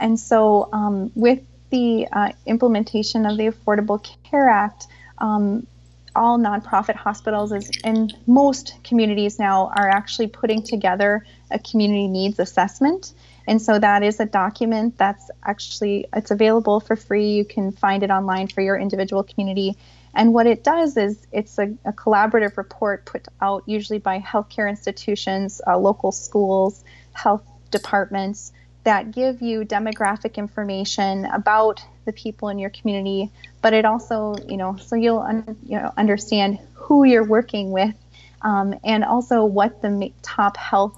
And 0.00 0.18
so, 0.18 0.68
um, 0.72 1.10
with 1.14 1.40
the 1.70 2.08
uh, 2.10 2.32
implementation 2.46 3.26
of 3.26 3.36
the 3.36 3.48
Affordable 3.48 4.06
Care 4.24 4.48
Act, 4.48 4.86
um, 5.18 5.66
all 6.14 6.38
nonprofit 6.38 6.96
hospitals 6.96 7.52
is, 7.52 7.70
and 7.84 8.14
most 8.26 8.74
communities 8.84 9.38
now 9.38 9.72
are 9.76 9.88
actually 9.88 10.26
putting 10.26 10.62
together 10.62 11.24
a 11.50 11.58
community 11.58 12.08
needs 12.08 12.38
assessment 12.38 13.12
and 13.48 13.62
so 13.62 13.78
that 13.78 14.02
is 14.02 14.20
a 14.20 14.26
document 14.26 14.98
that's 14.98 15.30
actually 15.42 16.06
it's 16.14 16.30
available 16.30 16.80
for 16.80 16.96
free. 16.96 17.30
You 17.30 17.46
can 17.46 17.72
find 17.72 18.02
it 18.02 18.10
online 18.10 18.48
for 18.48 18.60
your 18.60 18.76
individual 18.76 19.22
community. 19.22 19.76
And 20.14 20.34
what 20.34 20.46
it 20.46 20.62
does 20.62 20.96
is 20.98 21.26
it's 21.32 21.58
a, 21.58 21.74
a 21.86 21.92
collaborative 21.92 22.58
report 22.58 23.06
put 23.06 23.26
out 23.40 23.62
usually 23.66 24.00
by 24.00 24.20
healthcare 24.20 24.68
institutions 24.68 25.62
uh, 25.66 25.78
local 25.78 26.12
schools 26.12 26.84
health 27.14 27.42
departments 27.70 28.52
that 28.84 29.12
give 29.12 29.40
you 29.40 29.64
demographic 29.64 30.36
information 30.36 31.24
about 31.24 31.82
the 32.04 32.12
people 32.12 32.50
in 32.50 32.58
your 32.58 32.70
community, 32.70 33.30
but 33.62 33.72
it 33.72 33.84
also, 33.84 34.34
you 34.46 34.56
know, 34.56 34.76
so 34.76 34.94
you'll 34.94 35.20
un, 35.20 35.56
you 35.66 35.78
know 35.78 35.92
understand 35.96 36.58
who 36.74 37.04
you're 37.04 37.24
working 37.24 37.70
with, 37.70 37.94
um, 38.42 38.74
and 38.84 39.04
also 39.04 39.44
what 39.44 39.80
the 39.80 40.12
top 40.22 40.56
health, 40.58 40.96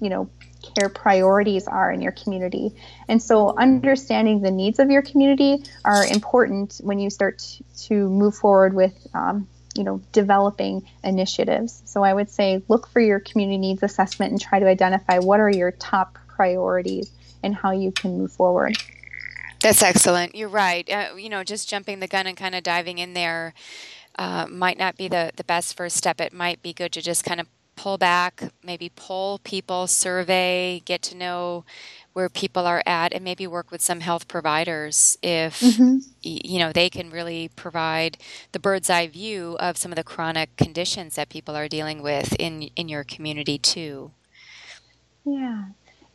you 0.00 0.08
know, 0.08 0.28
care 0.74 0.88
priorities 0.88 1.66
are 1.66 1.90
in 1.90 2.00
your 2.00 2.12
community. 2.12 2.72
And 3.08 3.22
so, 3.22 3.56
understanding 3.56 4.40
the 4.40 4.50
needs 4.50 4.78
of 4.78 4.90
your 4.90 5.02
community 5.02 5.62
are 5.84 6.04
important 6.06 6.80
when 6.82 6.98
you 6.98 7.10
start 7.10 7.38
to, 7.84 8.08
move 8.08 8.34
forward 8.34 8.74
with. 8.74 8.94
Um, 9.14 9.48
you 9.74 9.84
know, 9.84 10.00
developing 10.12 10.88
initiatives. 11.04 11.82
So 11.84 12.02
I 12.02 12.14
would 12.14 12.30
say 12.30 12.62
look 12.68 12.88
for 12.88 13.00
your 13.00 13.20
community 13.20 13.58
needs 13.58 13.82
assessment 13.82 14.32
and 14.32 14.40
try 14.40 14.58
to 14.58 14.66
identify 14.66 15.18
what 15.18 15.38
are 15.38 15.50
your 15.50 15.70
top 15.72 16.16
priorities 16.28 17.10
and 17.42 17.54
how 17.54 17.72
you 17.72 17.92
can 17.92 18.16
move 18.16 18.32
forward. 18.32 18.78
That's 19.60 19.82
excellent. 19.82 20.34
You're 20.34 20.48
right. 20.48 20.88
Uh, 20.90 21.16
you 21.16 21.28
know, 21.28 21.44
just 21.44 21.68
jumping 21.68 22.00
the 22.00 22.06
gun 22.06 22.26
and 22.26 22.36
kind 22.36 22.54
of 22.54 22.62
diving 22.62 22.98
in 22.98 23.14
there 23.14 23.54
uh, 24.18 24.46
might 24.48 24.78
not 24.78 24.96
be 24.96 25.08
the, 25.08 25.32
the 25.36 25.44
best 25.44 25.76
first 25.76 25.96
step. 25.96 26.20
It 26.20 26.32
might 26.32 26.62
be 26.62 26.72
good 26.72 26.92
to 26.92 27.02
just 27.02 27.24
kind 27.24 27.40
of 27.40 27.46
pull 27.76 27.98
back, 27.98 28.52
maybe 28.64 28.90
pull 28.94 29.38
people, 29.44 29.86
survey, 29.86 30.82
get 30.84 31.02
to 31.02 31.16
know 31.16 31.64
where 32.14 32.28
people 32.28 32.66
are 32.66 32.82
at, 32.86 33.12
and 33.12 33.22
maybe 33.22 33.46
work 33.46 33.70
with 33.70 33.82
some 33.82 34.00
health 34.00 34.26
providers 34.26 35.18
if 35.22 35.60
mm-hmm. 35.60 35.98
you 36.22 36.58
know 36.58 36.72
they 36.72 36.88
can 36.88 37.10
really 37.10 37.50
provide 37.54 38.16
the 38.52 38.58
bird's 38.58 38.90
eye 38.90 39.06
view 39.06 39.56
of 39.60 39.76
some 39.76 39.92
of 39.92 39.96
the 39.96 40.04
chronic 40.04 40.56
conditions 40.56 41.14
that 41.14 41.28
people 41.28 41.54
are 41.54 41.68
dealing 41.68 42.02
with 42.02 42.34
in 42.38 42.62
in 42.74 42.88
your 42.88 43.04
community 43.04 43.58
too. 43.58 44.10
Yeah. 45.24 45.64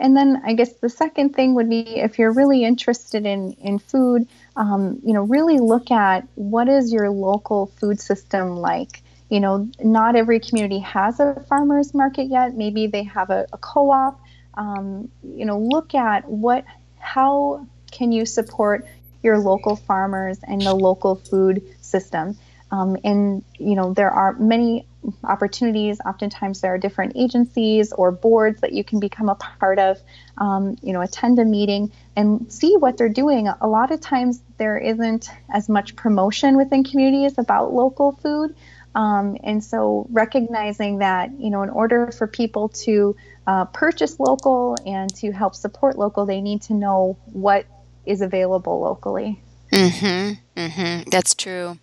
And 0.02 0.18
then 0.18 0.42
I 0.44 0.54
guess 0.54 0.74
the 0.74 0.90
second 0.90 1.36
thing 1.36 1.54
would 1.54 1.70
be 1.70 1.82
if 1.82 2.18
you're 2.18 2.34
really 2.34 2.64
interested 2.64 3.24
in, 3.28 3.54
in 3.62 3.78
food, 3.78 4.28
um, 4.56 5.00
you 5.06 5.14
know, 5.14 5.22
really 5.22 5.60
look 5.60 5.92
at 5.92 6.28
what 6.34 6.68
is 6.68 6.92
your 6.92 7.12
local 7.12 7.68
food 7.68 8.00
system 8.00 8.58
like. 8.58 9.04
You 9.32 9.40
know, 9.40 9.70
not 9.82 10.16
every 10.16 10.40
community 10.40 10.80
has 10.80 11.20
a 11.20 11.44
farmer's 11.48 11.94
market 11.94 12.26
yet. 12.26 12.54
Maybe 12.54 12.88
they 12.88 13.04
have 13.04 13.30
a, 13.30 13.48
a 13.54 13.58
co 13.58 13.90
op. 13.92 14.20
um, 14.56 15.10
you 15.24 15.46
know, 15.46 15.58
look 15.58 15.96
at 15.96 16.30
what, 16.30 16.66
how 17.00 17.66
can 17.92 18.12
you 18.12 18.26
support 18.26 18.86
your 19.24 19.40
local 19.40 19.76
farmers 19.76 20.40
and 20.44 20.62
the 20.62 20.74
local 20.74 21.16
food 21.16 21.64
system. 21.82 22.38
Um, 22.72 22.98
and 23.04 23.44
you 23.60 23.76
know 23.76 23.94
there 23.94 24.12
are 24.12 24.34
many 24.34 24.86
opportunities. 25.24 26.00
Oftentimes 26.06 26.62
there 26.62 26.74
are 26.74 26.78
different 26.78 27.14
agencies 27.16 27.92
or 27.92 28.12
boards 28.12 28.62
that 28.62 28.72
you 28.72 28.84
can 28.84 29.00
become 29.00 29.30
a 29.30 29.36
part 29.36 29.78
of. 29.78 30.00
Um, 30.38 30.78
you 30.82 30.94
know, 30.94 31.02
attend 31.02 31.38
a 31.40 31.46
meeting 31.46 31.92
and 32.16 32.52
see 32.52 32.78
what 32.78 32.98
they're 32.98 33.10
doing. 33.10 33.48
A 33.48 33.68
lot 33.68 33.92
of 33.92 34.00
times 34.00 34.42
there 34.58 34.78
isn't 34.78 35.30
as 35.54 35.68
much 35.70 35.96
promotion 35.96 36.56
within 36.56 36.84
communities 36.84 37.38
about 37.38 37.74
local 37.74 38.14
food. 38.14 38.56
Um, 38.94 39.38
and 39.44 39.64
so 39.64 40.08
recognizing 40.12 41.00
that, 41.00 41.32
you 41.40 41.50
know, 41.50 41.64
in 41.64 41.70
order 41.70 42.12
for 42.12 42.28
people 42.28 42.70
to 42.70 43.16
uh, 43.48 43.66
purchase 43.66 44.20
local 44.20 44.76
and 44.86 45.14
to 45.16 45.32
help 45.32 45.56
support 45.56 45.98
local, 45.98 46.26
they 46.26 46.42
need 46.42 46.62
to 46.64 46.74
know 46.74 47.18
what 47.32 47.66
is 48.06 48.22
available 48.22 48.82
locally. 48.82 49.42
Mm-hmm. 49.72 50.60
Mm-hmm. 50.60 51.10
That's 51.10 51.34
true. 51.34 51.80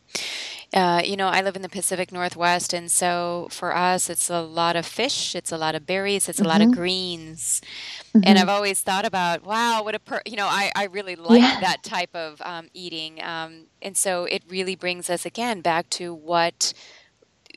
Uh, 0.74 1.00
you 1.02 1.16
know, 1.16 1.28
I 1.28 1.40
live 1.40 1.56
in 1.56 1.62
the 1.62 1.68
Pacific 1.70 2.12
Northwest, 2.12 2.74
and 2.74 2.90
so 2.90 3.48
for 3.50 3.74
us, 3.74 4.11
it's 4.11 4.28
a 4.28 4.42
lot 4.42 4.76
of 4.76 4.84
fish, 4.84 5.34
it's 5.34 5.50
a 5.50 5.56
lot 5.56 5.74
of 5.74 5.86
berries, 5.86 6.28
it's 6.28 6.38
a 6.38 6.42
mm-hmm. 6.42 6.50
lot 6.50 6.61
of 6.61 6.68
mm-hmm. 6.68 6.78
greens. 6.78 7.62
Mm-hmm. 8.09 8.20
And 8.24 8.38
I've 8.38 8.50
always 8.50 8.82
thought 8.82 9.06
about, 9.06 9.44
wow, 9.44 9.82
what 9.82 9.94
a 9.94 9.98
per, 9.98 10.20
you 10.26 10.36
know, 10.36 10.46
I, 10.46 10.70
I 10.76 10.84
really 10.84 11.16
like 11.16 11.40
yeah. 11.40 11.61
that 11.61 11.82
type 11.82 12.14
of 12.14 12.42
um, 12.42 12.68
eating. 12.74 13.22
Um, 13.22 13.68
and 13.80 13.96
so 13.96 14.24
it 14.26 14.42
really 14.46 14.76
brings 14.76 15.09
us 15.09 15.24
again 15.24 15.62
back 15.62 15.88
to 15.90 16.12
what 16.12 16.74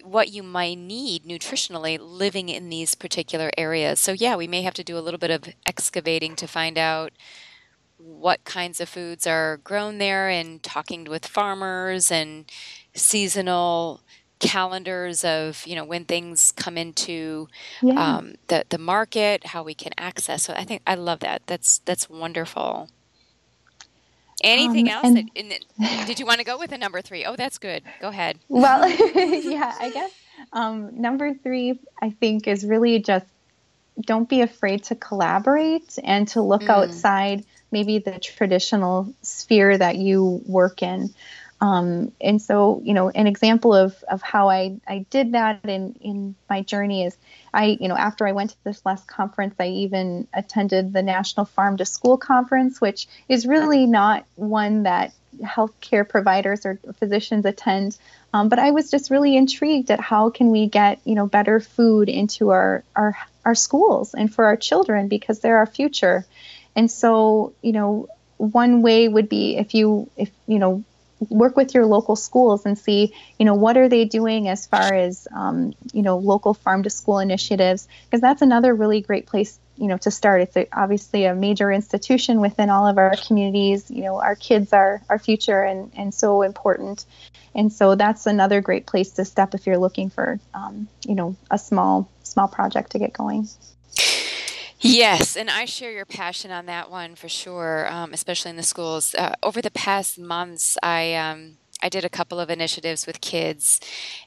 what 0.04 0.30
you 0.30 0.44
might 0.44 0.78
need 0.78 1.24
nutritionally 1.24 1.98
living 2.00 2.50
in 2.50 2.70
these 2.70 2.96
particular 2.96 3.52
areas. 3.58 4.00
So 4.00 4.12
yeah, 4.12 4.36
we 4.36 4.48
may 4.48 4.62
have 4.62 4.74
to 4.76 4.84
do 4.84 4.98
a 4.98 5.02
little 5.02 5.18
bit 5.18 5.32
of 5.32 5.44
excavating 5.66 6.36
to 6.38 6.48
find 6.48 6.78
out 6.78 7.12
what 7.98 8.44
kinds 8.44 8.82
of 8.82 8.90
foods 8.90 9.28
are 9.28 9.58
grown 9.58 10.00
there 10.00 10.28
and 10.30 10.62
talking 10.64 11.06
with 11.06 11.26
farmers 11.26 12.12
and 12.12 12.46
seasonal 12.94 14.02
calendars 14.40 15.24
of 15.24 15.66
you 15.68 15.76
know 15.76 15.86
when 15.86 16.04
things 16.04 16.52
come 16.56 16.76
into 16.76 17.48
yeah. 17.82 18.18
um, 18.18 18.36
the 18.48 18.66
the 18.70 18.78
market, 18.78 19.48
how 19.48 19.64
we 19.64 19.74
can 19.74 19.94
access. 19.98 20.44
So 20.44 20.54
I 20.54 20.64
think 20.64 20.82
I 20.86 20.96
love 20.96 21.20
that. 21.20 21.44
That's 21.46 21.80
that's 21.80 22.10
wonderful. 22.10 22.90
Anything 24.44 24.90
um, 24.90 25.06
else? 25.06 25.14
That, 25.14 25.26
the, 25.36 26.06
did 26.06 26.20
you 26.20 26.26
want 26.26 26.40
to 26.40 26.46
go 26.46 26.58
with 26.58 26.72
a 26.72 26.78
number 26.78 27.02
three? 27.02 27.26
Oh, 27.26 27.36
that's 27.36 27.58
good. 27.58 27.84
Go 28.00 28.10
ahead. 28.10 28.40
Well, 28.50 28.88
yeah, 29.16 29.76
I 29.80 29.92
guess 29.92 30.12
um, 30.54 31.02
number 31.02 31.34
three 31.34 31.80
I 32.02 32.12
think 32.12 32.48
is 32.48 32.66
really 32.66 33.00
just 33.00 33.26
don't 34.00 34.28
be 34.28 34.42
afraid 34.42 34.84
to 34.86 34.96
collaborate 34.96 35.98
and 36.04 36.28
to 36.30 36.42
look 36.42 36.64
mm. 36.64 36.70
outside 36.70 37.46
maybe 37.72 38.00
the 38.00 38.20
traditional 38.20 39.14
sphere 39.22 39.78
that 39.78 39.98
you 39.98 40.42
work 40.46 40.82
in. 40.82 41.14
Um, 41.60 42.12
and 42.20 42.42
so, 42.42 42.82
you 42.84 42.94
know, 42.94 43.10
an 43.10 43.28
example 43.28 43.74
of, 43.74 44.04
of 44.10 44.22
how 44.22 44.50
I, 44.50 44.80
I 44.88 45.06
did 45.10 45.34
that 45.34 45.64
in, 45.66 45.96
in 46.02 46.36
my 46.50 46.62
journey 46.64 47.06
is 47.06 47.16
I, 47.54 47.78
you 47.80 47.88
know, 47.88 47.98
after 47.98 48.26
I 48.26 48.32
went 48.32 48.52
to 48.52 48.64
this 48.64 48.86
last 48.86 49.08
conference, 49.08 49.56
I 49.60 49.68
even 49.68 50.28
attended 50.34 50.94
the 50.94 51.04
National 51.04 51.46
Farm 51.46 51.78
to 51.78 51.86
School 51.86 52.18
Conference, 52.18 52.80
which 52.80 53.08
is 53.28 53.46
really 53.46 53.86
not 53.86 54.26
one 54.36 54.84
that 54.84 55.14
healthcare 55.42 56.08
providers 56.08 56.66
or 56.66 56.80
physicians 56.98 57.46
attend. 57.46 57.98
Um, 58.34 58.50
but 58.50 58.60
I 58.60 58.72
was 58.72 58.90
just 58.92 59.12
really 59.12 59.36
intrigued 59.36 59.92
at 59.92 60.00
how 60.00 60.30
can 60.30 60.50
we 60.50 60.68
get, 60.68 61.00
you 61.04 61.16
know, 61.16 61.28
better 61.28 61.60
food 61.60 62.10
into 62.10 62.50
our, 62.50 62.84
our, 62.96 63.18
our 63.44 63.56
schools 63.56 64.14
and 64.14 64.34
for 64.34 64.46
our 64.46 64.56
children 64.56 65.08
because 65.08 65.40
they're 65.40 65.58
our 65.58 65.66
future. 65.66 66.26
And 66.76 66.90
so, 66.90 67.54
you 67.62 67.74
know, 67.74 68.08
one 68.38 68.82
way 68.82 69.08
would 69.08 69.30
be 69.30 69.58
if 69.58 69.74
you, 69.74 70.10
if, 70.16 70.32
you 70.48 70.60
know, 70.60 70.84
work 71.30 71.56
with 71.56 71.74
your 71.74 71.86
local 71.86 72.16
schools 72.16 72.66
and 72.66 72.78
see, 72.78 73.14
you 73.38 73.46
know, 73.46 73.54
what 73.54 73.78
are 73.78 73.88
they 73.88 74.06
doing 74.06 74.48
as 74.48 74.66
far 74.66 74.94
as, 74.94 75.28
um, 75.36 75.74
you 75.94 76.02
know, 76.02 76.18
local 76.18 76.54
farm 76.54 76.84
to 76.84 76.90
school 76.90 77.20
initiatives, 77.20 77.88
because 78.06 78.22
that's 78.22 78.42
another 78.42 78.74
really 78.74 79.02
great 79.02 79.28
place, 79.28 79.60
you 79.78 79.88
know, 79.88 79.98
to 79.98 80.12
start. 80.12 80.42
It's 80.42 80.58
a, 80.58 80.68
obviously 80.74 81.26
a 81.26 81.36
major 81.36 81.72
institution 81.72 82.42
within 82.42 82.70
all 82.70 82.88
of 82.88 82.98
our 82.98 83.16
communities. 83.28 83.90
You 83.92 84.04
know, 84.04 84.20
our 84.20 84.36
kids 84.36 84.74
are 84.74 85.02
our 85.10 85.20
future 85.20 85.62
and, 85.62 85.92
and 85.96 86.14
so 86.14 86.42
important. 86.42 87.06
And 87.54 87.72
so 87.72 87.96
that's 87.96 88.26
another 88.26 88.62
great 88.62 88.86
place 88.86 89.12
to 89.12 89.26
step 89.26 89.54
if 89.54 89.68
you're 89.68 89.78
looking 89.78 90.10
for, 90.10 90.40
um, 90.54 90.88
you 91.06 91.16
know, 91.16 91.36
a 91.50 91.58
small, 91.58 92.10
small 92.24 92.48
project 92.48 92.92
to 92.92 93.00
get 93.00 93.14
going. 93.14 93.48
Yes, 94.82 95.38
and 95.38 95.50
I 95.50 95.66
share 95.66 95.92
your 95.92 96.06
passion 96.06 96.50
on 96.50 96.66
that 96.66 96.90
one 96.90 97.16
for 97.16 97.30
sure, 97.30 97.88
um, 97.92 98.14
especially 98.14 98.50
in 98.50 98.58
the 98.58 98.64
schools. 98.64 99.14
Uh, 99.14 99.36
over 99.44 99.62
the 99.62 99.72
past 99.72 100.18
months, 100.18 100.76
I 100.82 101.14
um, 101.14 101.58
I 101.84 101.90
did 101.90 102.04
a 102.04 102.10
couple 102.10 102.40
of 102.40 102.50
initiatives 102.50 103.06
with 103.06 103.22
kids, 103.22 103.80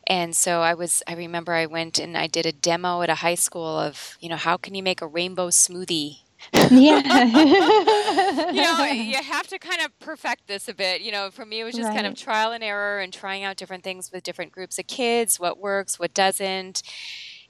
and 0.07 0.35
so 0.35 0.61
I 0.61 0.75
was 0.75 1.03
I 1.09 1.15
remember 1.15 1.53
I 1.53 1.67
went 1.67 1.99
and 1.99 2.17
I 2.17 2.29
did 2.29 2.47
a 2.47 2.53
demo 2.53 3.03
at 3.03 3.11
a 3.11 3.17
high 3.17 3.35
school 3.35 3.79
of 3.79 4.17
you 4.21 4.29
know 4.29 4.37
how 4.37 4.57
can 4.57 4.77
you 4.77 4.83
make 4.83 5.03
a 5.03 5.09
rainbow 5.09 5.49
smoothie. 5.49 6.19
yeah. 6.53 6.71
you 8.53 8.63
know, 8.63 8.85
you 8.85 9.17
have 9.17 9.49
to 9.49 9.59
kind 9.59 9.81
of 9.83 9.99
perfect 9.99 10.47
this 10.47 10.69
a 10.69 10.75
bit. 10.75 11.01
You 11.01 11.11
know, 11.11 11.31
for 11.31 11.45
me, 11.45 11.61
it 11.61 11.65
was 11.65 11.75
just 11.75 11.89
right. 11.89 11.95
kind 11.95 12.07
of 12.07 12.15
trial 12.17 12.53
and 12.53 12.63
error 12.63 13.01
and 13.01 13.13
trying 13.13 13.45
out 13.45 13.57
different 13.57 13.83
things 13.83 14.13
with 14.13 14.23
different 14.23 14.53
groups 14.53 14.79
of 14.79 14.87
kids, 14.87 15.41
what 15.41 15.59
works, 15.59 15.99
what 15.99 16.13
doesn't. 16.15 16.83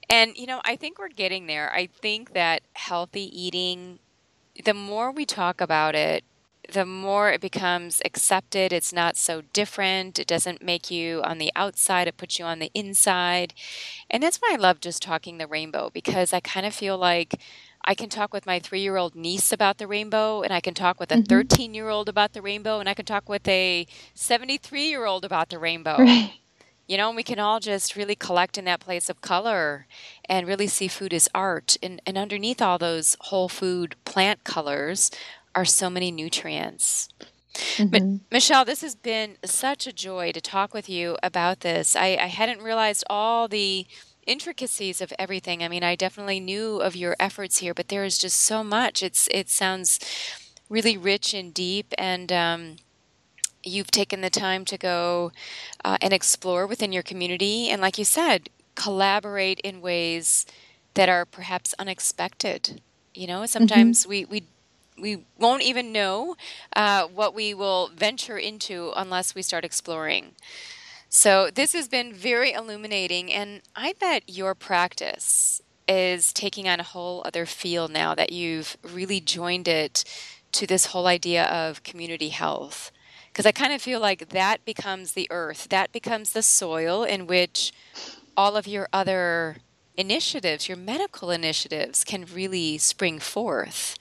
And, 0.09 0.37
you 0.37 0.45
know, 0.45 0.61
I 0.63 0.75
think 0.75 0.99
we're 0.99 1.09
getting 1.09 1.47
there. 1.47 1.71
I 1.73 1.87
think 1.87 2.33
that 2.33 2.61
healthy 2.73 3.29
eating, 3.39 3.99
the 4.63 4.73
more 4.73 5.11
we 5.11 5.25
talk 5.25 5.61
about 5.61 5.95
it, 5.95 6.23
the 6.71 6.85
more 6.85 7.31
it 7.31 7.41
becomes 7.41 8.01
accepted. 8.05 8.73
It's 8.73 8.93
not 8.93 9.17
so 9.17 9.41
different. 9.53 10.19
It 10.19 10.27
doesn't 10.27 10.63
make 10.63 10.89
you 10.89 11.21
on 11.23 11.37
the 11.37 11.51
outside, 11.55 12.07
it 12.07 12.17
puts 12.17 12.39
you 12.39 12.45
on 12.45 12.59
the 12.59 12.71
inside. 12.73 13.53
And 14.09 14.23
that's 14.23 14.37
why 14.37 14.51
I 14.53 14.57
love 14.57 14.79
just 14.79 15.01
talking 15.01 15.37
the 15.37 15.47
rainbow 15.47 15.89
because 15.93 16.33
I 16.33 16.39
kind 16.39 16.65
of 16.65 16.73
feel 16.73 16.97
like 16.97 17.39
I 17.83 17.93
can 17.93 18.09
talk 18.09 18.33
with 18.33 18.47
my 18.47 18.59
three 18.59 18.81
year 18.81 18.97
old 18.97 19.15
niece 19.15 19.51
about 19.51 19.77
the 19.77 19.87
rainbow, 19.87 20.41
and 20.41 20.51
I 20.51 20.59
can 20.59 20.73
talk 20.73 20.99
with 20.99 21.11
a 21.11 21.21
13 21.21 21.67
mm-hmm. 21.67 21.75
year 21.75 21.89
old 21.89 22.09
about 22.09 22.33
the 22.33 22.41
rainbow, 22.41 22.79
and 22.79 22.89
I 22.89 22.95
can 22.95 23.05
talk 23.05 23.29
with 23.29 23.47
a 23.47 23.85
73 24.15 24.89
year 24.89 25.05
old 25.05 25.23
about 25.23 25.49
the 25.49 25.59
rainbow. 25.59 25.97
Right. 25.99 26.33
You 26.87 26.97
know, 26.97 27.07
and 27.07 27.15
we 27.15 27.23
can 27.23 27.39
all 27.39 27.59
just 27.59 27.95
really 27.95 28.15
collect 28.15 28.57
in 28.57 28.65
that 28.65 28.79
place 28.79 29.09
of 29.09 29.21
color 29.21 29.87
and 30.29 30.47
really 30.47 30.67
see 30.67 30.87
food 30.87 31.13
as 31.13 31.27
art. 31.33 31.77
And, 31.81 32.01
and 32.05 32.17
underneath 32.17 32.61
all 32.61 32.77
those 32.77 33.17
whole 33.21 33.49
food 33.49 33.95
plant 34.05 34.43
colors 34.43 35.09
are 35.55 35.65
so 35.65 35.89
many 35.89 36.11
nutrients. 36.11 37.09
Mm-hmm. 37.55 37.87
But 37.87 38.03
Michelle, 38.31 38.65
this 38.65 38.81
has 38.81 38.95
been 38.95 39.37
such 39.45 39.87
a 39.87 39.93
joy 39.93 40.31
to 40.33 40.41
talk 40.41 40.73
with 40.73 40.89
you 40.89 41.17
about 41.23 41.61
this. 41.61 41.95
I, 41.95 42.17
I 42.21 42.27
hadn't 42.27 42.61
realized 42.61 43.03
all 43.09 43.47
the 43.47 43.87
intricacies 44.27 45.01
of 45.01 45.13
everything. 45.17 45.63
I 45.63 45.67
mean, 45.67 45.83
I 45.83 45.95
definitely 45.95 46.39
knew 46.39 46.77
of 46.77 46.95
your 46.95 47.15
efforts 47.19 47.59
here, 47.59 47.73
but 47.73 47.87
there 47.87 48.03
is 48.03 48.17
just 48.17 48.39
so 48.39 48.63
much. 48.63 49.01
It's 49.01 49.27
it 49.31 49.49
sounds 49.49 49.99
really 50.69 50.97
rich 50.97 51.33
and 51.33 51.53
deep, 51.53 51.93
and 51.97 52.31
um, 52.31 52.75
you've 53.65 53.91
taken 53.91 54.21
the 54.21 54.29
time 54.29 54.63
to 54.65 54.77
go 54.77 55.31
uh, 55.83 55.97
and 56.01 56.13
explore 56.13 56.67
within 56.67 56.91
your 56.91 57.03
community. 57.03 57.69
And 57.69 57.81
like 57.81 57.97
you 57.97 58.05
said, 58.05 58.49
collaborate 58.75 59.59
in 59.61 59.81
ways 59.81 60.45
that 60.93 61.09
are 61.09 61.25
perhaps 61.25 61.73
unexpected. 61.79 62.81
You 63.13 63.27
know, 63.27 63.45
sometimes 63.45 64.01
mm-hmm. 64.01 64.09
we, 64.09 64.25
we 64.25 64.43
we 64.97 65.25
won't 65.37 65.61
even 65.61 65.91
know 65.91 66.37
uh, 66.73 67.05
what 67.07 67.35
we 67.35 67.53
will 67.53 67.89
venture 67.93 68.37
into 68.37 68.93
unless 68.95 69.35
we 69.35 69.41
start 69.41 69.65
exploring. 69.65 70.31
So, 71.09 71.49
this 71.53 71.73
has 71.73 71.87
been 71.87 72.13
very 72.13 72.53
illuminating, 72.53 73.31
and 73.31 73.61
I 73.75 73.93
bet 73.99 74.23
your 74.27 74.55
practice 74.55 75.61
is 75.87 76.33
taking 76.33 76.67
on 76.67 76.79
a 76.79 76.83
whole 76.83 77.21
other 77.25 77.45
feel 77.45 77.87
now 77.87 78.15
that 78.15 78.31
you've 78.31 78.77
really 78.83 79.19
joined 79.19 79.67
it 79.67 80.03
to 80.53 80.65
this 80.65 80.87
whole 80.87 81.07
idea 81.07 81.45
of 81.45 81.83
community 81.83 82.29
health 82.29 82.91
because 83.35 83.45
I 83.45 83.51
kind 83.51 83.73
of 83.73 83.81
feel 83.81 83.99
like 83.99 84.29
that 84.29 84.63
becomes 84.63 85.11
the 85.11 85.27
earth, 85.29 85.67
that 85.67 85.91
becomes 85.91 86.31
the 86.31 86.41
soil 86.41 87.03
in 87.03 87.27
which 87.27 87.73
all 88.37 88.55
of 88.55 88.65
your 88.65 88.87
other 88.93 89.57
initiatives, 89.97 90.69
your 90.69 90.77
medical 90.77 91.31
initiatives, 91.31 92.05
can 92.05 92.23
really 92.33 92.77
spring 92.77 93.19
forth. 93.19 93.97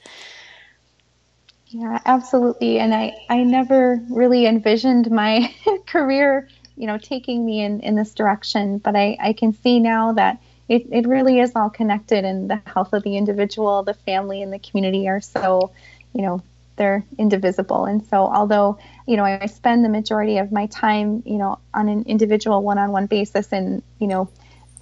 Yeah, 1.67 1.99
absolutely. 2.05 2.79
And 2.79 2.95
I, 2.95 3.13
I 3.29 3.43
never 3.43 4.01
really 4.09 4.47
envisioned 4.47 5.11
my 5.11 5.53
career, 5.87 6.49
you 6.77 6.87
know, 6.87 6.97
taking 6.97 7.45
me 7.45 7.61
in, 7.61 7.81
in 7.81 7.97
this 7.97 8.15
direction, 8.15 8.79
but 8.79 8.95
I, 8.95 9.17
I 9.21 9.33
can 9.33 9.53
see 9.53 9.81
now 9.81 10.13
that 10.13 10.41
it, 10.69 10.87
it 10.93 11.09
really 11.09 11.41
is 11.41 11.57
all 11.57 11.71
connected 11.71 12.25
and 12.25 12.49
the 12.49 12.63
health 12.67 12.93
of 12.93 13.03
the 13.03 13.17
individual, 13.17 13.83
the 13.83 13.95
family, 13.95 14.43
and 14.43 14.53
the 14.53 14.61
community 14.61 15.09
are 15.09 15.21
so, 15.21 15.73
you 16.13 16.23
know, 16.23 16.41
they're 16.77 17.05
indivisible. 17.19 17.85
And 17.85 18.05
so, 18.07 18.27
although 18.27 18.79
you 19.07 19.17
know 19.17 19.25
I 19.25 19.47
spend 19.47 19.85
the 19.85 19.89
majority 19.89 20.39
of 20.39 20.53
my 20.53 20.67
time, 20.67 21.23
you 21.27 21.37
know, 21.37 21.59
on 21.73 21.89
an 21.89 22.05
individual 22.07 22.63
one-on-one 22.63 23.07
basis 23.07 23.53
in 23.53 23.83
you 23.99 24.07
know 24.07 24.31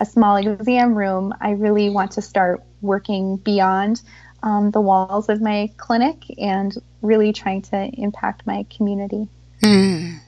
a 0.01 0.05
small 0.05 0.37
exam 0.37 0.95
room, 0.95 1.33
I 1.41 1.53
really 1.53 1.89
want 1.89 2.11
to 2.13 2.23
start 2.23 2.63
working 2.81 3.37
beyond 3.37 4.03
um, 4.43 4.73
the 4.73 4.81
walls 4.81 5.29
of 5.29 5.41
my 5.41 5.71
clinic 5.77 6.25
and 6.39 6.77
really 7.01 7.33
trying 7.33 7.63
to 7.63 7.89
impact 7.95 8.47
my 8.47 8.67
community. 8.77 9.29
Mm. 9.63 10.19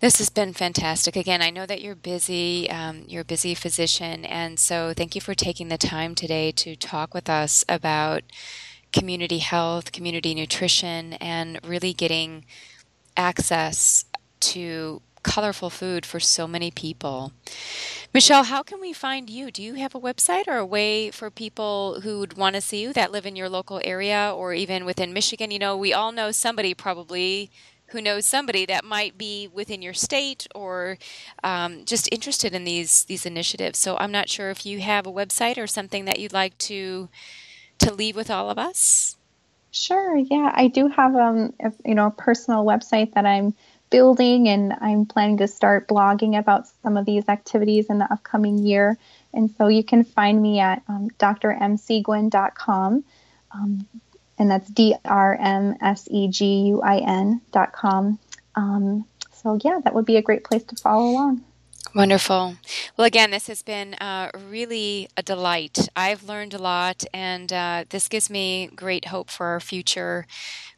This 0.00 0.18
has 0.18 0.30
been 0.30 0.52
fantastic. 0.52 1.16
Again, 1.16 1.42
I 1.42 1.50
know 1.50 1.66
that 1.66 1.82
you're 1.82 1.94
busy. 1.94 2.68
Um, 2.70 3.04
you're 3.06 3.22
a 3.22 3.24
busy 3.24 3.54
physician. 3.54 4.24
And 4.24 4.58
so 4.58 4.92
thank 4.94 5.14
you 5.14 5.20
for 5.20 5.34
taking 5.34 5.68
the 5.68 5.78
time 5.78 6.14
today 6.14 6.52
to 6.52 6.76
talk 6.76 7.12
with 7.12 7.28
us 7.28 7.64
about 7.68 8.22
community 8.96 9.38
health, 9.38 9.92
community 9.92 10.34
nutrition, 10.34 11.12
and 11.14 11.60
really 11.62 11.92
getting 11.92 12.46
access 13.14 14.06
to 14.40 15.02
colorful 15.22 15.68
food 15.68 16.06
for 16.06 16.18
so 16.20 16.46
many 16.46 16.70
people. 16.70 17.32
Michelle, 18.14 18.44
how 18.44 18.62
can 18.62 18.80
we 18.80 18.92
find 18.94 19.28
you? 19.28 19.50
Do 19.50 19.62
you 19.62 19.74
have 19.74 19.94
a 19.94 20.00
website 20.00 20.46
or 20.48 20.56
a 20.56 20.64
way 20.64 21.10
for 21.10 21.30
people 21.30 22.00
who 22.02 22.20
would 22.20 22.38
want 22.38 22.54
to 22.54 22.62
see 22.62 22.80
you 22.80 22.94
that 22.94 23.12
live 23.12 23.26
in 23.26 23.36
your 23.36 23.50
local 23.50 23.80
area 23.84 24.32
or 24.34 24.54
even 24.54 24.86
within 24.86 25.12
Michigan? 25.12 25.50
You 25.50 25.58
know, 25.58 25.76
we 25.76 25.92
all 25.92 26.12
know 26.12 26.30
somebody 26.30 26.72
probably 26.72 27.50
who 27.88 28.00
knows 28.00 28.24
somebody 28.24 28.64
that 28.66 28.84
might 28.84 29.18
be 29.18 29.48
within 29.52 29.82
your 29.82 29.94
state 29.94 30.46
or 30.54 30.96
um, 31.44 31.84
just 31.84 32.08
interested 32.10 32.54
in 32.54 32.64
these 32.64 33.04
these 33.04 33.26
initiatives. 33.26 33.78
So 33.78 33.96
I'm 33.98 34.12
not 34.12 34.28
sure 34.28 34.50
if 34.50 34.64
you 34.64 34.80
have 34.80 35.06
a 35.06 35.12
website 35.12 35.58
or 35.58 35.66
something 35.66 36.04
that 36.06 36.18
you'd 36.18 36.32
like 36.32 36.56
to 36.70 37.08
to 37.78 37.92
leave 37.92 38.16
with 38.16 38.30
all 38.30 38.50
of 38.50 38.58
us. 38.58 39.16
Sure. 39.70 40.16
Yeah, 40.16 40.50
I 40.54 40.68
do 40.68 40.88
have 40.88 41.14
um, 41.14 41.52
a, 41.60 41.72
you 41.84 41.94
know, 41.94 42.06
a 42.06 42.10
personal 42.10 42.64
website 42.64 43.12
that 43.12 43.26
I'm 43.26 43.54
building, 43.90 44.48
and 44.48 44.72
I'm 44.80 45.06
planning 45.06 45.36
to 45.38 45.48
start 45.48 45.86
blogging 45.86 46.38
about 46.38 46.66
some 46.82 46.96
of 46.96 47.04
these 47.04 47.28
activities 47.28 47.86
in 47.90 47.98
the 47.98 48.10
upcoming 48.10 48.58
year. 48.58 48.96
And 49.34 49.50
so 49.56 49.68
you 49.68 49.84
can 49.84 50.02
find 50.04 50.40
me 50.40 50.60
at 50.60 50.82
um, 50.88 51.10
drmseguin.com. 51.18 53.04
Um, 53.52 53.86
and 54.38 54.50
that's 54.50 54.68
D 54.68 54.94
R 55.04 55.36
M 55.38 55.76
S 55.80 56.08
E 56.10 56.28
G 56.28 56.62
U 56.68 56.82
I 56.82 56.98
N.com. 56.98 58.18
Um, 58.54 59.04
so, 59.32 59.58
yeah, 59.62 59.80
that 59.84 59.94
would 59.94 60.06
be 60.06 60.16
a 60.16 60.22
great 60.22 60.44
place 60.44 60.64
to 60.64 60.76
follow 60.76 61.10
along. 61.10 61.44
Wonderful. 61.96 62.56
Well, 62.98 63.06
again, 63.06 63.30
this 63.30 63.46
has 63.46 63.62
been 63.62 63.94
uh, 63.94 64.30
really 64.50 65.08
a 65.16 65.22
delight. 65.22 65.88
I've 65.96 66.24
learned 66.24 66.52
a 66.52 66.58
lot, 66.58 67.06
and 67.14 67.50
uh, 67.50 67.84
this 67.88 68.06
gives 68.06 68.28
me 68.28 68.68
great 68.76 69.06
hope 69.06 69.30
for 69.30 69.46
our 69.46 69.60
future, 69.60 70.26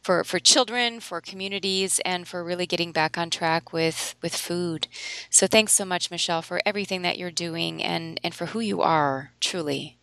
for, 0.01 0.23
for 0.23 0.39
children, 0.39 1.01
for 1.01 1.19
communities, 1.19 1.99
and 2.05 2.25
for 2.25 2.41
really 2.41 2.65
getting 2.65 2.93
back 2.93 3.17
on 3.17 3.29
track 3.29 3.73
with, 3.73 4.15
with 4.21 4.33
food. 4.33 4.87
So, 5.29 5.45
thanks 5.45 5.73
so 5.73 5.83
much, 5.83 6.09
Michelle, 6.09 6.41
for 6.41 6.61
everything 6.65 7.01
that 7.01 7.17
you're 7.17 7.31
doing 7.31 7.83
and, 7.83 8.17
and 8.23 8.33
for 8.33 8.45
who 8.45 8.61
you 8.61 8.81
are, 8.81 9.31
truly. 9.41 9.97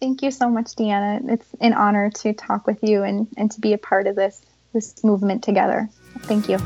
Thank 0.00 0.20
you 0.20 0.30
so 0.30 0.50
much, 0.50 0.66
Deanna. 0.76 1.26
It's 1.30 1.46
an 1.62 1.72
honor 1.72 2.10
to 2.10 2.34
talk 2.34 2.66
with 2.66 2.82
you 2.82 3.04
and, 3.04 3.26
and 3.38 3.50
to 3.52 3.60
be 3.62 3.72
a 3.72 3.78
part 3.78 4.06
of 4.06 4.16
this 4.16 4.42
this 4.74 5.02
movement 5.02 5.42
together. 5.42 5.88
Thank 6.24 6.46
you. 6.46 6.58